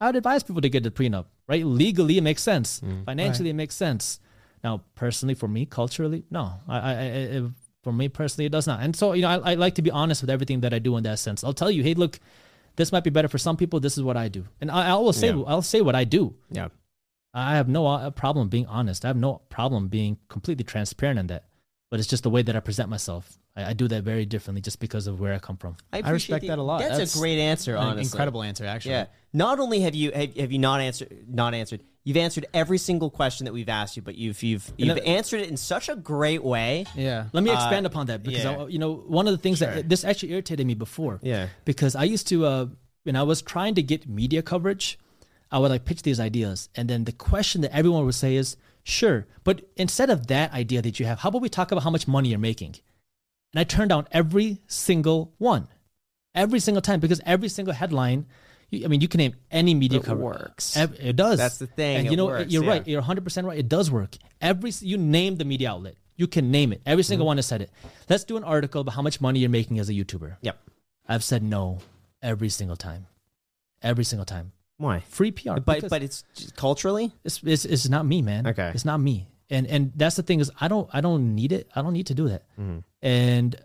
[0.00, 1.64] I would advise people to get the prenup, right?
[1.64, 2.80] Legally, it makes sense.
[2.80, 3.04] Mm.
[3.04, 4.18] Financially, it makes sense.
[4.64, 6.54] Now, personally, for me, culturally, no.
[6.68, 7.42] I, I, I,
[7.82, 8.80] for me personally, it does not.
[8.80, 10.96] And so, you know, I, I like to be honest with everything that I do
[10.96, 11.44] in that sense.
[11.44, 12.18] I'll tell you, hey, look,
[12.76, 13.80] this might be better for some people.
[13.80, 15.42] This is what I do, and I, I will say, Yeah.
[15.46, 16.34] I'll say what I do.
[16.50, 16.68] Yeah.
[17.32, 19.04] I have no uh, problem being honest.
[19.04, 21.44] I have no problem being completely transparent in that.
[21.90, 23.36] But it's just the way that I present myself.
[23.56, 25.76] I, I do that very differently just because of where I come from.
[25.92, 26.80] I appreciate respect the- that a lot.
[26.80, 28.02] That's, That's a great answer, An honestly.
[28.04, 28.92] incredible answer, actually.
[28.92, 29.06] Yeah.
[29.32, 33.10] Not only have you have, have you not answered not answered, you've answered every single
[33.10, 35.94] question that we've asked you, but you've you've you've then- answered it in such a
[35.96, 36.86] great way.
[36.96, 37.26] Yeah.
[37.32, 38.56] Let me Uh, expand upon that because yeah.
[38.62, 41.18] I, you know one of the things that this actually irritated me before.
[41.22, 41.48] Yeah.
[41.64, 42.66] Because I used to uh,
[43.04, 44.98] when I was trying to get media coverage,
[45.50, 48.56] I would like pitch these ideas, and then the question that everyone would say is,
[48.84, 51.90] "Sure, but instead of that idea that you have, how about we talk about how
[51.90, 52.76] much money you're making?"
[53.52, 55.66] And I turned down every single one,
[56.34, 58.26] every single time because every single headline,
[58.72, 60.22] I mean, you can name any media It coverage.
[60.24, 60.76] works.
[60.76, 61.38] It does.
[61.38, 62.70] That's the thing, And you know, works, you're yeah.
[62.70, 62.86] right.
[62.86, 63.58] You're 100 percent right.
[63.58, 64.16] It does work.
[64.40, 66.80] Every you name the media outlet, you can name it.
[66.86, 67.08] Every Mm-hmm.
[67.08, 67.70] single one has said it.
[68.08, 70.36] Let's do an article about how much money you're making as a YouTuber.
[70.42, 70.56] Yep.
[71.08, 71.80] I've said no
[72.22, 73.06] every single time.
[73.82, 74.52] Every single time.
[74.80, 75.00] Why?
[75.08, 75.60] Free PR.
[75.60, 76.24] But but it's
[76.56, 77.12] culturally.
[77.22, 78.46] it's, it's it's not me, man.
[78.46, 78.70] Okay.
[78.74, 79.28] It's not me.
[79.50, 81.68] And and that's the thing is I don't I don't need it.
[81.76, 82.44] I don't need to do that.
[82.58, 82.78] Mm-hmm.
[83.02, 83.56] And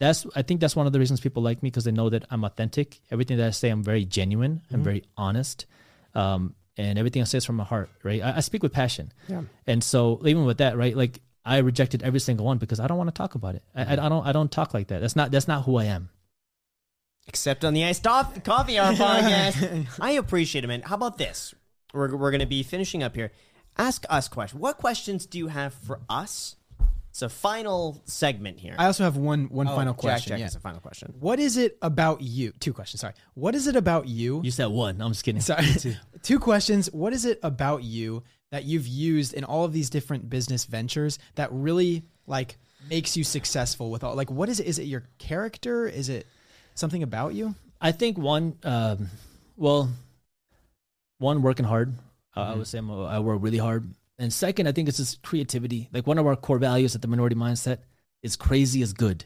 [0.00, 2.24] that's I think that's one of the reasons people like me because they know that
[2.30, 3.00] I'm authentic.
[3.12, 4.62] Everything that I say, I'm very genuine.
[4.70, 4.84] I'm Mm-hmm.
[4.84, 5.66] very honest.
[6.14, 8.20] Um, and everything I say is from my heart, right?
[8.20, 9.12] I, I speak with passion.
[9.28, 9.42] Yeah.
[9.66, 10.96] And so even with that, right?
[10.96, 13.62] Like I rejected every single one because I don't want to talk about it.
[13.76, 15.00] I, I, I don't I don't talk like that.
[15.00, 16.08] That's not that's not who I am.
[17.26, 19.86] Except on the iced off coffee hour podcast.
[20.00, 20.82] I appreciate it, man.
[20.82, 21.54] How about this?
[21.92, 23.32] We're, we're going to be finishing up here.
[23.78, 24.60] Ask us questions.
[24.60, 26.56] What questions do you have for us?
[27.10, 28.74] It's a final segment here.
[28.76, 30.30] I also have one one Oh, final Jack, question.
[30.30, 30.44] Jack yeah.
[30.46, 31.14] has a final question.
[31.20, 32.52] What is it about you?
[32.58, 33.00] Two questions.
[33.02, 33.14] Sorry.
[33.34, 34.40] What is it about you?
[34.42, 35.00] You said one.
[35.00, 35.40] I'm just kidding.
[35.40, 35.64] Sorry.
[36.24, 36.92] Two questions.
[36.92, 41.20] What is it about you that you've used in all of these different business ventures
[41.36, 42.58] that really like
[42.90, 44.66] makes you successful with all like what is it?
[44.66, 45.86] Is it your character?
[45.86, 46.26] Is it
[46.74, 47.54] something about you?
[47.80, 49.08] I think one, um,
[49.56, 49.90] well,
[51.18, 51.94] one working hard.
[52.36, 53.88] Uh, I would say I'm I work really hard.
[54.18, 55.88] And second, I think it's just creativity.
[55.92, 57.78] Like one of our core values at the Minority Mindset
[58.22, 59.24] is crazy is good,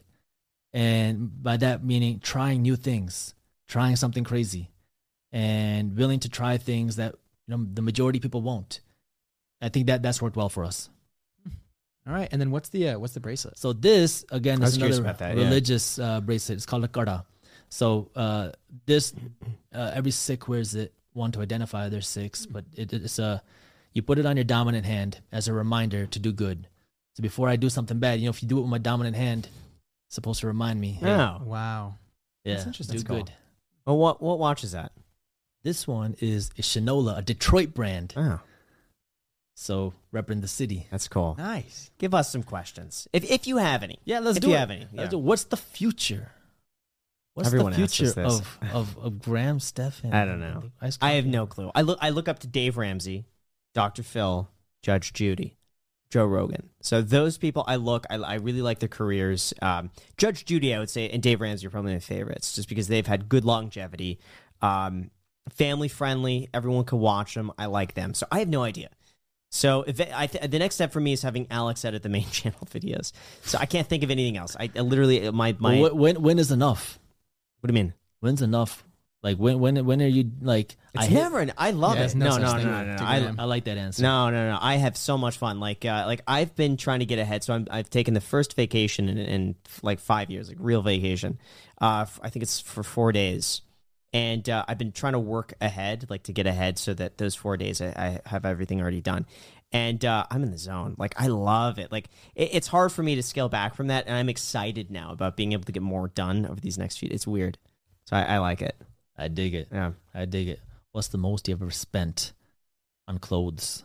[0.72, 3.34] and by that meaning trying new things,
[3.66, 4.70] trying something crazy,
[5.32, 7.14] and willing to try things that
[7.46, 8.80] you know the majority of people won't.
[9.61, 10.88] I think that that's worked well for us.
[12.07, 12.28] All right.
[12.32, 13.59] And then what's the uh, what's the bracelet?
[13.59, 15.44] So this again is another that, yeah.
[15.44, 16.57] religious uh, bracelet.
[16.57, 17.26] It's called a kara.
[17.69, 18.51] So uh,
[18.87, 19.12] this
[19.75, 23.43] uh, every Sikh wears it one to identify their Sikhs, but it, it's a
[23.95, 26.66] you put it on your dominant hand as a reminder to do good.
[27.15, 29.16] So before I do something bad, you know, if you do it with my dominant
[29.16, 29.49] hand,
[30.07, 30.93] it's supposed to remind me.
[30.93, 31.43] hey, Oh.
[31.45, 31.95] Wow.
[32.45, 32.97] yeah, that's interesting.
[32.97, 33.16] do That's cool.
[33.24, 33.32] good.
[33.86, 34.93] Well, what what watch is that?
[35.65, 38.15] This one is a Shinola, a Detroit brand.
[38.16, 38.40] Oh,
[39.55, 40.86] So repping the city.
[40.90, 41.35] that's cool.
[41.36, 41.90] Nice.
[41.99, 43.99] Give us some questions, if if you have any.
[44.05, 44.59] Yeah, let's If do you it.
[44.59, 45.11] have any, yeah.
[45.11, 46.31] What's the future?
[47.39, 48.19] What's Everyone the future this.
[48.19, 50.65] of, of of Graham Stephan I don't know.
[51.01, 51.70] I have no clue.
[51.73, 53.27] I look I look up to Dave Ramsey,
[53.74, 54.02] Dr.
[54.02, 54.51] Phil,
[54.82, 55.56] Judge Judy,
[56.10, 56.70] Joe Rogan.
[56.81, 59.55] So those people I look I, I really like their careers.
[59.62, 62.89] Um, Judge Judy I would say and Dave Ramsey are probably my favorites just because
[62.89, 64.19] they've had good longevity.
[64.60, 65.12] Um,
[65.48, 67.52] family friendly, everyone could watch them.
[67.56, 68.15] I like them.
[68.15, 68.89] So I have no idea.
[69.52, 72.09] So if it, I th- the next step for me is having Alex edit the
[72.09, 73.12] main channel videos.
[73.44, 74.56] So I can't think of anything else.
[74.59, 75.89] I, I literally my my.
[75.89, 76.98] When when is enough?
[77.60, 77.94] What do you mean?
[78.20, 78.85] When's enough?
[79.22, 80.76] Like when when when are you like?
[80.94, 81.40] It's I never.
[81.40, 82.01] An, I love Yeah, it.
[82.02, 83.05] there's no No, no, such no, thing no, with no.
[83.06, 84.02] Tigger I, I like that answer.
[84.02, 84.59] no, no, no.
[84.60, 85.59] I have so much fun.
[85.59, 87.43] Like, uh, like I've been trying to get ahead.
[87.43, 91.39] So I'm, I've taken the first vacation in, in like five years, like real vacation.
[91.80, 93.62] Uh, f- I think it's for four days,
[94.12, 97.35] and uh, I've been trying to work ahead, like to get ahead, so that those
[97.35, 99.26] four days I, I have everything already done.
[99.70, 100.95] And uh, I'm in the zone.
[100.99, 101.93] Like I love it.
[101.93, 105.12] Like it, it's hard for me to scale back from that, and I'm excited now
[105.12, 107.09] about being able to get more done over these next few.
[107.12, 107.59] It's weird,
[108.07, 108.77] so I, I like it.
[109.16, 109.69] I dig it.
[109.70, 109.93] Yeah.
[110.15, 110.61] I dig it.
[110.93, 112.32] What's the most you ever spent
[113.07, 113.85] on clothes?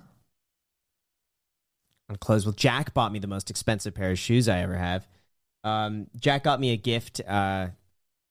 [2.10, 2.45] on clothes.
[2.45, 5.07] Well, Jack bought me the most expensive pair of shoes I ever have.
[5.64, 7.22] Um, Jack got me a gift.
[7.26, 7.68] Uh,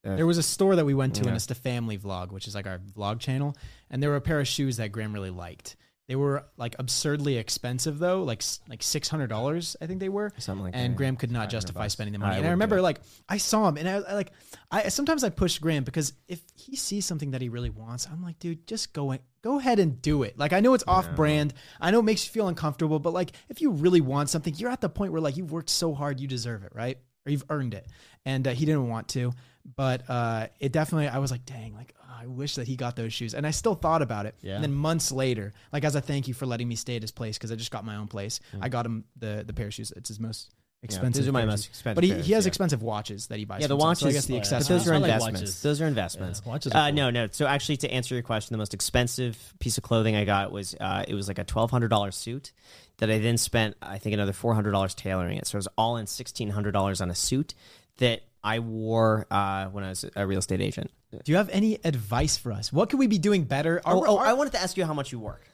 [0.03, 1.29] There was a store that we went to, Yeah.
[1.29, 3.55] and it's the family vlog, which is like our vlog channel.
[3.89, 5.75] And there were a pair of shoes that Graham really liked.
[6.07, 10.33] They were like absurdly expensive though, like like six hundred dollars, I think they were.
[10.37, 10.97] something like and that.
[10.97, 11.93] Graham could not justify bucks.
[11.93, 12.37] spending the I money.
[12.39, 12.99] and I remember like
[13.29, 14.31] I saw him, and I, I like
[14.69, 18.21] I sometimes I push Graham because if he sees something that he really wants, I'm
[18.21, 20.37] like, dude, just go go ahead and do it.
[20.37, 23.31] Like I know it's off brand, I know it makes you feel uncomfortable, but like
[23.47, 26.19] if you really want something, you're at the point where like you've worked so hard,
[26.19, 26.97] you deserve it, right?
[27.25, 27.87] Or you've earned it.
[28.25, 29.33] And uh, he didn't want to,
[29.75, 31.07] but uh, it definitely.
[31.07, 33.51] I was like, dang, like oh, I wish that he got those shoes, and I
[33.51, 34.35] still thought about it.
[34.41, 34.55] Yeah.
[34.55, 37.11] And then months later, like as a thank you for letting me stay at his
[37.11, 39.73] place because I just got my own place, I got him the the pair of
[39.73, 39.91] shoes.
[39.95, 40.51] It's his most
[40.83, 41.23] expensive.
[41.23, 42.47] those are my most expensive But he, pairs, he has yeah.
[42.49, 43.61] expensive watches that he buys.
[43.61, 44.15] Yeah, the for himself, so I watches.
[44.15, 44.39] guess the yeah.
[44.39, 44.67] But accessories.
[44.67, 45.39] those are I like investments.
[45.41, 45.61] watches.
[45.61, 46.41] those are investments.
[46.45, 46.95] Yeah, watches are uh, cool.
[46.95, 47.27] no, no.
[47.31, 50.75] So actually, to answer your question, the most expensive piece of clothing I got was
[50.79, 52.51] uh, it was like a twelve hundred dollars suit
[52.97, 55.47] that I then spent I think another four hundred dollars tailoring it.
[55.47, 57.53] So it was all in sixteen hundred dollars on a suit
[57.97, 60.91] that I wore uh, when I was a real estate agent.
[61.11, 62.73] Do you have any advice for us?
[62.73, 63.79] What could we be doing better?
[63.85, 65.47] Are- Oh, oh, are- I wanted to ask you how much you work.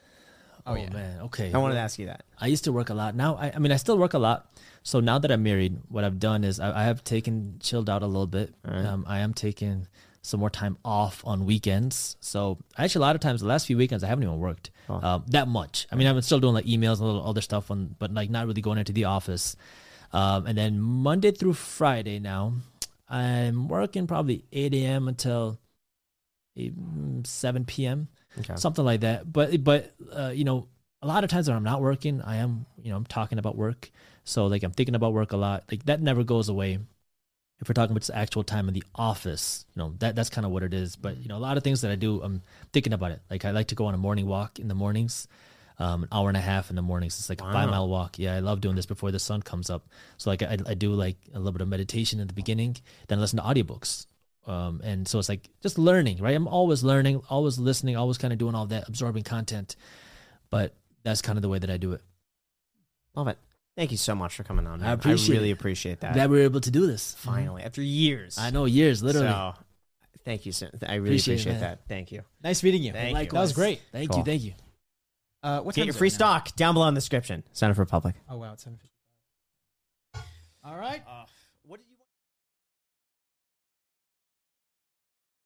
[0.70, 1.22] Oh, yeah, man.
[1.22, 1.52] Okay.
[1.52, 2.24] I wanted to ask you that.
[2.40, 3.16] I used to work a lot.
[3.16, 4.54] Now, I, I mean, I still work a lot.
[4.84, 8.04] So now that I'm married, what I've done is I, I have taken chilled out
[8.04, 8.54] a little bit.
[8.64, 9.88] Um, I am taking
[10.22, 12.18] some more time off on weekends.
[12.20, 15.26] So actually, a lot of times, the last few weekends, I haven't even worked um,
[15.28, 15.88] that much.
[15.92, 18.30] I mean, I'm still doing like emails and a little other stuff, on, but like
[18.30, 19.56] not really going into the office.
[20.14, 22.54] Um, and then Monday through Friday now,
[23.08, 25.08] I'm working probably 8 a.m.
[25.08, 25.60] until
[26.56, 28.08] 8, mm, 7 p.m
[28.40, 28.56] Okay.
[28.56, 29.32] something like that.
[29.32, 30.68] But but uh, you know,
[31.02, 33.56] a lot of times when I'm not working, I am you know I'm talking about
[33.56, 33.92] work.
[34.24, 35.64] So like I'm thinking about work a lot.
[35.72, 36.80] Like that never goes away.
[37.62, 40.46] If we're talking about just actual time in the office, you know that that's kind
[40.46, 40.96] of what it is.
[40.96, 42.42] But you know, a lot of things that I do, I'm
[42.72, 43.22] thinking about it.
[43.30, 45.28] Like I like to go on a morning walk in the mornings.
[45.82, 47.18] Um, an hour and a half in the mornings.
[47.20, 48.20] It's like a five mile walk.
[48.20, 49.88] Yeah, I love doing this before the sun comes up.
[50.18, 52.76] So like I, I do like a little bit of meditation in the beginning,
[53.08, 54.06] then I listen to audiobooks.
[54.50, 56.36] Um, and so it's like just learning, right?
[56.36, 59.76] I'm always learning, always listening, always kind of doing all that, absorbing content.
[60.50, 60.74] But
[61.04, 62.02] that's kind of the way that I do it.
[63.16, 63.38] Love it.
[63.78, 64.82] Thank you so much for coming on.
[64.82, 65.54] I appreciate I really it.
[65.54, 66.16] appreciate that.
[66.16, 67.16] that we were able to do this.
[67.20, 68.38] Finally, after years.
[68.40, 69.28] I know years, literally.
[69.30, 69.54] So,
[70.26, 70.52] thank you.
[70.52, 71.82] So, I really Appreciate appreciate, that.
[71.88, 72.24] Thank you.
[72.44, 72.92] nice meeting you.
[72.92, 73.26] Thank you.
[73.30, 73.82] That was great.
[73.92, 74.20] Thank Cool.
[74.20, 74.54] you, thank you.
[75.44, 76.16] Uh, what Get your free right now?
[76.18, 77.44] stock down below in the description.
[77.54, 78.16] Sign up for public.
[78.28, 78.90] Oh wow, it's seven fifty.
[80.64, 81.02] All right.
[81.06, 81.39] what did you?